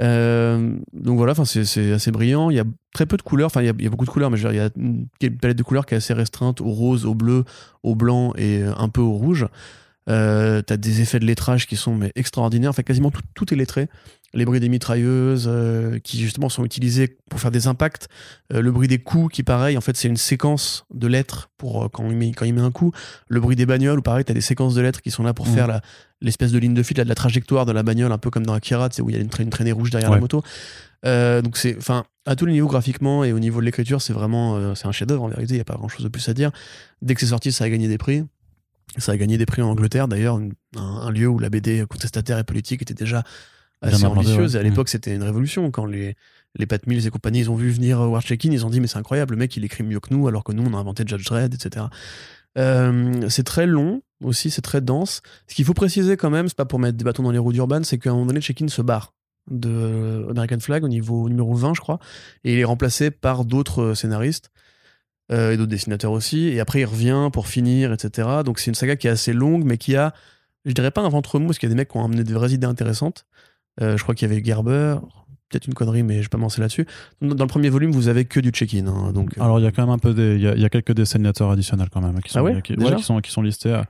[0.00, 2.50] Euh, donc voilà, c'est assez brillant.
[2.50, 3.46] Il y a très peu de couleurs.
[3.46, 5.06] Enfin, il y a, il y a beaucoup de couleurs, mais il y a une
[5.40, 7.44] palette de couleurs qui est assez restreinte au rose, au bleu,
[7.82, 9.46] au blanc et un peu au rouge.
[10.08, 12.70] Euh, T'as des effets de lettrage qui sont mais extraordinaires.
[12.70, 13.88] Enfin, quasiment tout, tout est lettré.
[14.34, 18.08] Les bruits des mitrailleuses euh, qui justement sont utilisés pour faire des impacts.
[18.52, 21.84] Euh, le bruit des coups qui, pareil, en fait, c'est une séquence de lettres pour
[21.84, 22.92] euh, quand, il met, quand il met un coup.
[23.28, 25.46] Le bruit des bagnoles, où pareil, t'as des séquences de lettres qui sont là pour
[25.46, 25.54] Mhm.
[25.54, 25.80] faire
[26.20, 28.44] l'espèce de ligne de fil, là, de la trajectoire de la bagnole, un peu comme
[28.44, 30.42] dans Akira, sais, où il y a une, tra- une traînée rouge derrière la moto.
[31.04, 34.74] Donc c'est, enfin, à tous les niveaux graphiquement et au niveau de l'écriture, c'est vraiment,
[34.74, 35.54] c'est un chef-d'œuvre en vérité.
[35.54, 36.50] Il y a pas grand-chose de plus à dire.
[37.00, 38.24] Dès que c'est sorti, ça a gagné des prix.
[38.98, 40.38] Ça a gagné des prix en Angleterre, d'ailleurs,
[40.76, 43.22] un lieu où la BD contestataire et politique était déjà
[43.82, 44.54] assez ambitieuse.
[44.54, 44.58] ouais.
[44.58, 45.70] Et à l'époque, c'était une révolution.
[45.70, 46.16] Quand les,
[46.56, 48.86] les Pat Mills et compagnie, ils ont vu venir War Check-in, ils ont dit, mais
[48.86, 51.04] c'est incroyable, le mec, il écrit mieux que nous, alors que nous, on a inventé
[51.06, 51.86] Judge Dredd, etc.
[52.56, 55.22] Euh, c'est très long aussi, c'est très dense.
[55.46, 57.52] Ce qu'il faut préciser quand même, c'est pas pour mettre des bâtons dans les roues
[57.52, 59.14] d'Urban, c'est qu'à un moment donné, Check-in se barre
[59.50, 61.98] de American Flag au niveau numéro 20, je crois,
[62.44, 64.50] et il est remplacé par d'autres euh, scénaristes
[65.30, 66.48] euh, et d'autres dessinateurs aussi.
[66.48, 68.28] Et après, il revient pour finir, etc.
[68.44, 70.12] Donc c'est une saga qui est assez longue, mais qui a,
[70.64, 72.24] je dirais pas un ventre mou, parce qu'il y a des mecs qui ont amené
[72.24, 73.24] des vraies idées intéressantes.
[73.80, 74.96] Euh, je crois qu'il y avait Gerber,
[75.48, 76.86] peut-être une connerie, mais je vais pas m'en là-dessus.
[77.22, 78.86] Dans le premier volume, vous avez que du check-in.
[78.86, 80.54] hein, donc, euh, Alors il y a quand même un peu des, il y a,
[80.54, 83.30] il y a quelques dessinateurs additionnels quand même qui sont, Ah ouais qui, sont qui
[83.30, 83.80] sont listés.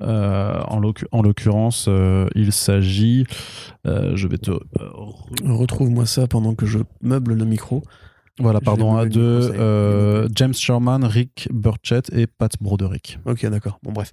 [0.00, 3.24] Euh, en l'occu- en l'occurrence, euh, il s'agit,
[3.86, 5.12] euh, je vais te, re-
[5.44, 7.82] retrouve-moi ça pendant que je meuble le micro.
[8.38, 13.18] voilà, pardon, à deux, euh, James Sherman, Rick Burchett et Pat Broderick.
[13.24, 13.80] Ok, d'accord.
[13.82, 14.12] Bon, bref.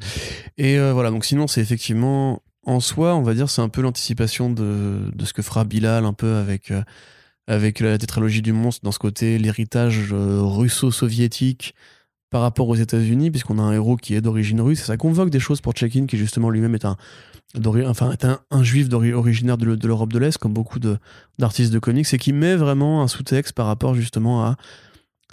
[0.57, 3.81] Et euh, voilà, donc sinon, c'est effectivement, en soi, on va dire, c'est un peu
[3.81, 6.81] l'anticipation de, de ce que fera Bilal un peu avec, euh,
[7.79, 11.75] la tétralogie du monstre, dans ce côté, l'héritage euh, russo-soviétique
[12.31, 15.29] par rapport aux États-Unis, puisqu'on a un héros qui est d'origine russe, et ça convoque
[15.29, 16.97] des choses pour Check-in, qui justement lui-même est un,
[18.63, 20.97] juif originaire de, le- de l'Europe de l'Est, comme beaucoup de-
[21.39, 24.57] d'artistes de comics, et qui met vraiment un sous-texte par rapport justement à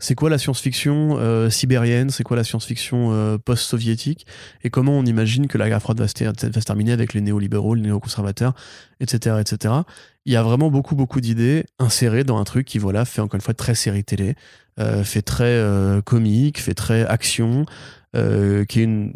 [0.03, 4.26] c'est quoi la science-fiction euh, sibérienne, c'est quoi la science-fiction euh, post-soviétique,
[4.64, 7.82] et comment on imagine que la guerre froide va se, terminer avec les néolibéraux, les
[7.82, 8.53] néoconservateurs,
[8.98, 9.74] etc., etc.
[10.26, 13.36] Il y a vraiment beaucoup, beaucoup d'idées insérées dans un truc qui, voilà, fait encore
[13.36, 14.34] une fois très série télé,
[14.80, 15.62] euh, fait très
[16.05, 17.64] comique, fait très action,
[18.12, 19.12] qui est une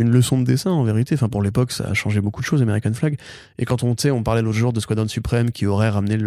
[0.00, 1.14] une leçon de dessin en vérité.
[1.14, 3.16] Enfin, pour l'époque, ça a changé beaucoup de choses, American Flag.
[3.58, 6.18] Et quand on, on parlait l'autre jour de Squadron Supreme qui aurait ramené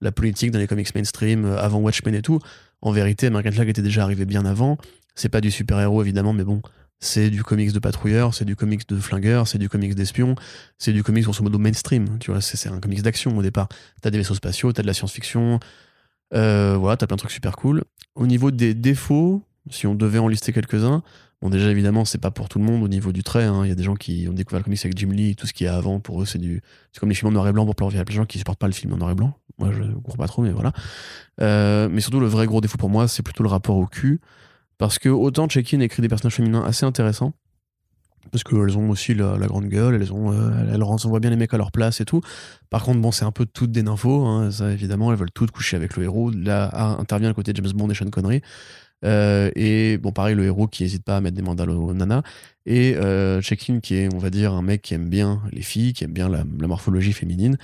[0.00, 2.38] la politique dans les comics mainstream avant Watchmen et tout,
[2.84, 4.76] en vérité, American Flag était déjà arrivé bien avant.
[5.14, 6.60] C'est pas du super-héros, évidemment, mais bon,
[7.00, 10.36] c'est du comics de patrouilleur, c'est du comics de flingueur, c'est du comics d'espion,
[10.78, 12.18] c'est du comics grosso modo mainstream.
[12.20, 13.68] Tu vois, c'est un comics d'action au départ.
[14.02, 15.60] T'as des vaisseaux spatiaux, t'as de la science-fiction,
[16.34, 17.84] euh, voilà, t'as plein de trucs super cool.
[18.16, 21.02] Au niveau des défauts, si on devait en lister quelques-uns,
[21.44, 23.44] bon, déjà évidemment, c'est pas pour tout le monde au niveau du trait.
[23.44, 23.60] Hein.
[23.64, 25.52] Il y a des gens qui ont découvert le comics avec Jim Lee, tout ce
[25.52, 27.52] qu'il y a avant, pour eux, c'est du, c'est comme les films en noir et
[27.52, 29.34] blanc pour plein de gens qui supportent pas le film en noir et blanc.
[29.58, 30.72] Moi, je comprends pas trop, mais voilà.
[31.40, 34.20] Euh, mais surtout, le vrai gros défaut pour moi, c'est plutôt le rapport au cul.
[34.78, 37.34] Parce que autant Check-in écrit des personnages féminins assez intéressants,
[38.30, 41.54] parce qu'elles ont aussi la, grande gueule, elles ont, euh, elles renvoient bien les mecs
[41.54, 42.20] à leur place et tout.
[42.70, 45.50] Par contre, bon, c'est un peu toutes des nymphos, hein, ça évidemment, elles veulent toutes
[45.50, 46.30] coucher avec le héros.
[46.30, 48.40] Là intervient le côté James Bond et Sean Connery.
[49.04, 52.22] Euh, et bon, pareil, le héros qui n'hésite pas à mettre des mandales aux nanas.
[52.66, 55.92] Et euh, Check-in qui est, on va dire, un mec qui aime bien les filles,
[55.92, 57.56] qui aime bien la morphologie féminine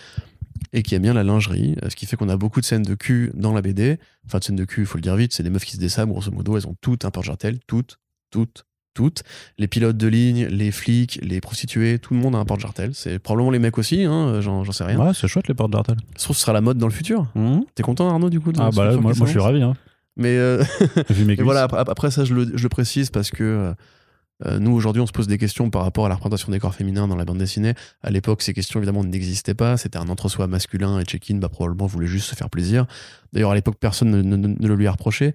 [0.73, 2.83] et qui aime bien la lingerie, euh, ce qui fait qu'on a beaucoup de scènes
[2.83, 3.99] de cul dans la BD.
[4.27, 5.81] Enfin, de scènes de cul, il faut le dire vite, c'est des meufs qui se
[5.81, 7.99] dessabrent, grosso modo, elles ont toutes un porte-jartel, toutes,
[8.31, 9.23] toutes, toutes.
[9.59, 12.95] Les pilotes de ligne, les flics, les prostituées, tout le monde a un porte-jartel.
[12.95, 14.99] C'est probablement les mecs aussi, hein, j'en sais rien.
[14.99, 15.99] Ouais, c'est chouette les porte-jartels.
[16.17, 17.27] Je trouve que ce sera la mode dans le futur.
[17.35, 17.61] Mmh.
[17.75, 19.63] T'es content, Arnaud, du coup Ah, bah moi, moi je suis ravi.
[19.63, 19.75] Hein.
[20.21, 20.63] Mais, euh,
[21.39, 23.73] voilà, après, ça, je le, je le, précise parce que euh,
[24.45, 26.75] euh, nous, aujourd'hui, on se pose des questions par rapport à la représentation des corps
[26.75, 27.73] féminins dans la bande dessinée.
[28.03, 29.79] À l'époque, ces questions, évidemment, n'existaient pas.
[29.79, 32.87] C'était un entre-soi masculin et Check-in, bah, probablement, voulait juste se faire plaisir.
[33.33, 35.33] D'ailleurs, à l'époque, personne ne, ne, le lui a reproché.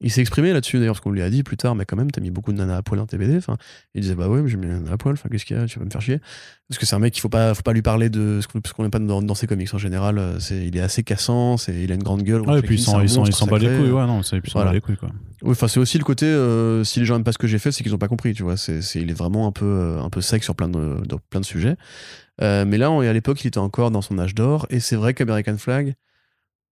[0.00, 2.10] Il s'est exprimé là-dessus, d'ailleurs, parce qu'on lui a dit plus tard, mais quand même,
[2.10, 3.36] t'as mis beaucoup de nanas à poil dans tes BD.
[3.36, 3.56] Enfin,
[3.94, 5.66] il disait, bah ouais, mais j'ai mis nanas à poil, enfin, qu'est-ce qu'il y a,
[5.66, 6.20] tu vas me faire chier.
[6.68, 8.82] Parce que c'est un mec qu'il faut pas, faut pas lui parler de ce qu'on
[8.84, 10.18] n'est pas dans, ses comics en général.
[10.18, 12.42] Euh, c'est, il est assez cassant, c'est, il a une grande gueule.
[12.42, 12.98] Ouais, et puis il s'en
[13.46, 15.08] bat les couilles, ouais, non, c'est, il s'en bat les couilles, quoi.
[15.42, 17.58] Oui, enfin, c'est aussi le côté, euh, si les gens n'aiment pas ce que j'ai
[17.58, 18.56] fait, c'est qu'ils ont pas compris, tu vois.
[18.56, 20.96] C'est, c'est, il est vraiment un peu, euh, un peu sec sur plein de,
[21.28, 21.76] plein de sujets.
[22.40, 25.12] mais là, on, à l'époque, il était encore dans son âge d'or, et c'est vrai
[25.12, 25.94] qu'American Flag,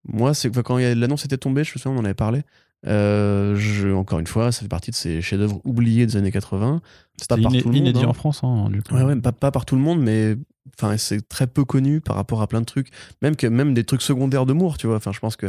[0.08, 2.42] moi, c'est quand l'annonce était tombée, je me souviens, on en avait parlé.
[2.86, 6.80] Euh, je, encore une fois, ça fait partie de ces chefs-d'œuvre oubliés des années 80.
[7.16, 7.96] C'est pas par tout le monde.
[7.96, 8.06] Hein.
[8.06, 8.94] en France, hein, du coup.
[8.94, 10.36] Ouais, ouais, pas, pas, par tout le monde, mais
[10.76, 12.88] enfin, c'est très peu connu par rapport à plein de trucs.
[13.22, 14.96] Même, que, même des trucs secondaires de Moore, tu vois.
[14.96, 15.46] Enfin, je pense que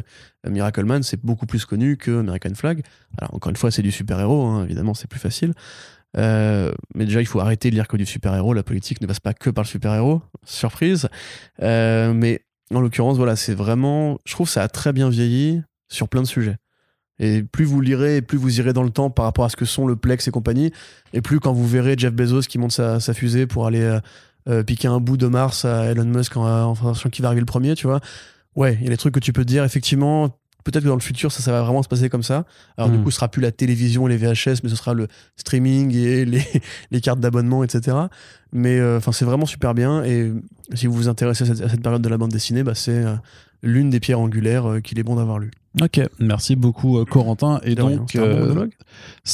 [0.47, 2.81] Miracle Man, c'est beaucoup plus connu que American Flag.
[3.17, 5.53] Alors, encore une fois, c'est du super-héros, hein, évidemment, c'est plus facile.
[6.15, 8.53] Euh, mais déjà, il faut arrêter de lire que du super-héros.
[8.53, 10.21] La politique ne passe pas que par le super-héros.
[10.45, 11.09] Surprise.
[11.61, 12.41] Euh, mais
[12.73, 14.17] en l'occurrence, voilà, c'est vraiment.
[14.25, 16.57] Je trouve que ça a très bien vieilli sur plein de sujets.
[17.19, 19.65] Et plus vous lirez, plus vous irez dans le temps par rapport à ce que
[19.65, 20.71] sont le Plex et compagnie,
[21.13, 23.99] et plus quand vous verrez Jeff Bezos qui monte sa, fusée pour aller euh,
[24.47, 27.41] euh, piquer un bout de Mars à Elon Musk en, en fonction qui va arriver
[27.41, 28.01] le premier, tu vois.
[28.55, 30.29] Ouais, il y a des trucs que tu peux te dire, effectivement,
[30.63, 32.45] peut-être que dans le futur, ça, ça va vraiment se passer comme ça.
[32.77, 33.03] Alors, du hmm.
[33.03, 35.07] coup, ce sera plus la télévision et les VHS, mais ce sera le
[35.37, 36.43] streaming et les,
[36.91, 37.97] les cartes d'abonnement, etc.
[38.51, 40.03] Mais euh, enfin, c'est vraiment super bien.
[40.03, 40.31] Et
[40.73, 43.03] si vous vous intéressez à cette, période de la bande dessinée, bah, c'est
[43.63, 45.51] l'une des pierres angulaires qu'il est bon d'avoir lu.
[45.81, 47.59] Ok, merci beaucoup euh, Corentin.
[47.63, 48.67] Et donc, euh,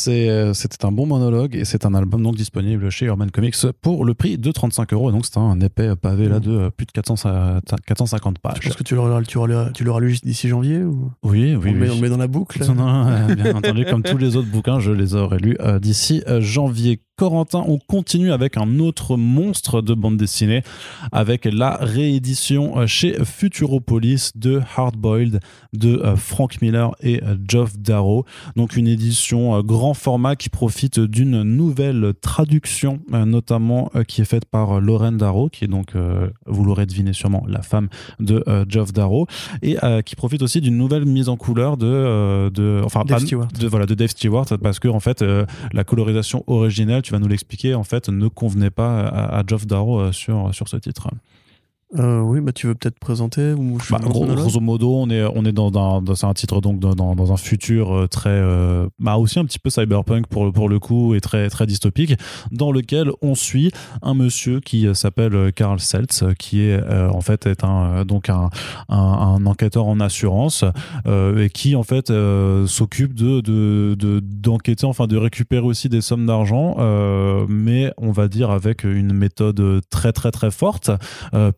[0.08, 4.04] euh, c'était un bon monologue et c'est un album donc disponible chez Urban Comics pour
[4.04, 5.12] le prix de 35 euros.
[5.12, 6.41] Donc c'est un épais pavé là mm.
[6.41, 8.58] de plus de 400, 450 pages.
[8.62, 9.39] Je pense que tu l'auras tu
[9.84, 11.12] lu d'ici janvier ou?
[11.24, 11.72] Oui, oui.
[11.72, 12.64] On, Met, on, Le met, dans la boucle.
[12.74, 17.00] Non, bien entendu, comme tous les autres bouquins, je les aurais lus d'ici janvier.
[17.16, 20.64] Corentin, on continue avec un autre monstre de bande dessinée,
[21.11, 25.39] avec la réédition chez Futuropolis de Hardboiled
[25.74, 28.26] de Frank Miller et Geoff Darrow.
[28.55, 34.82] Donc une édition grand format qui profite d'une nouvelle traduction, notamment qui est faite par
[34.82, 35.93] Lauren Darrow, qui est donc,
[36.47, 37.89] vous l'aurez deviné sûrement, la femme
[38.20, 39.28] de Geoff Darrow,
[39.61, 43.49] et qui profite aussi d'une nouvelle mise en couleur de, de enfin Dave Stewart.
[43.59, 45.24] De, voilà, de Dave Stewart, parce que en fait
[45.74, 49.99] la colorisation originelle tu vas nous l'expliquer, en fait, ne convenait pas à, Geoff Darrow
[49.99, 51.10] euh, sur, sur ce titre.
[52.00, 55.52] Euh, oui, bah tu veux peut-être présenter ou bah, grosso modo, on est on est
[55.52, 59.38] dans, dans, dans un titre donc dans, dans, un futur euh, très euh, bah aussi
[59.38, 62.16] un petit peu cyberpunk pour pour le coup et très très dystopique
[62.52, 63.72] dans lequel on suit
[64.02, 68.50] un monsieur qui s'appelle Karl Seltz qui est en fait est un donc un,
[68.89, 70.66] un, enquêteur en assurance
[71.06, 72.12] et qui en fait
[72.66, 76.78] s'occupe de de d'enquêter enfin de récupérer aussi des sommes d'argent
[77.48, 80.89] mais on va dire avec une méthode très très très forte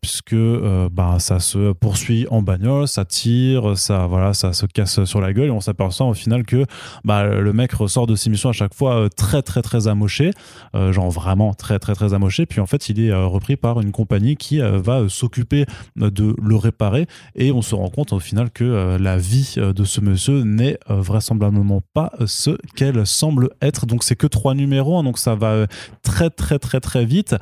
[0.01, 4.65] puisque que euh, bah, ça se poursuit en bagnole, ça tire, ça, voilà, ça se
[4.65, 6.65] casse sur la gueule et on s'aperçoit au final que
[7.03, 10.31] bah, le mec ressort de ses missions à chaque fois euh, très très très amoché,
[10.75, 12.45] euh, genre vraiment très très très amoché.
[12.45, 15.65] Puis en fait, il est repris par une compagnie qui va s'occuper
[15.95, 20.01] de le réparer et on se rend compte au final que la vie de ce
[20.01, 23.85] monsieur n'est vraisemblablement pas ce qu'elle semble être.
[23.85, 25.67] Donc c'est que trois numéros, hein, donc ça va
[26.03, 27.35] très très très très vite.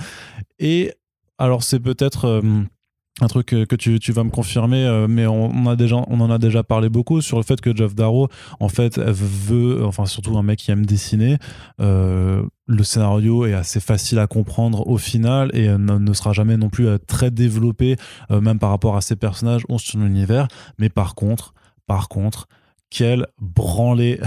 [0.59, 0.93] Et
[1.44, 2.41] alors c'est peut-être euh,
[3.20, 7.20] un truc que, tu, vas me confirmer, euh, mais on, en a déjà parlé beaucoup
[7.20, 8.30] sur le fait que Jeff Darrow,
[8.62, 11.38] en fait, veut, enfin surtout un mec qui aime dessiner,
[11.82, 16.70] euh, le scénario est assez facile à comprendre au final et ne, sera jamais non
[16.70, 17.98] plus très développé,
[18.30, 20.48] même par rapport à ses personnages ou son univers.
[20.80, 21.54] Mais par contre,
[21.88, 22.48] par contre,
[22.89, 24.22] quel branlé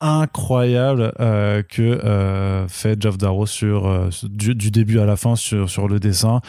[0.00, 5.36] incroyable euh, que euh, fait Jeff Darrow sur euh, du, du, début à la fin
[5.36, 6.40] sur, sur le dessin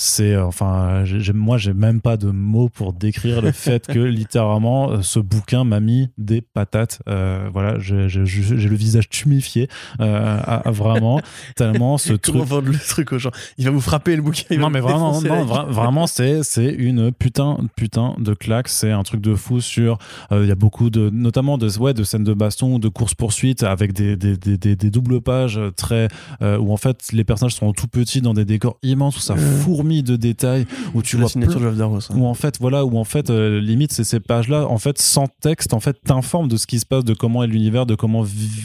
[0.00, 1.02] c'est euh, enfin
[1.34, 5.64] moi j'ai même pas de mots pour décrire le fait que littéralement euh, ce bouquin
[5.64, 7.00] m'a mis des patates.
[7.08, 9.68] Euh, voilà j'ai le visage tumifié
[9.98, 11.20] à, vraiment
[11.56, 13.32] tellement ce truc vendre le truc aux gens?
[13.58, 17.58] Il va vous frapper le bouquin non mais vraiment non, vraiment c'est c'est une putain
[17.74, 18.68] putain de claque.
[18.68, 19.98] C'est un truc de fou sur
[20.30, 23.64] il y a beaucoup de notamment de ouais de scènes de baston de course poursuite
[23.64, 26.06] avec des des, des, des, doubles pages très
[26.40, 29.87] où en fait les personnages sont tout petits dans des décors immenses où ça fourmille
[29.88, 33.60] de détails où tu vois signature de où en fait voilà où en fait euh,
[33.60, 36.78] limite c'est ces pages là en fait sans texte en fait t'informes de ce qui
[36.78, 38.24] se passe de comment est l'univers de comment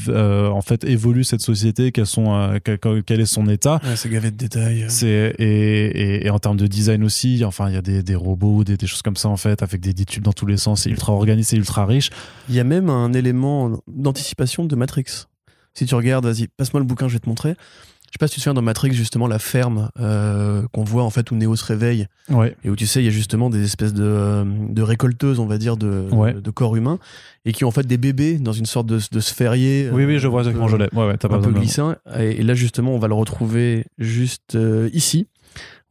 [0.09, 2.59] euh, en fait évolue cette société quels sont euh,
[3.05, 3.79] quel, est son état.
[3.95, 7.77] C'est gavé de détails c'est et, et, en termes de design aussi enfin il y
[7.77, 10.23] a des, des robots des, des, choses comme ça en fait avec des, des tubes
[10.23, 12.09] dans tous les sens c'est ultra organisé ultra riche.
[12.49, 15.25] Il y a même un élément d'anticipation de Matrix.
[15.73, 17.55] Si tu regardes vas-y passe-moi le bouquin je vais te montrer
[18.13, 21.09] sais pas si tu te souviens dans Matrix, justement, la ferme euh, qu'on voit en
[21.09, 22.07] fait où Neo se réveille.
[22.29, 22.55] Ouais.
[22.63, 25.57] Et où tu sais, il y a justement des espèces de, de récolteuses, on va
[25.57, 26.99] dire, de, de, corps humains.
[27.45, 29.89] Et qui ont en fait des bébés dans une sorte de, de sphérié.
[29.91, 30.89] Oui, oui, je vois exactement, je l'ai.
[30.93, 31.95] Ouais, ouais, un peu glissant.
[32.17, 35.27] Et, là, justement, on va le retrouver juste euh, ici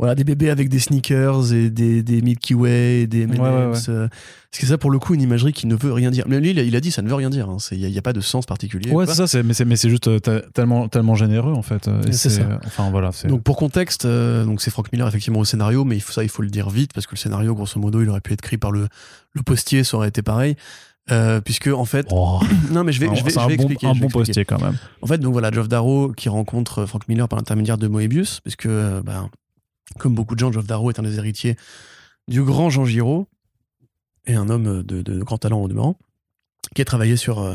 [0.02, 3.86] voilà, des bébés avec des sneakers et des, des Milky Way, et des M&M's.
[3.88, 4.08] Euh,
[4.50, 6.24] c'est ça, pour le coup, une imagerie qui ne veut rien dire.
[6.26, 7.46] Mais lui, il a, dit, ça ne veut rien dire.
[7.70, 7.88] Il hein.
[7.88, 8.90] n'y a, pas de sens particulier.
[8.90, 10.18] Ouais, c'est ça, mais c'est juste euh,
[10.54, 11.88] tellement, tellement généreux, en fait.
[12.10, 12.42] C'est ça.
[12.66, 13.10] Enfin, voilà.
[13.28, 16.24] Donc, pour contexte, euh, donc c'est Frank Miller, effectivement, au scénario, mais il faut, ça,
[16.24, 18.42] il faut le dire vite, parce que le scénario, grosso modo, il aurait pu être
[18.44, 18.88] écrit par le,
[19.34, 20.56] le postier, ça aurait été pareil.
[21.44, 22.40] puisque en fait oh.
[22.72, 25.06] non mais je vais je vais, je vais expliquer un bon postier quand même en
[25.08, 29.28] fait donc voilà Geoff Darrow qui rencontre Frank Miller par l'intermédiaire de Moebius puisque bah,
[29.98, 31.56] comme beaucoup de gens, Geoff Darrow est un des héritiers
[32.28, 33.26] du grand Jean Giraud,
[34.26, 35.98] et un homme de, grand talent au demeurant,
[36.74, 37.54] qui a travaillé sur euh,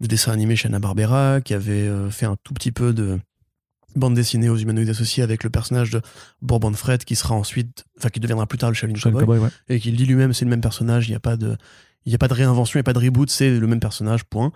[0.00, 3.18] des dessins animés chez Anna-Barbera, qui avait euh, fait un tout petit peu de
[3.94, 6.02] bande dessinée aux humanoïdes associés avec le personnage de
[6.42, 9.92] Bourbon Fred, qui sera ensuite, enfin qui deviendra plus tard le Shaolin Cowboy, et qui
[9.92, 11.56] dit lui-même c'est le même personnage, il n'y a pas de,
[12.06, 13.80] il n'y a pas de réinvention, il n'y a pas de reboot, c'est le même
[13.80, 14.52] personnage, point.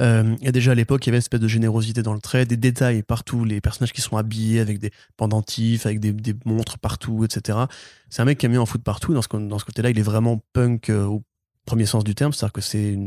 [0.00, 2.46] Euh, et déjà à l'époque, il y avait une espèce de générosité dans le trait,
[2.46, 7.24] des détails partout, les personnages qui sont habillés avec des pendentifs, avec des, montres partout,
[7.24, 7.58] etc.
[8.10, 9.12] C'est un mec qui a mis en foot partout.
[9.12, 11.18] Dans ce, côté-là, il est vraiment punk euh,
[11.64, 12.98] premier sens du terme, c'est-à-dire que c'est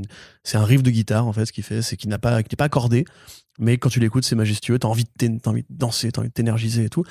[0.44, 2.44] c'est un riff de guitare en fait, ce qu'il fait, c'est qu'il n'a pas, n'est
[2.58, 3.06] pas accordé,
[3.60, 6.34] mais quand tu l'écoutes, c'est majestueux, t'as envie, de envie de danser, t'as envie de
[6.34, 7.04] t'énergiser et tout.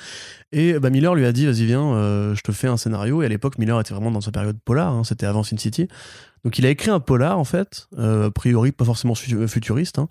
[0.51, 3.21] Et bah, Miller lui a dit, vas-y viens, euh, je te fais un scénario.
[3.21, 5.87] Et à l'époque, Miller était vraiment dans sa période polar, hein, c'était avant Sin City.
[6.43, 9.99] Donc il a écrit un polar en fait, euh, a priori pas forcément futuriste.
[9.99, 10.07] Hein.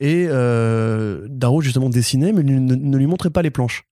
[0.00, 3.84] et euh, Darrow justement dessinait, mais ne, lui montrait pas les planches.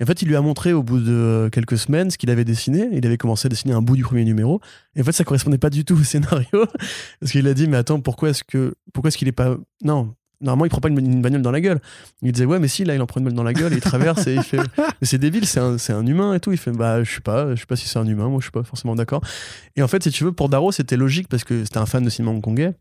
[0.00, 2.44] Et en fait, il lui a montré au bout de quelques semaines ce qu'il avait
[2.44, 2.88] dessiné.
[2.92, 4.60] Il avait commencé à dessiner un bout du premier numéro.
[4.94, 6.46] Et en fait, ça correspondait pas du tout au scénario.
[7.20, 10.14] Parce qu'il a dit, mais attends, pourquoi est-ce que, pourquoi est-ce qu'il est pas, non,
[10.40, 11.80] Normalement, il prend pas une, bagnole dans la gueule.
[12.22, 13.76] Il disait, ouais, mais si, là, il en prend une bagnole dans la gueule, et
[13.76, 16.52] il traverse et il fait, mais c'est débile, c'est un, un, humain et tout.
[16.52, 18.44] Il fait, bah, je sais pas, je sais pas si c'est un humain, moi, je
[18.44, 19.20] suis pas forcément d'accord.
[19.74, 22.04] Et en fait, si tu veux, pour Darrow, c'était logique parce que c'était un fan
[22.04, 22.74] de cinéma hongkongais.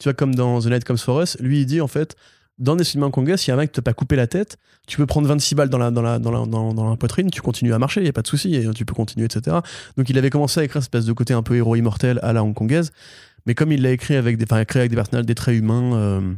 [0.00, 2.16] Tu vois, comme dans The Night Comes For Us, lui, il dit, en fait,
[2.58, 5.26] dans des cinémas hongkongais, si un mec te pas coupé la tête, tu peux prendre
[5.26, 8.64] 26 balles dans la, poitrine, tu continues à marcher, il y a pas de souci,
[8.74, 9.56] tu peux continuer, etc.
[9.96, 12.32] Donc, il avait commencé à écrire cette espèce de côté un peu héros immortel à
[12.32, 12.92] la hongkongaise.
[13.46, 16.34] Mais comme il l'a écrit avec des, personnages, des traits humains, euh,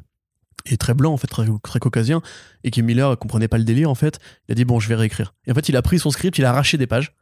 [0.70, 2.22] et très blanc en fait très, caucasien
[2.64, 4.96] et que Miller comprenait pas le délire en fait il a dit bon je vais
[4.96, 7.12] réécrire et en fait il a pris son script il a arraché des pages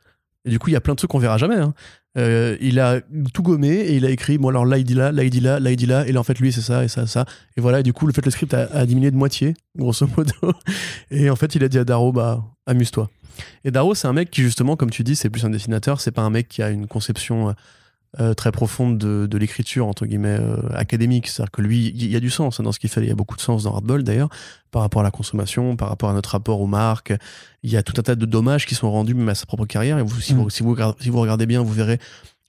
[0.44, 1.74] et du coup il y a plein de trucs qu'on verra jamais hein.
[2.18, 3.00] euh, il a
[3.32, 5.40] tout gommé et il a écrit bon alors là il dit là là il dit
[5.40, 7.24] là là il dit là et là en fait lui c'est ça et ça ça.
[7.56, 10.32] Et voilà et du coup le fait le script a, diminué de moitié grosso modo.
[11.10, 13.10] Et en fait il a dit à Darrow bah amuse-toi.
[13.64, 16.12] Et Darrow c'est un mec qui justement comme tu dis c'est plus un dessinateur c'est
[16.12, 17.54] pas un mec qui a une conception
[18.20, 21.26] euh, très profonde de, de l'écriture entre guillemets euh, académique.
[21.28, 23.00] C'est-à-dire que lui, il y a du sens hein, dans ce qu'il fait.
[23.02, 24.28] Il y a beaucoup de sens dans Hardball d'ailleurs,
[24.70, 27.12] par rapport à la consommation, par rapport à notre rapport aux marques.
[27.62, 29.66] Il y a tout un tas de dommages qui sont rendus même à sa propre
[29.66, 29.98] carrière.
[29.98, 30.36] Et vous, si, Mm.
[30.38, 31.98] vous, si, vous, si vous regardez bien, vous verrez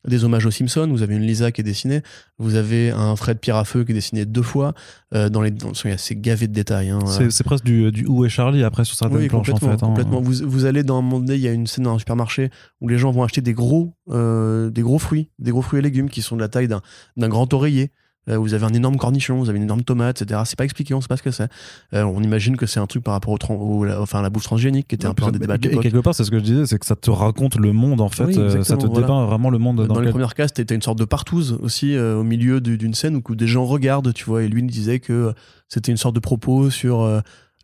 [0.08, 0.88] des hommages aux Simpsons.
[0.90, 2.02] Vous avez une Lisa qui est dessinée.
[2.38, 4.74] Vous avez un Fred Pierre à feu qui est dessiné deux fois.
[5.14, 6.90] Euh, dans les, dans, il y a- c'est gavé de détails.
[6.90, 7.00] Hein.
[7.08, 9.66] C'est c'est presque du, du Où est Charlie après sur certaines Oui, planches en fait.
[9.68, 9.78] hein.
[9.78, 10.22] complètement.
[10.22, 12.50] Vous, vous allez dans un moment donné, il y a une scène dans un supermarché
[12.82, 15.84] où les gens vont acheter des gros, euh, des gros fruits, des gros fruits et
[15.84, 16.82] légumes qui sont de la taille d'un
[17.18, 17.92] d'un grand oreiller.
[18.30, 20.42] Euh, vous avez un énorme cornichon, vous avez une énorme tomate, etc.
[20.46, 21.48] C'est pas expliqué, on sait pas ce que c'est.
[21.94, 24.44] Euh, on imagine que c'est un truc par rapport au, au- la- enfin, la bouffe
[24.46, 26.40] transgénique qui était un peu un des débats de et quelque part, c'est ce que
[26.40, 28.26] je disais, c'est que ça te raconte le monde en fait.
[28.26, 29.02] Oui, euh, ça te voilà.
[29.02, 31.58] dépeint vraiment le monde dans, Dans les lequel- premières cases, t'as une sorte de partouze
[31.62, 34.44] aussi euh, au milieu du- d'une scène où, des gens regardent, tu vois.
[34.44, 35.34] Et lui, il disait que
[35.70, 37.04] c'était une sorte de propos sur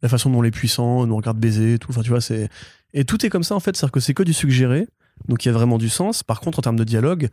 [0.04, 1.90] la façon dont les puissants nous regardent baiser, et tout.
[1.92, 2.50] Enfin, tu vois, c'est
[2.94, 4.88] et tout est comme ça en fait, c'est-à-dire que c'est que du suggéré,
[5.28, 6.24] donc il y a vraiment du sens.
[6.24, 7.30] Par contre, en termes de dialogue,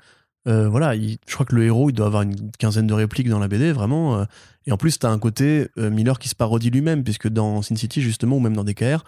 [0.49, 3.29] euh, voilà, il- je crois que le héros, il doit avoir une quinzaine de répliques
[3.29, 4.19] dans la BD, vraiment.
[4.19, 4.25] euh,
[4.67, 7.77] et en plus, t'as un côté euh, Miller qui se parodie lui-même, puisque dans Sin
[7.77, 9.05] City justement, ou même dans DKR,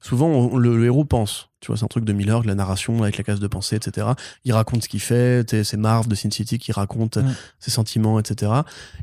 [0.00, 1.46] souvent on- le, le héros pense.
[1.60, 3.74] Tu vois, c'est un truc de Miller, de la narration avec la case de pensée,
[3.74, 4.06] etc.
[4.44, 7.34] Il raconte ce qu'il fait, c'est Marv de Sin City qui raconte Mm.
[7.58, 8.52] ses sentiments, etc.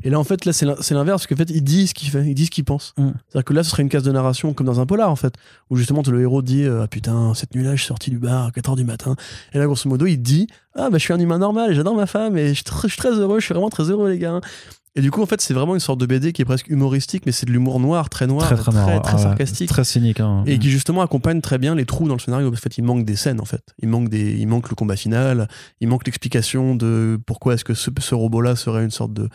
[0.04, 1.92] Et là, en fait, là, c'est l'in- c'est l'inverse, parce qu'en fait, il dit ce
[1.92, 2.94] qu'il fait, il dit ce qu'il pense.
[2.96, 3.08] Mm.
[3.28, 5.34] C'est-à-dire que là, ce serait une case de narration comme dans un polar, en fait,
[5.68, 8.46] où justement, le héros dit euh, Ah putain, cette nuit-là, je suis sorti du bar
[8.46, 9.16] à 4h du matin.
[9.52, 12.06] Et là, grosso modo, il dit Ah, bah, je suis un humain normal, j'adore ma
[12.06, 14.18] femme, et je suis, tr- je suis très heureux, je suis vraiment très heureux, les
[14.18, 14.40] gars.
[14.96, 17.24] Et du coup, en fait, c'est vraiment une sorte de BD qui est presque humoristique,
[17.26, 19.68] mais c'est de l'humour noir, très noir, très très, noir, très ouais, sarcastique.
[19.68, 20.20] Très cynique.
[20.20, 20.42] hein.
[20.46, 22.82] et qui justement accompagne très bien les trous dans le scénario parce qu'en fait il
[22.84, 23.62] manque des scènes en fait.
[23.82, 25.48] Il manque des il manque le combat final
[25.82, 29.28] il manque l'explication de pourquoi est-ce que ce, ce robot là serait une sorte de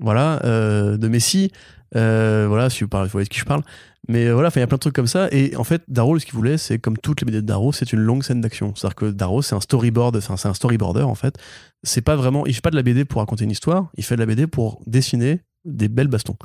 [0.00, 1.52] voilà euh, de messie
[1.94, 3.62] Euh, voilà si vous parlez vous voyez de qui je parle
[4.08, 5.28] mais euh, voilà il y a plein de trucs comme ça.
[5.30, 7.92] Et en fait Darrow ce qu'il voulait c'est comme toutes les BD de Darrow c'est
[7.92, 8.74] une longue scène d'action.
[8.76, 11.38] C'est à dire que Darrow c'est un storyboard c'est un storyboarder en fait.
[11.82, 13.90] C'est pas vraiment il fait pas de la BD pour raconter une histoire.
[13.96, 16.36] Il fait de la BD pour dessiner des belles bastons.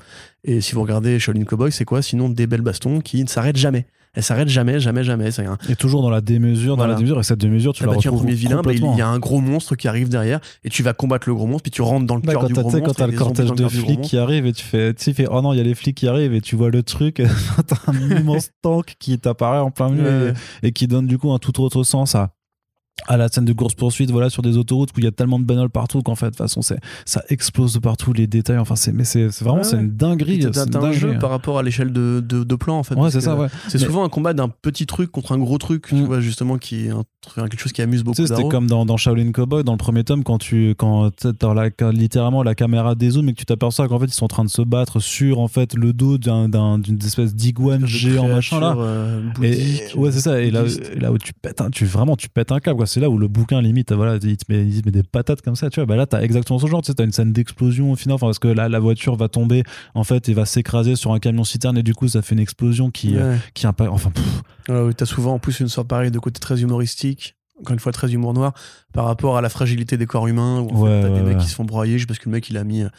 [0.43, 2.01] Et si vous regardez Shaolin Cowboy c'est quoi?
[2.01, 3.87] Sinon des belles bastons qui ne s'arrêtent jamais
[4.17, 7.19] elles s'arrêtent jamais jamais jamais c'est un Et toujours dans la démesure, dans la démesure,
[7.19, 9.19] et cette démesure, tu T'as la battu un premier vilain, bah, il y a un
[9.19, 12.07] gros monstre qui arrive derrière et tu vas combattre le gros monstre, puis tu rentres
[12.07, 12.97] dans le cœur du gros tu sais, quand monstre.
[13.05, 14.09] t'as le cortège de flics monstre.
[14.09, 16.07] qui arrive et tu fais, tu fait, oh non, il y a les flics qui
[16.07, 17.21] arrivent et tu vois le truc,
[17.67, 20.33] t'as un immense tank qui t'apparaît en plein milieu Ouais.
[20.63, 22.31] et, et qui donne du coup un tout autre sens à
[23.07, 25.37] à la scène de course poursuite voilà sur des autoroutes où il y a tellement
[25.39, 28.57] de bagnoles partout qu'en fait de toute façon c'est ça explose de partout les détails
[28.57, 30.93] enfin c'est mais c'est vraiment Ouais, c'est une dinguerie c'est un dinguerie.
[30.93, 32.95] jeu par rapport à l'échelle de, de, de plan en fait.
[32.95, 35.57] ouais c'est ça ouais C'est Mais- souvent un combat d'un petit truc contre un gros
[35.57, 36.05] truc, tu Mm.
[36.05, 37.03] vois, justement, qui est un-
[37.35, 38.15] quelque chose qui amuse beaucoup.
[38.15, 41.09] Tu sais, c'était comme dans, dans Shaolin Cowboy, dans le premier tome, quand tu, quand
[41.15, 44.29] t'as- la, littéralement la caméra dézoome et que tu t'aperçois qu'en fait ils sont en
[44.29, 48.27] train de se battre sur en fait le dos d'un, d'un- d'une espèce d'iguane géant
[48.27, 48.75] machin là.
[48.77, 50.63] euh, Et, ouais c'est ça et là,
[50.97, 53.17] là où tu pètes un, tu vraiment tu pètes un câble quoi c'est là où
[53.17, 55.79] le bouquin limite voilà il te met, il te met des patates comme ça tu
[55.79, 58.15] vois bah là t'as exactement ce genre tu sais t'as une scène d'explosion au final
[58.15, 61.19] enfin parce que là la voiture va tomber en fait et va s'écraser sur un
[61.19, 63.37] camion citerne et du coup ça fait une explosion qui euh, Ouais.
[63.53, 64.11] qui impacte enfin
[64.95, 68.11] t'as souvent en plus une sorte pareil de côté très humoristique, encore une fois très
[68.13, 68.53] humour noir,
[68.93, 71.25] par rapport à la fragilité des corps humains, où en Ouais, fait, t'as ouais, des
[71.25, 71.43] mecs ouais.
[71.43, 72.89] qui se font broyer juste parce que le mec il a mis, euh,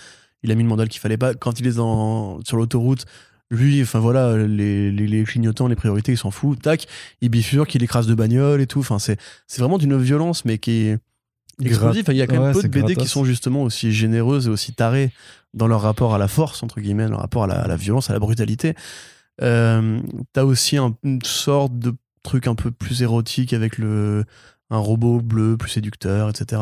[0.43, 1.35] il a mis le mandal qu'il fallait pas.
[1.35, 3.05] Quand il est dans, sur l'autoroute,
[3.51, 6.87] lui, enfin voilà, les, les, les clignotants, les priorités, il s'en fout, tac,
[7.21, 8.81] il bifurque, il écrase de bagnole et tout.
[8.81, 10.99] Enfin, c'est, c'est vraiment d'une violence, mais qui est
[11.65, 12.03] explosive.
[12.03, 13.03] Enfin, Il y a quand même Ouais, peu de BD gratos.
[13.05, 15.13] qui sont justement aussi généreuses et aussi tarées
[15.55, 18.11] dans leur rapport à la force, entre guillemets, leur rapport à la, à la violence,
[18.11, 18.75] à la brutalité.
[19.43, 20.01] Euh,
[20.33, 24.25] T'as aussi un- une sorte de truc un peu plus érotique avec le,
[24.71, 26.61] un robot bleu plus séducteur, etc.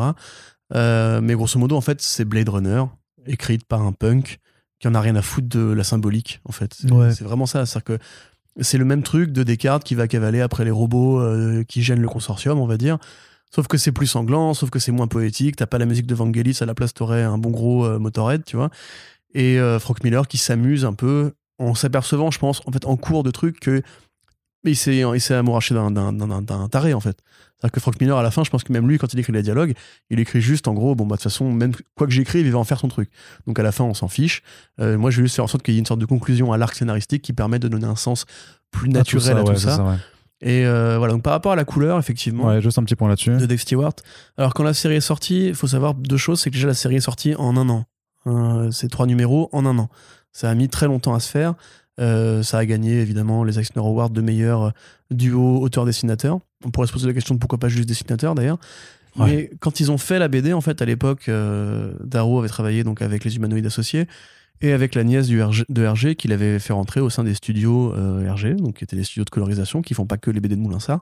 [0.73, 2.83] Euh, mais grosso modo, en fait, c'est Blade Runner,
[3.25, 4.39] écrite par un punk
[4.79, 6.73] qui en a rien à foutre de la symbolique, en fait.
[6.73, 7.13] C'est Ouais.
[7.13, 7.65] c'est vraiment ça.
[7.65, 8.03] C'est-à-dire que
[8.61, 12.01] c'est le même truc de Descartes qui va cavaler après les robots euh, qui gênent
[12.01, 12.97] le consortium, on va dire.
[13.53, 15.55] Sauf que c'est plus sanglant, sauf que c'est moins poétique.
[15.55, 18.43] T'as pas la musique de Vangelis, à la place t'aurais un bon gros euh, Motorhead,
[18.45, 18.69] tu vois.
[19.33, 22.97] Et euh, Frank Miller qui s'amuse un peu en s'apercevant, je pense, en fait, en
[22.97, 23.81] cours de truc que
[24.63, 27.19] mais il s'est amouraché d'un taré en fait.
[27.59, 29.33] C'est-à-dire que Frank Miller à la fin, je pense que même lui quand il écrit
[29.33, 29.73] les dialogues,
[30.09, 32.51] il écrit juste en gros bon bah de toute façon même quoi que j'écrive, il
[32.51, 33.09] va en faire son truc.
[33.47, 34.43] Donc à la fin on s'en fiche.
[34.79, 36.53] Euh, moi je vais juste faire en sorte qu'il y ait une sorte de conclusion
[36.53, 38.25] à l'arc scénaristique qui permet de donner un sens
[38.71, 39.83] plus naturel à tout ouais, ça.
[39.83, 39.95] ouais.
[40.41, 43.09] Et euh, voilà donc par rapport à la couleur effectivement ouais juste un petit point
[43.09, 43.93] là-dessus de Dave Stewart.
[44.37, 46.75] Alors quand la série est sortie, il faut savoir deux choses, c'est que déjà la
[46.75, 47.85] série est sortie en un an.
[48.27, 49.89] Euh, c'est trois numéros en un an.
[50.31, 51.55] Ça a mis très longtemps à se faire.
[51.99, 54.71] Euh, ça a gagné évidemment les Eisner Awards de meilleur euh,
[55.11, 56.39] duo auteur-dessinateur.
[56.63, 58.59] On pourrait se poser la question de pourquoi pas juste dessinateur d'ailleurs.
[59.17, 59.25] Ouais.
[59.25, 62.83] Mais quand ils ont fait la BD, en fait, à l'époque, euh, Darrow avait travaillé
[62.83, 64.07] donc avec les humanoïdes associés
[64.61, 67.33] et avec la nièce du RG, de RG qu'il avait fait rentrer au sein des
[67.33, 70.39] studios euh, RG, donc qui étaient des studios de colorisation qui font pas que les
[70.39, 71.01] BD de Moulinsart,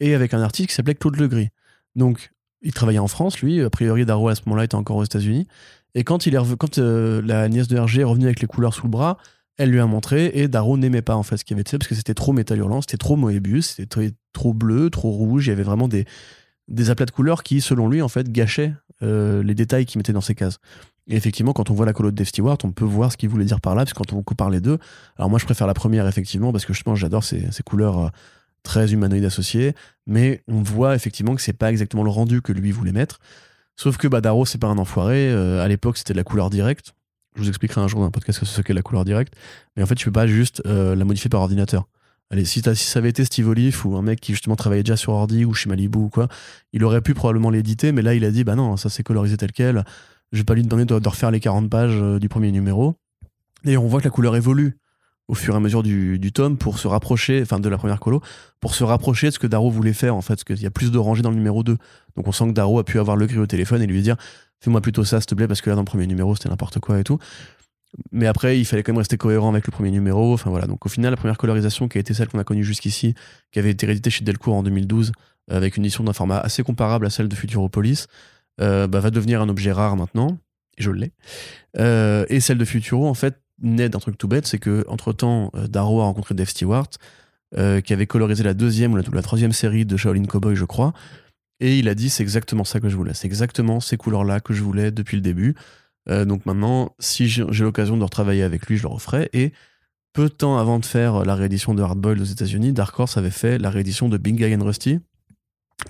[0.00, 1.48] et avec un artiste qui s'appelait Claude Legris.
[1.94, 2.32] Donc
[2.62, 3.62] il travaillait en France, lui.
[3.62, 5.46] A priori, Darrow à ce moment-là était encore aux États-Unis.
[5.94, 8.74] Et quand, il est quand euh, la nièce de Hergé est revenue avec les couleurs
[8.74, 9.18] sous le bras,
[9.56, 11.70] elle lui a montré et Darrow n'aimait pas en fait ce qu'il y avait de
[11.70, 15.46] parce que c'était trop métal hurlant, c'était trop Moebius, c'était trop, bleu, trop rouge.
[15.46, 16.06] Il y avait vraiment des,
[16.90, 20.20] aplats de couleurs qui, selon lui, en fait, gâchaient euh, les détails qu'il mettait dans
[20.20, 20.58] ses cases.
[21.06, 23.28] Et effectivement, quand on voit la colo de Dave Stewart, on peut voir ce qu'il
[23.28, 24.78] voulait dire par là, parce que quand on compare les deux,
[25.16, 28.08] alors moi je préfère la première effectivement, parce que justement j'adore ces, ces couleurs euh,
[28.62, 29.74] très humanoïdes associées,
[30.06, 33.20] mais on voit effectivement que c'est pas exactement le rendu que lui voulait mettre.
[33.76, 35.30] Sauf que bah, Darrow, c'est pas un enfoiré.
[35.30, 36.94] euh, à l'époque, c'était de la couleur directe.
[37.34, 39.34] Je vous expliquerai un jour dans un podcast ce qu'est la couleur directe.
[39.76, 41.88] Mais en fait, tu peux pas juste euh, la modifier par ordinateur.
[42.30, 44.96] Allez, si, si ça avait été Steve Olive ou un mec qui justement travaillait déjà
[44.96, 46.28] sur ordi ou chez Malibu ou quoi,
[46.72, 49.36] il aurait pu probablement l'éditer, mais là, il a dit bah non, ça c'est colorisé
[49.36, 49.84] tel quel.
[50.32, 52.96] Je vais pas lui demander de, de refaire les 40 pages euh, du premier numéro.
[53.64, 54.76] Et on voit que la couleur évolue
[55.28, 58.20] au fur et à mesure du, tome pour se rapprocher, enfin de la première colo,
[58.60, 60.70] pour se rapprocher de ce que Darrow voulait faire en fait, parce qu'il y a
[60.70, 61.76] plus de rangées dans le numéro 2.
[62.16, 64.16] Donc on sent que Darrow a pu avoir le gris au téléphone et lui dire
[64.60, 66.78] fais-moi plutôt ça s'il te plaît, parce que là dans le premier numéro c'était n'importe
[66.80, 67.18] quoi et tout.
[68.12, 70.32] Mais après, il fallait quand même rester cohérent avec le premier numéro.
[70.32, 70.66] Enfin voilà.
[70.66, 73.14] Donc au final, la première colorisation qui a été celle qu'on a connue jusqu'ici,
[73.52, 75.12] qui avait été rééditée chez Delcourt en 2012,
[75.50, 78.06] euh, avec une édition d'un format assez comparable à celle de Futuropolis,
[78.60, 80.38] euh, bah, va devenir un objet rare maintenant.
[80.76, 81.12] Et je l'ai.
[81.78, 85.12] Euh, et celle de Futuro, en fait, naît d'un truc tout bête, c'est que entre
[85.12, 86.88] temps, Darrow a rencontré Dave Stewart,
[87.56, 90.92] euh, qui avait colorisé la deuxième ou la, troisième série de Shaolin Cowboy, je crois.
[91.60, 94.52] Et il a dit c'est exactement ça que je voulais, c'est exactement ces couleurs-là que
[94.52, 95.54] je voulais depuis le début.
[96.10, 99.30] Euh, donc maintenant, si j'ai l'occasion de retravailler avec lui, je le referai.
[99.34, 99.52] Et
[100.12, 103.30] peu de temps avant de faire la réédition de Hardboiled aux États-Unis, Dark Horse avait
[103.30, 104.98] fait la réédition de Big Guy and Rusty,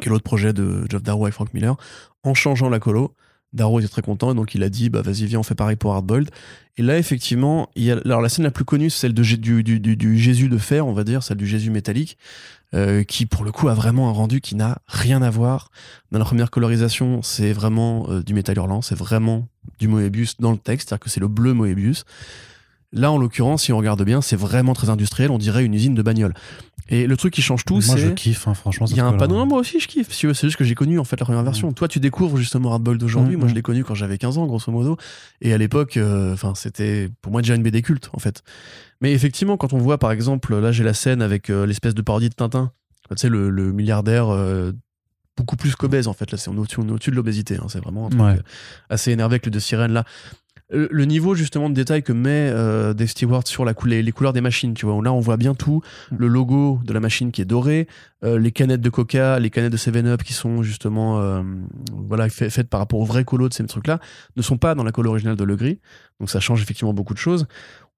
[0.02, 1.78] qui est l'autre projet de Geoff Darrow et Frank Miller,
[2.24, 3.14] en changeant la colo.
[3.54, 5.76] Darrow était très content et donc il a dit bah vas-y viens on fait pareil
[5.76, 6.30] pour Hardboiled.
[6.76, 10.18] Et là effectivement, il y a, alors la scène la plus connue c'est celle du
[10.18, 12.18] Jésus de fer, on va dire, celle du Jésus métallique,
[12.74, 15.70] euh, qui pour le coup a vraiment un rendu qui n'a rien à voir.
[16.10, 19.48] Dans la première colorisation, c'est vraiment euh, du métal hurlant, c'est vraiment
[19.78, 22.04] du Moebius dans le texte, c'est-à-dire que c'est le bleu Moebius.
[22.94, 25.94] Là, en l'occurrence, si on regarde bien, c'est vraiment très industriel, on dirait une usine
[25.94, 26.32] de bagnole.
[26.90, 28.86] Et le truc qui change tout, Moi, je c'est kiffe, hein, franchement.
[28.90, 29.36] il y a un panneau.
[29.36, 30.12] Non, moi aussi, je kiffe.
[30.12, 31.72] Si C'est juste que j'ai connu en fait la première version.
[31.72, 33.36] Toi, tu découvres justement Hardboiled d'aujourd'hui.
[33.36, 34.96] Moi, je l'ai connu quand j'avais 15 ans, grosso modo.
[35.40, 38.42] Et à l'époque, euh, enfin, c'était pour moi déjà une BD culte, en fait.
[39.00, 42.02] Mais effectivement, quand on voit, par exemple, là, j'ai la scène avec euh, l'espèce de
[42.02, 42.70] parodie de Tintin.
[43.10, 44.72] Tu sais, le, le milliardaire euh,
[45.38, 46.30] beaucoup plus qu'obèse, en fait.
[46.30, 46.58] Là, c'est on est
[46.90, 47.56] au-dessus de l'obésité.
[47.56, 47.66] hein.
[47.68, 48.38] C'est vraiment un truc Ouais.
[48.90, 50.04] assez énervé avec le de sirène là.
[50.90, 54.12] Le, niveau justement de détail que met euh, Dave Stewart sur la cou- les, les
[54.12, 55.82] couleurs des machines, tu vois, là on voit bien tout,
[56.16, 57.86] le logo de la machine qui est doré,
[58.24, 61.42] euh, les canettes de Coca, les canettes de 7-Up qui sont justement euh,
[61.92, 64.00] voilà, fait- faites par rapport au vrai colo de ces trucs-là,
[64.36, 65.78] ne sont pas dans la colo originale de Le Gris.
[66.20, 67.46] Donc ça change effectivement beaucoup de choses.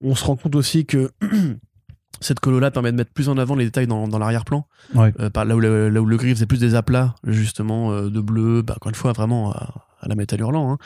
[0.01, 1.09] On se rend compte aussi que
[2.19, 4.65] cette colo-là permet de mettre plus en avant les détails dans, dans l'arrière-plan.
[4.95, 5.13] Ouais.
[5.19, 8.21] Euh, là, où le, là où le gris faisait plus des aplats, justement, euh, de
[8.21, 10.71] bleu, bah, encore une fois, vraiment à, à la métal hurlant.
[10.71, 10.77] Hein.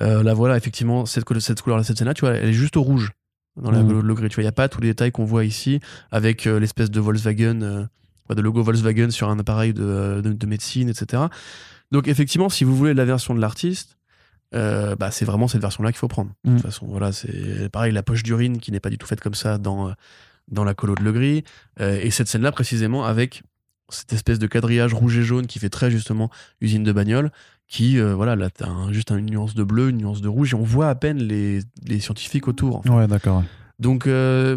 [0.00, 3.12] Euh, là, voilà, effectivement, cette, couleur-là, cette scène-là, tu vois, elle est juste au rouge
[3.60, 4.28] dans la colo de le gris.
[4.28, 5.80] Tu vois, il n'y a pas tous les détails qu'on voit ici
[6.12, 10.46] avec euh, l'espèce de Volkswagen, euh, de logo Volkswagen sur un appareil de, de, de
[10.46, 11.24] médecine, etc.
[11.90, 13.96] Donc, effectivement, si vous voulez la version de l'artiste,
[14.54, 16.30] euh, bah, c'est vraiment cette version-là qu'il faut prendre.
[16.44, 16.56] De Mhm.
[16.56, 19.34] toute façon, voilà, c'est pareil, la poche d'urine qui n'est pas du tout faite comme
[19.34, 19.92] ça dans, euh,
[20.48, 21.44] dans la colo de Le Gris.
[21.80, 23.42] Euh, et cette scène-là, précisément, avec
[23.90, 26.30] cette espèce de quadrillage rouge et jaune qui fait très justement
[26.60, 27.32] usine de bagnole,
[27.68, 30.52] qui, euh, voilà, là, t'as un- juste une nuance de bleu, une nuance de rouge,
[30.52, 32.76] et on voit à peine les, les scientifiques autour.
[32.76, 32.88] en fait.
[32.90, 33.44] Ouais, d'accord.
[33.78, 34.56] Donc, euh,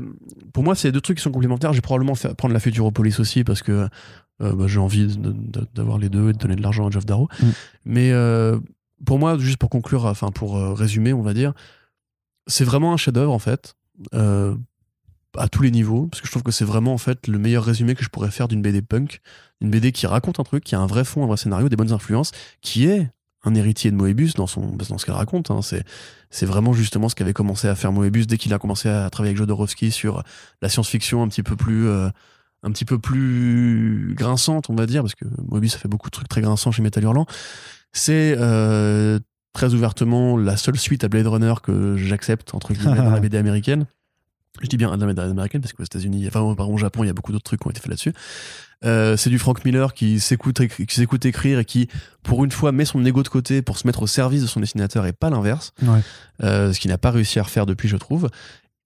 [0.54, 1.74] pour moi, c'est deux trucs qui sont complémentaires.
[1.74, 3.88] Je vais probablement faire, prendre la Futuropolis aussi, parce que
[4.42, 6.90] euh, bah, j'ai envie de- de- d'avoir les deux et de donner de l'argent à
[6.90, 7.28] Geoff Darrow.
[7.42, 7.46] Mm.
[7.86, 8.60] Mais euh,
[9.06, 11.54] pour moi, juste pour conclure, enfin, pour résumer, on va dire,
[12.48, 13.76] c'est vraiment un chef-d'œuvre, en fait.
[15.38, 17.64] À tous les niveaux, parce que je trouve que c'est vraiment en fait le meilleur
[17.64, 19.22] résumé que je pourrais faire d'une BD punk,
[19.62, 21.78] une BD qui raconte un truc, qui a un vrai fond, un vrai scénario, des
[21.78, 22.32] bonnes influences,
[22.62, 23.10] qui est
[23.44, 25.50] un héritier de Moebius dans, son, dans ce qu'elle raconte.
[25.50, 25.62] hein.
[25.62, 25.84] C'est,
[26.30, 29.30] c'est vraiment justement ce qu'avait commencé à faire Moebius dès qu'il a commencé à travailler
[29.30, 30.22] avec Jodorowsky sur
[30.62, 32.10] la science-fiction un petit peu plus, euh,
[32.64, 36.14] un petit peu plus grinçante, on va dire, parce que Moebius a fait beaucoup de
[36.14, 37.26] trucs très grinçants chez Metal Hurlant.
[37.94, 39.18] C'est euh,
[39.54, 43.38] très ouvertement la seule suite à Blade Runner que j'accepte entre guillemets dans la BD
[43.38, 43.86] américaine.
[44.62, 47.32] Je dis bien américaine parce qu'aux États-Unis, enfin pardon, au Japon, il y a beaucoup
[47.32, 48.14] d'autres trucs qui ont été faits là-dessus.
[48.84, 51.88] Euh, c'est du Frank Miller qui s'écoute, qui s'écoute écrire et qui,
[52.24, 54.60] pour une fois, met son ego de côté pour se mettre au service de son
[54.60, 55.72] dessinateur et pas l'inverse.
[55.84, 56.00] Ouais.
[56.44, 58.30] Euh, ce qu'il n'a pas réussi à refaire depuis, je trouve.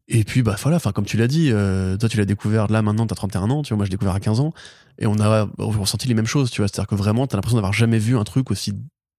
[0.08, 2.82] Et puis, bah voilà, enfin, comme tu l'as dit, euh, toi, tu l'as découvert là,
[2.84, 4.54] maintenant, t'as 31 ans, tu vois, moi, j'ai découvert à 15 ans.
[5.00, 6.68] Et on a ressenti les mêmes choses, tu vois.
[6.68, 8.74] C'est-à-dire que vraiment, t'as l'impression d'avoir jamais vu un truc aussi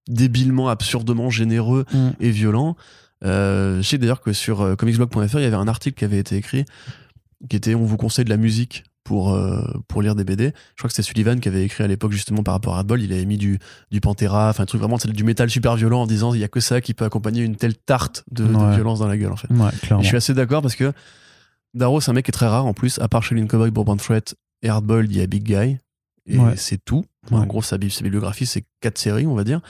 [0.07, 2.09] débilement, absurdement généreux Mm.
[2.21, 2.77] et violent.
[3.23, 6.19] Euh, je sais d'ailleurs que sur euh, comicsblog.fr, il y avait un article qui avait
[6.19, 6.65] été écrit
[7.49, 10.53] qui était On vous conseille de la musique pour, euh, pour lire des BD.
[10.75, 13.01] Je crois que c'est Sullivan qui avait écrit à l'époque justement par rapport à Ball,
[13.01, 13.57] il avait mis du,
[13.89, 16.49] du Pantera, enfin un truc vraiment du métal super violent en disant il y a
[16.49, 19.47] que ça qui peut accompagner une telle tarte de, violence dans la gueule en fait.
[20.01, 20.91] je suis assez d'accord parce que
[21.73, 23.95] Darrow c'est un mec qui est très rare en plus, à part Shaolin Cowboy, Bourbon
[23.95, 25.77] Threat et Hardboiled, il y a Big Guy
[26.25, 27.05] et c'est tout.
[27.31, 29.61] En gros sa, sa bibliographie c'est quatre séries on va dire.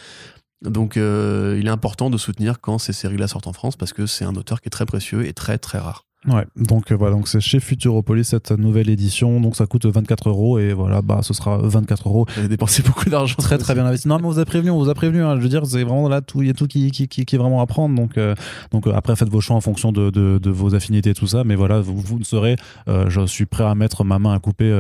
[0.64, 4.06] Donc euh, il est important de soutenir quand ces séries-là sortent en France parce que
[4.06, 6.04] c'est un auteur qui est très précieux et très très rare.
[6.26, 10.30] Ouais, donc euh, voilà, donc c'est chez Futuropolis cette nouvelle édition, donc ça coûte 24
[10.30, 12.26] euros et voilà, bah ce sera 24 euros.
[12.34, 13.36] Vous avez dépensé beaucoup d'argent.
[13.38, 14.08] Très très bien investi.
[14.08, 15.24] Non, mais on vous a prévenu, on vous a prévenu.
[15.24, 15.36] Hein.
[15.38, 17.38] je veux dire, c'est vraiment là tout, il y a tout qui, qui, qui, est
[17.38, 17.96] vraiment à prendre.
[17.96, 18.34] Donc euh,
[18.72, 21.44] donc après faites vos choix en fonction de, de, de, vos affinités et tout ça,
[21.46, 22.56] mais voilà, vous, vous serez,
[22.88, 24.72] je suis prêt à mettre ma main à couper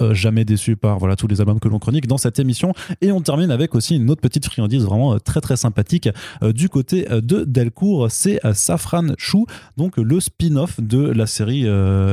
[0.00, 2.72] euh, jamais déçu par voilà tous les albums que l'on chronique dans cette émission.
[3.00, 6.08] Et on termine avec aussi une autre petite friandise vraiment euh, très très sympathique
[6.42, 11.66] euh, du côté de Delcourt, c'est Safran Chou, donc le spin-off de la série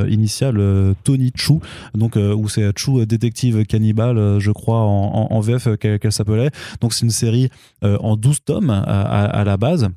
[0.09, 1.61] initiale Tony Chou,
[1.93, 6.51] donc où c'est Chou détective cannibale, je crois en, VF qu'elle s'appelait.
[6.81, 7.49] Donc c'est une série
[7.81, 9.89] en 12 tomes à la base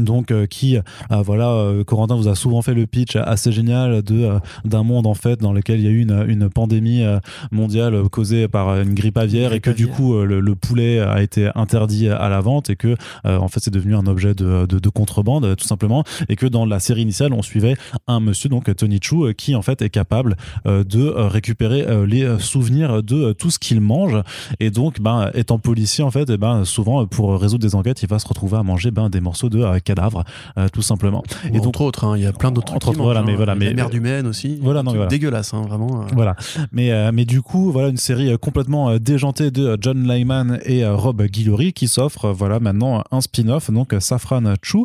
[0.00, 0.82] donc euh, qui euh,
[1.24, 4.30] voilà euh, Corentin vous a souvent fait le pitch assez génial de
[4.64, 7.04] d'un monde en fait dans lequel il y a eu une, une pandémie
[7.50, 12.08] mondiale causée par une grippe aviaire et que du coup le, poulet a été interdit
[12.08, 15.56] à la vente et que en fait c'est devenu un objet de, de, de, contrebande
[15.56, 17.76] tout simplement et que dans la série initiale on suivait
[18.06, 23.32] un monsieur donc Tony Chu qui en fait est capable de récupérer les souvenirs de
[23.32, 24.16] tout ce qu'il mange.
[24.60, 28.08] Et donc ben étant policier en fait et ben souvent pour résoudre des enquêtes il
[28.08, 30.24] va se retrouver à manger ben des morceaux de cadavre
[30.58, 31.22] euh, tout simplement.
[31.46, 32.96] et donc, entre autres, hein, il y a plein d'autres trucs.
[32.96, 34.58] Voilà, mais voilà, mais la merde humaine aussi.
[34.60, 35.06] Voilà, non, voilà.
[35.06, 36.02] dégueulasse, hein, vraiment.
[36.02, 36.06] Euh.
[36.12, 36.36] Voilà,
[36.72, 41.22] mais euh, mais du coup, voilà une série complètement déjantée de John Lyman et Rob
[41.22, 44.84] Guillory qui s'offre voilà maintenant un spin-off donc Safran Chu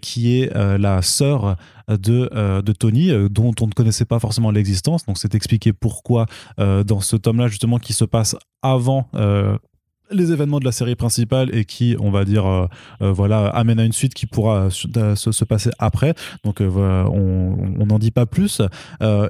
[0.00, 1.56] qui est la sœur
[1.88, 5.04] de, de Tony, dont on ne connaissait pas forcément l'existence.
[5.06, 6.26] Donc, c'est expliqué pourquoi
[6.58, 9.08] dans ce tome-là, justement, qui se passe avant
[10.10, 12.66] les événements de la série principale et qui, on va dire, euh,
[13.02, 16.14] euh, voilà, amène à une suite qui pourra se, passer après.
[16.44, 18.62] Donc, euh, on n'en dit pas plus.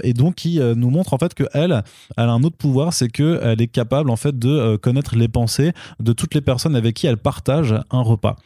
[0.02, 1.82] et donc, qui nous montre en fait que elle,
[2.16, 5.28] elle a un autre pouvoir, c'est que elle est capable en fait de connaître les
[5.28, 8.36] pensées de toutes les personnes avec qui elle partage un repas.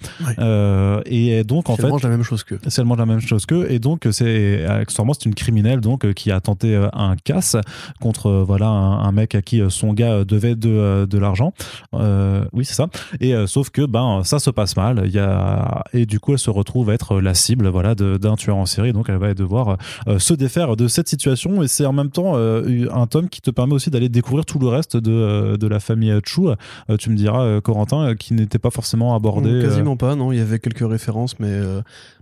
[1.07, 2.55] et donc, en fait, elle mange la même chose que.
[2.77, 3.71] Elle mange la même chose que.
[3.71, 7.57] Et donc, c'est accessoirement c'est une criminelle donc qui a tenté un casse
[8.01, 11.53] contre voilà un, mec à qui son gars devait de, de l'argent.
[11.95, 12.20] Euh,
[12.53, 12.89] oui, c'est ça.
[13.21, 15.03] Et euh, sauf que ben ça se passe mal.
[15.05, 18.57] Il y a et du coup elle se retrouve être la cible voilà d'un tueur
[18.57, 18.93] en série.
[18.93, 19.77] Donc elle va devoir
[20.09, 21.63] euh, se défaire de cette situation.
[21.63, 24.69] Et c'est en même temps un tome qui te permet aussi d'aller découvrir tout le
[24.69, 26.53] reste de, de la famille Chou.
[26.99, 29.61] tu me diras Corentin qui n'était pas forcément abordé.
[29.63, 30.15] Quasiment pas.
[30.15, 31.61] Non, il y avait quelques références, mais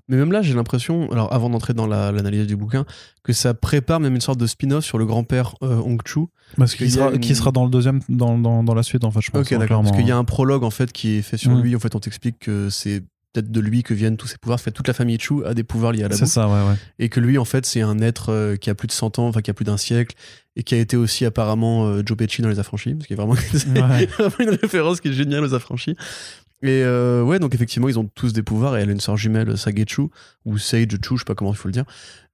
[0.09, 2.87] mais même là, j'ai l'impression, alors avant d'entrer dans l'analyse du bouquin,
[3.23, 6.21] que ça prépare même une sorte de spin-off sur le grand-père euh, Hong Chu.
[6.57, 9.21] Parce qu'il sera, qui sera dans le deuxième, dans, dans, dans, la suite, en fait,
[9.21, 9.43] je pense.
[9.43, 9.83] Ok, d'accord.
[9.83, 11.63] Parce qu'il y a un prologue, en fait, qui est fait sur mm.
[11.63, 11.77] lui.
[11.77, 13.03] En fait, on t'explique que c'est
[13.33, 14.59] peut-être de lui que viennent tous ses pouvoirs.
[14.59, 16.69] En fait, toute la famille Chu a des pouvoirs liés à la C'est ça, ouais,
[16.69, 16.77] ouais.
[16.99, 19.29] Et que lui, en fait, c'est un être euh, qui a plus de 100 ans,
[19.29, 20.17] enfin, qui a plus d'un siècle,
[20.57, 23.21] et qui a été aussi apparemment euh, Joe Pesci dans Les Affranchis, parce qu'il y
[23.21, 23.39] a vraiment,
[24.39, 25.97] une référence qui est géniale aux Affranchis.
[26.63, 29.17] Et euh, ouais, donc effectivement, ils ont tous des pouvoirs et elle a une sœur
[29.17, 30.09] jumelle, Sagechu,
[30.45, 31.85] ou Sage Chu, je sais pas comment il faut le dire.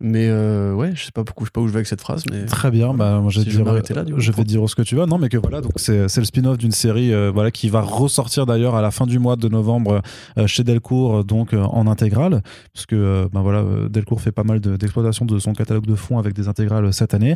[0.00, 2.00] Mais euh, ouais, je sais pas pourquoi, je sais pas où je vais avec cette
[2.00, 2.24] phrase.
[2.30, 4.96] Mais Très bien, bah, moi, je, vais dire, là, je vais dire ce que tu
[4.96, 5.04] veux.
[5.04, 8.46] Non, mais que voilà, donc c'est le spin-off d'une série euh, voilà, qui va ressortir
[8.46, 10.00] d'ailleurs à la fin du mois de novembre
[10.46, 12.42] chez Delcourt, donc en intégrale,
[12.72, 16.34] parce que ben voilà, Delcourt fait pas mal d'exploitation de, son catalogue de fonds avec
[16.34, 17.34] des intégrales cette année.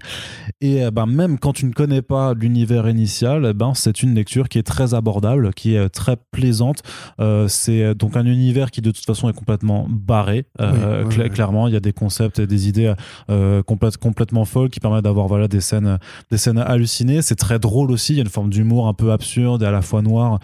[0.61, 4.59] Et ben, même quand tu ne connais pas l'univers initial, ben, c'est une lecture qui
[4.59, 6.78] est très abordable, qui est très plaisante
[7.21, 10.47] euh, c'est donc un univers qui de toute façon est complètement barré.
[10.61, 12.93] Euh, clairement, il y a des concepts et des idées
[13.31, 15.99] euh, complètement folles qui permettent d'avoir voilà des scènes,
[16.31, 17.23] des scènes hallucinées.
[17.23, 18.15] C'est très drôle aussi.
[18.15, 20.41] Il y a une forme d'humour un peu absurde et à la fois noir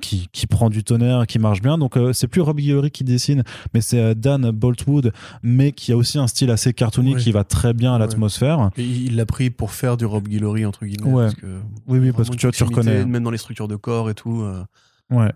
[0.00, 1.78] qui, qui prend du tonnerre, qui marche bien.
[1.78, 3.42] Donc c'est plus Rob Guillory qui dessine,
[3.74, 5.12] mais c'est Dan Boltwood,
[5.42, 8.70] mais qui a aussi un style assez cartoony qui va très bien à l'atmosphère.
[8.76, 11.12] Il l'a pris pour faire du Rob Guillory entre guillemets.
[11.12, 11.46] Parce que
[11.86, 13.04] oui, oui, parce que tu, tu reconnais.
[13.04, 14.44] Même dans les structures de corps et tout.
[15.10, 15.32] Ouais.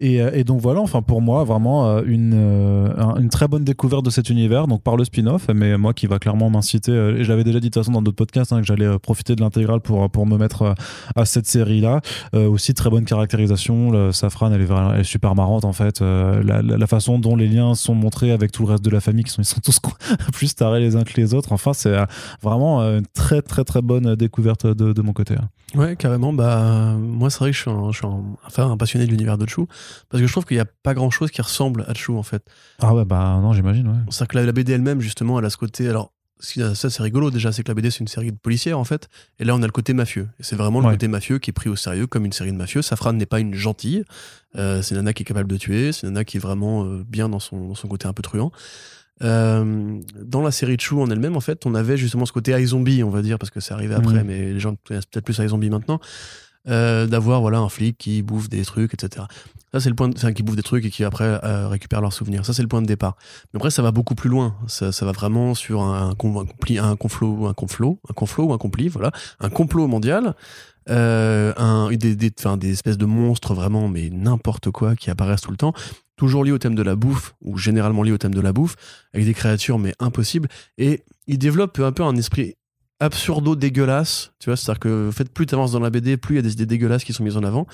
[0.00, 3.62] Et, euh, et, donc voilà, enfin pour moi, vraiment euh, une, euh, une très bonne
[3.62, 7.22] découverte de cet univers, donc par le spin-off, mais moi qui va clairement m'inciter, et
[7.22, 9.80] j'avais déjà dit de toute façon dans d'autres podcasts hein, que j'allais profiter de l'intégrale
[9.80, 10.74] pour, pour me mettre
[11.14, 12.00] à cette série-là.
[12.32, 16.62] aussi très bonne caractérisation, le Safran elle est, elle est super marrante en fait, la,
[16.62, 19.30] la, façon dont les liens sont montrés avec tout le reste de la famille, qui
[19.30, 19.78] sont, ils sont tous
[20.32, 21.96] plus tarés les uns que les autres, enfin c'est
[22.42, 25.34] vraiment une très très très bonne découverte de, de mon côté.
[25.34, 25.48] Hein.
[25.74, 28.06] Ouais, carrément, bah moi c'est vrai que je je suis
[28.46, 29.66] enfin, un passionné de l'univers de Chou,
[30.08, 32.22] parce que je trouve qu'il n'y a pas grand chose qui ressemble à Chou en
[32.22, 32.42] fait.
[32.80, 33.94] Ah ouais, bah non, j'imagine, ouais.
[34.10, 35.88] C'est-à-dire que la, BD elle-même, justement, elle a ce côté.
[35.88, 38.82] Alors, ça c'est rigolo déjà, c'est que la BD c'est une série de policières en
[38.82, 39.08] fait,
[39.38, 40.28] et là on a le côté mafieux.
[40.40, 40.92] Et c'est vraiment le Ouais.
[40.94, 42.82] côté mafieux qui est pris au sérieux comme une série de mafieux.
[42.82, 44.02] Safran n'est pas une gentille,
[44.56, 47.28] euh, c'est nana qui est capable de tuer, c'est nana qui est vraiment euh, bien
[47.28, 48.50] dans son, dans son côté un peu truand.
[49.22, 52.60] Euh, dans la série de Chou en elle-même, en fait, on avait justement ce côté
[52.60, 54.26] iZombie, on va dire, parce que c'est arrivé après, Mhm.
[54.26, 56.00] mais les gens connaissent peut-être plus iZombie maintenant,
[56.68, 59.26] euh, d'avoir voilà un flic qui bouffe des trucs, etc.
[59.72, 62.00] Ça c'est le point, de, enfin, qui bouffe des trucs et qui après euh, récupère
[62.00, 62.44] leurs souvenirs.
[62.44, 63.16] Ça c'est le point de départ.
[63.52, 64.56] Mais après ça va beaucoup plus loin.
[64.66, 68.12] Ça, ça va vraiment sur un, un, com- un compli- un conflot, un conflot, un
[68.12, 69.10] conflot ou un compli, voilà,
[69.40, 70.34] un complot mondial.
[70.90, 75.42] Euh, un, des, des, enfin, des espèces de monstres vraiment, mais n'importe quoi qui apparaissent
[75.42, 75.72] tout le temps,
[76.16, 78.74] toujours liés au thème de la bouffe, ou généralement liés au thème de la bouffe,
[79.14, 80.48] avec des créatures mais impossibles.
[80.78, 82.56] Et il développe peu à peu un esprit
[83.02, 86.38] absurdo dégueulasse, tu vois, c'est-à-dire que plus tu avances dans la BD, plus il y
[86.38, 87.66] a des idées dégueulasses qui sont mises en avant,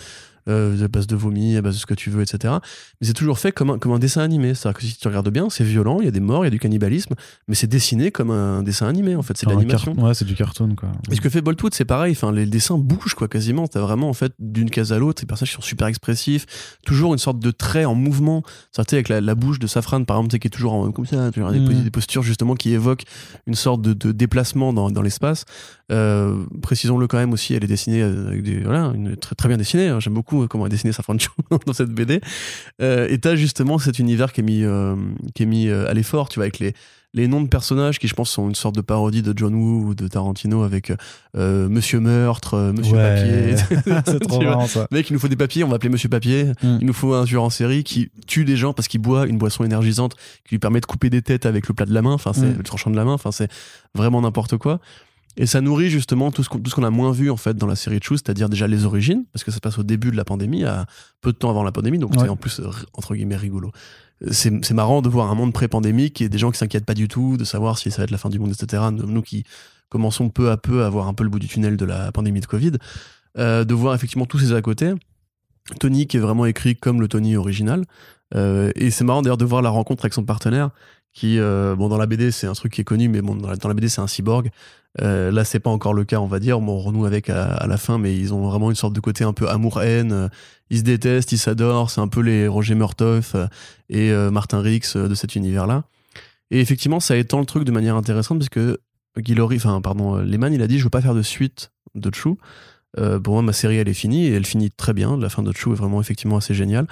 [0.48, 2.54] euh, à base de vomi, à base de ce que tu veux, etc.
[3.00, 5.28] Mais c'est toujours fait comme un, comme un dessin animé, c'est-à-dire que si tu regardes
[5.30, 7.14] bien, c'est violent, il y a des morts, il y a du cannibalisme,
[7.48, 9.92] mais c'est dessiné comme un dessin animé, en fait, c'est de l'animation.
[10.06, 10.90] Ouais, c'est du cartoon, quoi.
[11.10, 12.12] Et ce que fait Boltwood, c'est pareil.
[12.12, 13.68] Enfin, les dessins bougent quoi, quasiment.
[13.68, 16.46] T'as vraiment en fait d'une case à l'autre, les personnages sont super expressifs,
[16.86, 18.42] toujours une sorte de trait en mouvement.
[18.72, 21.06] Ça, tu avec la, la bouche de Safran, par exemple, qui est toujours en- comme
[21.06, 23.04] ça, tu vois, des, pos- des postures justement qui évoquent
[23.46, 25.44] une sorte de, de déplacement dans, dans l'espace.
[25.90, 29.48] Euh, précisons-le quand même aussi, elle est dessinée euh, avec des voilà, une, très, très
[29.48, 29.88] bien dessinée.
[29.88, 30.00] hein.
[30.00, 31.30] J'aime beaucoup euh, comment elle est dessinée Safran Chou
[31.66, 32.20] dans cette BD.
[32.82, 34.96] Euh, et t'as justement cet univers qui est mis, euh,
[35.34, 36.74] qui est mis à l'effort, tu vois, avec les
[37.14, 39.82] les noms de personnages qui, je pense, sont une sorte de parodie de John Woo
[39.88, 40.92] ou de Tarantino avec
[41.38, 43.56] euh, Monsieur Meurtre, euh, Monsieur Ouais.
[43.64, 44.02] Papier.
[44.06, 44.86] c'est trop marrant, ça.
[44.90, 46.52] Mec, il nous faut des papiers, on va appeler Monsieur Papier.
[46.62, 46.76] Mm.
[46.82, 49.38] Il nous faut un tueur en série qui tue des gens parce qu'il boit une
[49.38, 52.12] boisson énergisante qui lui permet de couper des têtes avec le plat de la main,
[52.12, 52.58] enfin, c'est Mm.
[52.58, 53.50] le tranchant de la main, enfin, c'est
[53.94, 54.78] vraiment n'importe quoi.
[55.40, 57.98] Et ça nourrit justement tout ce qu'on a moins vu en fait dans la série
[58.00, 60.24] de Chou, c'est-à-dire déjà les origines, parce que ça se passe au début de la
[60.24, 60.84] pandémie, à
[61.20, 62.18] peu de temps avant la pandémie, donc Ouais.
[62.22, 62.60] c'est en plus
[62.92, 63.70] entre guillemets rigolo.
[64.32, 67.06] C'est c'est marrant de voir un monde pré-pandémique et des gens qui s'inquiètent pas du
[67.06, 68.82] tout, de savoir si ça va être la fin du monde, etc.
[68.92, 69.44] Nous, nous qui
[69.90, 72.40] commençons peu à peu à voir un peu le bout du tunnel de la pandémie
[72.40, 72.72] de Covid,
[73.38, 74.92] euh, de voir effectivement tous ces à côté.
[75.80, 77.84] Tony qui est vraiment écrit comme le Tony original.
[78.34, 80.70] Euh, et c'est marrant d'ailleurs de voir la rencontre avec son partenaire
[81.18, 83.48] qui, euh, bon, dans la BD, c'est un truc qui est connu, mais bon, dans
[83.48, 84.50] la, BD, c'est un cyborg.
[85.02, 86.60] Euh, là, c'est pas encore le cas, on va dire.
[86.60, 89.24] Bon, on renoue avec à, la fin, mais ils ont vraiment une sorte de côté
[89.24, 90.12] un peu amour-haine.
[90.12, 90.28] Euh,
[90.70, 91.90] Ils se détestent, ils s'adorent.
[91.90, 93.48] C'est un peu les Roger Murtaugh euh,
[93.88, 95.82] et Martin Rix de cet univers-là.
[96.52, 98.78] Et effectivement, ça étend le truc de manière intéressante parce que
[99.18, 102.38] Guillory, enfin, pardon, Lehman, il a dit Je veux pas faire de suite de Chou.
[102.96, 105.16] Pour moi, ma série, elle est finie et elle finit très bien.
[105.18, 106.86] La fin de Chou est vraiment effectivement assez géniale.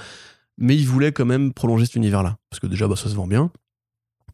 [0.59, 2.39] Mais il voulait quand même prolonger cet univers-là.
[2.51, 3.53] Parce que déjà, bah, ça se vend bien.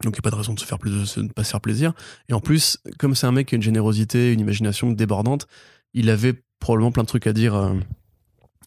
[0.01, 1.61] Donc il n'y a pas de raison de se faire pla- de pas se faire
[1.61, 1.93] plaisir.
[2.29, 5.47] Et en plus, comme c'est un mec qui a une générosité, une imagination débordante,
[5.93, 7.73] il avait probablement plein de trucs à dire euh,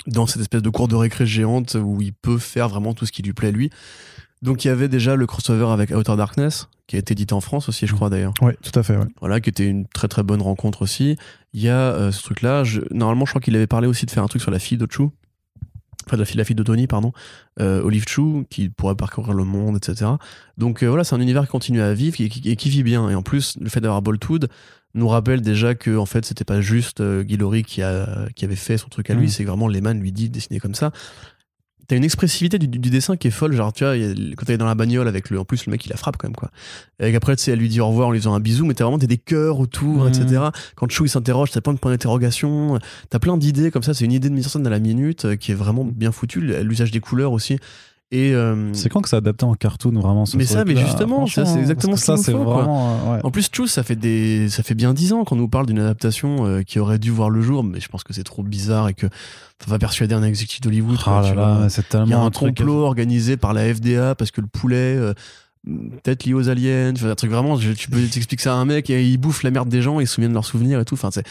[0.06, 3.12] dans cette espèce de cour de récré géante où il peut faire vraiment tout ce
[3.12, 3.70] qui lui plaît lui.
[4.42, 7.40] Donc il y avait déjà le crossover avec Outer Darkness, qui a été édité en
[7.40, 8.34] France aussi, je crois d'ailleurs.
[8.42, 9.06] Oui, tout à fait, ouais.
[9.20, 11.16] Voilà, qui était une très très bonne rencontre aussi.
[11.54, 12.62] Il y a euh, ce truc-là.
[12.62, 14.78] je- Normalement, je crois qu'il avait parlé aussi de faire un truc sur la fille
[14.78, 15.10] de Chou.
[16.06, 17.12] Enfin, de la fille, la fille de Tony, pardon.
[17.60, 20.12] Euh, Olive Chou, qui pourrait parcourir le monde, etc.
[20.56, 22.82] Donc euh, voilà, c'est un univers qui continue à vivre et qui, et qui vit
[22.84, 23.08] bien.
[23.10, 24.48] Et en plus, le fait d'avoir Boltwood
[24.94, 28.56] nous rappelle déjà que en fait, c'était pas juste euh, Laurie qui, a, qui avait
[28.56, 29.30] fait son truc à lui, Mm.
[29.30, 30.92] c'est vraiment Lehman lui dit de dessiner comme ça.
[31.88, 34.56] T'as une expressivité du, du dessin qui est folle, genre tu vois, il quand elle
[34.56, 36.36] est dans la bagnole avec le, en plus le mec il la frappe quand même
[36.36, 36.50] quoi.
[37.00, 38.74] Et après tu sais, elle lui dit au revoir en lui faisant un bisou, mais
[38.74, 40.44] t'as vraiment t'as des cœurs autour, etc.
[40.74, 42.78] Quand Chou il s'interroge, t'as plein de points d'interrogation,
[43.10, 45.24] t'as plein d'idées comme ça, c'est une idée de mise en scène à la minute
[45.24, 47.58] euh, qui est vraiment bien foutue, l'usage des couleurs aussi.
[48.12, 51.26] Et euh, C'est quand que c'est adapté en cartoon vraiment ce Mais ça, mais justement,
[51.26, 53.00] ça, c'est Franchement, exactement ce qu'il ça, nous c'est faut, vraiment.
[53.08, 53.20] euh, ouais.
[53.24, 55.80] en plus, Chou, ça fait des, ça fait bien dix ans qu'on nous parle d'une
[55.80, 58.88] adaptation euh, qui aurait dû voir le jour, mais je pense que c'est trop bizarre
[58.88, 60.98] et que ça va persuader un exécutif d'Hollywood.
[61.04, 62.56] Ah c'est Il y a un un truc.
[62.56, 65.12] complot organisé par la FDA parce que le poulet, euh,
[65.66, 68.88] peut-être lié aux aliens, un truc vraiment, je- tu peux t'expliques ça à un mec
[68.88, 70.84] et il bouffe la merde des gens et il se souvient de leurs souvenirs et
[70.84, 70.94] tout.
[70.94, 71.26] Enfin, c'est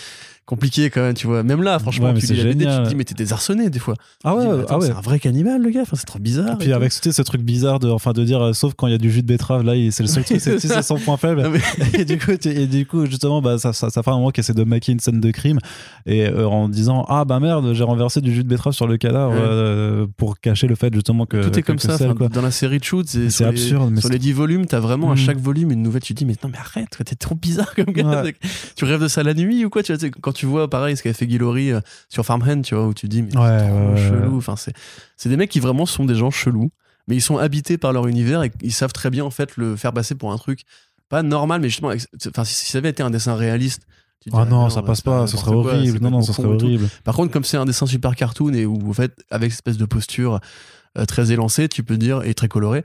[0.46, 1.44] compliqué quand même, tu vois.
[1.44, 3.80] Même là, franchement, Ouais, tu lis la BD, tu te dis, mais t'es désarçonné des
[3.80, 3.96] fois.
[4.24, 4.88] Ah ouais, ah ouais.
[4.88, 5.82] C'est un vrai cannibale, le gars.
[5.82, 6.54] Enfin, c'est trop bizarre.
[6.54, 8.74] Et puis et avec tu sais, ce truc bizarre de enfin de dire euh, sauf
[8.76, 10.98] quand il y a du jus de betterave là c'est le seul truc c'est son
[10.98, 14.12] point faible mais- et du coup et du coup justement bah ça ça, ça fait
[14.12, 15.60] un moment qu'il essaie de maquiller une scène de crime
[16.06, 18.98] et euh, en disant ah bah merde j'ai renversé du jus de betterave sur le
[18.98, 19.40] cadavre Ouais.
[19.42, 21.98] euh, pour cacher le fait justement que Tout est comme ça.
[22.16, 22.30] quoi.
[22.30, 25.12] dans la série de shoot, c'est les- absurde, mais sur les 10 volumes, t'as vraiment
[25.12, 25.18] à Mm.
[25.18, 26.02] chaque volume une nouvelle.
[26.02, 28.24] Tu te dis, mais non, mais arrête, t'es trop bizarre comme gars.
[28.76, 31.04] Tu rêves de ça la nuit ou quoi tu vois, Quand tu vois, pareil, ce
[31.04, 34.38] qu'avait fait Laurie, euh, sur Farmhand, tu vois, où tu te dis, mais Ouais, chelou.
[34.38, 36.72] Enfin, c'est, des mecs qui vraiment sont des gens chelous,
[37.08, 39.76] mais ils sont habités par leur univers et ils savent très bien, en fait, le
[39.76, 40.62] faire passer pour un truc
[41.10, 41.92] pas normal, mais justement,
[42.28, 43.84] enfin, si, ça avait été un dessin réaliste.
[44.28, 47.16] ah dirais, non ça passe pas ce serait horrible non non ça serait horrible Par
[47.16, 49.86] contre, comme c'est un dessin super cartoon et où, en fait, avec cette espèce de
[49.86, 50.40] posture
[50.98, 52.84] euh, très élancée, tu peux dire, et très colorée,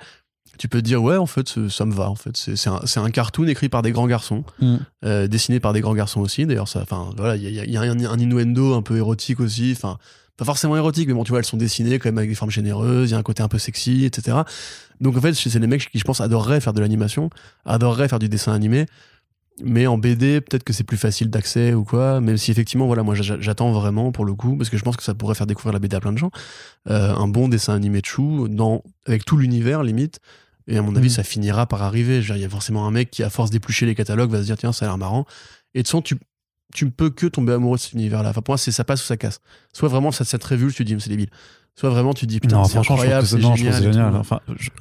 [0.60, 2.36] tu peux te dire ouais en fait ça me va en fait.
[2.36, 4.76] C'est un, un, cartoon écrit par des grands garçons mm.
[5.06, 6.44] euh, dessiné par des grands garçons aussi.
[6.44, 9.40] D'ailleurs ça enfin voilà il y a, y a, un, un innuendo un peu érotique
[9.40, 9.72] aussi.
[9.74, 9.96] Enfin
[10.36, 12.50] pas forcément érotique mais bon tu vois elles sont dessinées quand même avec des formes
[12.50, 14.38] généreuses il y a un côté un peu sexy etc
[15.00, 17.30] donc en fait c'est des mecs qui je pense adoreraient faire de l'animation
[17.64, 18.86] adoreraient faire du dessin animé.
[19.62, 23.02] Mais en BD peut-être que c'est plus facile d'accès ou quoi même si effectivement voilà
[23.02, 25.72] moi j'attends vraiment pour le coup parce que je pense que ça pourrait faire découvrir
[25.72, 26.30] la BD à plein de gens
[26.88, 30.20] euh, un bon dessin animé de chou dans avec tout l'univers limite
[30.70, 31.10] et à mon avis, mm.
[31.10, 32.20] ça finira par arriver.
[32.20, 34.56] Il y a forcément un mec qui, à force d'éplucher les catalogues, va se dire
[34.56, 35.26] tiens, ça a l'air marrant.
[35.74, 36.16] Et de toute façon, tu,
[36.72, 38.30] tu ne peux que tomber amoureux de cet univers-là.
[38.30, 39.40] Enfin, pour moi, c'est ça passe ou ça casse.
[39.72, 41.30] Soit vraiment, ça, cette révulse, tu te dis, c'est débile.
[41.80, 43.82] Soit vraiment tu dis putain c'est incroyable, c'est génial.
[43.82, 44.14] génial.
[44.16, 44.40] Enfin,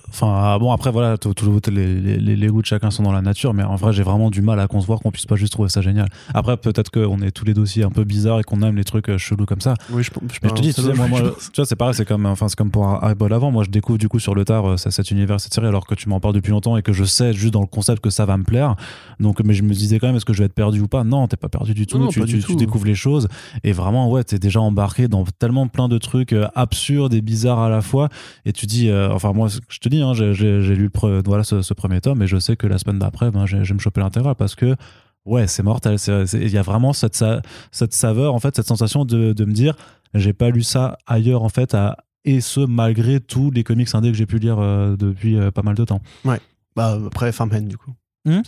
[0.10, 1.34] enfin ah, bon après voilà, tout,
[1.72, 4.30] les, les, les, goûts de chacun sont dans la nature, mais en vrai j'ai vraiment
[4.30, 6.10] du mal à concevoir qu'on puisse pas juste trouver ça génial.
[6.34, 9.08] Après peut-être qu'on est tous les dossiers un peu bizarres et qu'on aime les trucs
[9.08, 9.76] euh, chelous comme ça.
[9.92, 10.12] Oui, je,
[10.44, 11.22] mais je te dis, tu, sais, moi, moi,
[11.54, 13.50] tu vois c'est pareil, c'est comme enfin c'est comme pour avant.
[13.50, 15.96] Moi je découvre du coup sur le tard euh, cet univers cette série alors que
[15.96, 18.26] tu m'en parles depuis longtemps et que je sais juste dans le concept que ça
[18.26, 18.76] va me plaire.
[19.22, 21.06] Donc mais je me disais quand même est-ce que je vais être perdu ou pas?
[21.06, 22.10] Non, t'es pas perdu du tout.
[22.10, 23.30] tu, tu, découvres les choses
[23.64, 26.50] et vraiment ouais t'es déjà embarqué dans tellement plein de trucs euh,
[26.90, 28.10] et bizarres à la fois.
[28.46, 31.74] Et tu dis euh, enfin moi je te dis hein, j'ai lu le voilà ce,
[31.74, 34.36] premier tome et je sais que la semaine d'après ben, je vais me choper l'intégral
[34.36, 34.76] parce que
[35.26, 35.98] ouais c'est mortel.
[36.34, 37.24] Il y a vraiment cette,
[37.72, 39.76] cette saveur en fait cette sensation de, me dire
[40.14, 41.76] j'ai pas lu ça ailleurs en fait
[42.26, 45.62] et ce malgré tous les comics indés que j'ai pu lire euh, depuis euh, pas
[45.62, 46.02] mal de temps.
[46.26, 46.40] Ouais.
[46.76, 47.94] Bah après Farmhand du coup
[48.30, 48.42] Hmm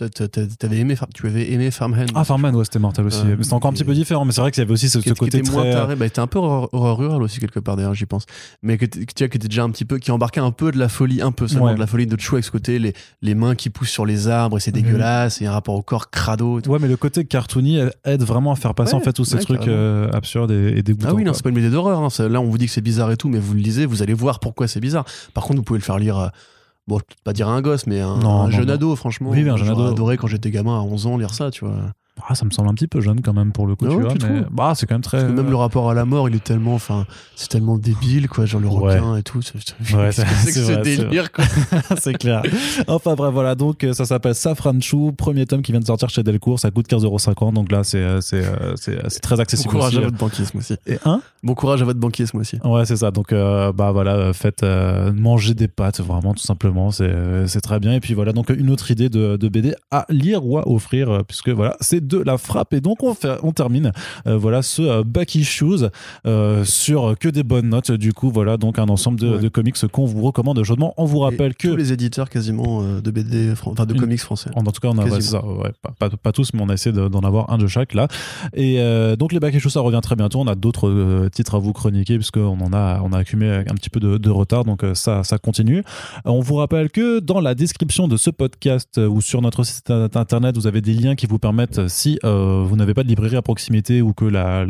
[0.62, 2.06] avais aimé, tu avais aimé Farmhand.
[2.14, 3.22] Ah, Farmhand, ouais, c'était mortel aussi.
[3.24, 4.24] mais c'était encore un petit peu différent.
[4.24, 5.74] Mais c'est vrai qu'il y avait aussi ce, côté qui très.
[5.74, 8.26] Moins Bah, était un peu horreur, rural aussi, quelque part, d'ailleurs, j'y pense.
[8.62, 10.78] Mais que, tu vois, qui était déjà un petit peu, qui embarquait un peu de
[10.78, 13.34] la folie, un peu seulement de la folie de Chou avec ce côté, les, les
[13.34, 16.60] mains qui poussent sur les arbres et c'est dégueulasse, et un rapport au corps crado.
[16.66, 19.68] Ouais, mais le côté cartoony aide vraiment à faire passer, en fait, tous ces trucs
[19.68, 21.08] euh, absurdes et, dégoûtants.
[21.10, 22.00] Ah oui, non, c'est pas une BD d'horreur.
[22.00, 22.28] Hein.
[22.28, 24.14] Là, on vous dit que c'est bizarre et tout, mais vous le lisez, vous allez
[24.14, 25.04] voir pourquoi c'est bizarre.
[25.34, 26.30] Par contre, vous pouvez le faire lire
[26.86, 29.30] bon, je peux pas dire un gosse, mais un, jeune ado, franchement.
[29.30, 29.86] Oui, un jeune ado.
[29.86, 31.92] adoré quand j'étais gamin à 11 ans lire ça, tu vois.
[32.28, 34.14] Ah, ça me semble un petit peu jeune quand même pour le coup, tu vois.
[34.22, 34.42] Mais...
[34.50, 35.18] Bah, c'est quand même très.
[35.18, 38.28] Parce que même le rapport à la mort, il est tellement, enfin, c'est tellement débile,
[38.28, 39.40] quoi, genre le requin et tout.
[39.94, 41.44] Ouais, c'est ce délire, quoi.
[41.98, 42.42] c'est clair.
[42.86, 46.10] Enfin bref, voilà, donc euh, ça s'appelle Safran Chou, premier tome qui vient de sortir
[46.10, 49.72] chez Delcourt, ça coûte 15,50€, donc là c'est euh, euh, c'est très accessible.
[49.72, 50.76] Bon courage à votre banquier ce mois-ci.
[50.86, 51.22] Et un?
[51.42, 52.58] Bon courage à votre banquier ce mois-ci.
[52.64, 53.10] Ouais, c'est ça.
[53.10, 54.64] Donc bah voilà, faites
[55.14, 57.94] manger des pâtes, vraiment tout simplement, c'est très bien.
[57.94, 61.22] Et puis voilà, donc une autre idée de, de BD à lire ou à offrir,
[61.26, 63.92] puisque voilà, c'est de la frappe et donc on, fait, on termine
[64.26, 65.88] euh, voilà ce euh, Backy Shoes
[66.26, 67.92] euh, sur que des bonnes notes.
[67.92, 70.94] Du coup, voilà donc un ensemble de, comics qu'on vous recommande chaudement.
[70.96, 74.50] On vous rappelle que tous les éditeurs quasiment de BD, enfin de comics français.
[74.54, 75.42] En, tout cas, on a ça,
[75.98, 78.08] pas, pas, tous, mais on a essayé d'en avoir un de chaque là.
[78.54, 78.78] Et
[79.18, 80.40] donc les Backy Shoes, ça revient très bientôt.
[80.40, 83.90] On a d'autres titres à vous chroniquer puisqu'on en a, on a accumulé un petit
[83.90, 85.82] peu de, retard, donc ça, ça continue.
[86.24, 90.56] On vous rappelle que dans la description de ce podcast ou sur notre site internet,
[90.56, 93.42] vous avez des liens qui vous permettent, si euh, vous n'avez pas de librairie à
[93.42, 94.64] proximité ou que la,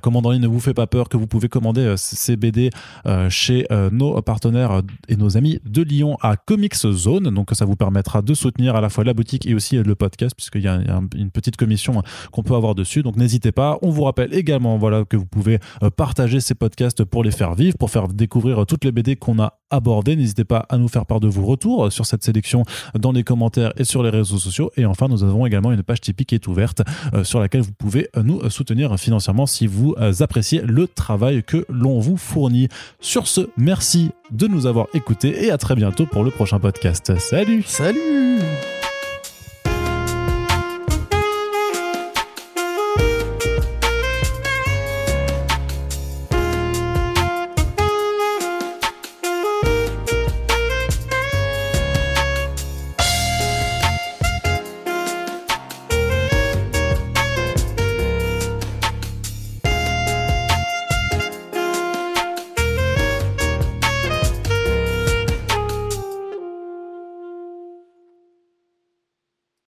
[0.00, 2.70] commande en ligne ne vous fait pas peur, que vous pouvez commander euh, ces BD
[3.06, 7.34] euh, chez nos partenaires et nos amis de Lyon à Comics Zone.
[7.34, 10.34] Donc ça vous permettra de soutenir à la fois la boutique et aussi le podcast,
[10.36, 10.80] puisqu'il y a,
[11.14, 13.02] une petite commission qu'on peut avoir dessus.
[13.02, 13.78] Donc n'hésitez pas.
[13.82, 15.58] On vous rappelle également voilà, que vous pouvez
[15.96, 19.58] partager ces podcasts pour les faire vivre, pour faire découvrir toutes les BD qu'on a
[19.70, 20.14] abordées.
[20.16, 22.64] N'hésitez pas à nous faire part de vos retours sur cette sélection
[22.94, 24.70] dans les commentaires et sur les réseaux sociaux.
[24.76, 26.82] Et enfin, nous avons également une page Tipeee qui est ouverte
[27.14, 31.42] euh, sur laquelle vous pouvez euh, nous soutenir financièrement si vous euh, appréciez le travail
[31.42, 32.68] que l'on vous fournit.
[33.00, 37.18] Sur ce, merci de nous avoir écoutés et à très bientôt pour le prochain podcast.
[37.18, 38.40] Salut Salut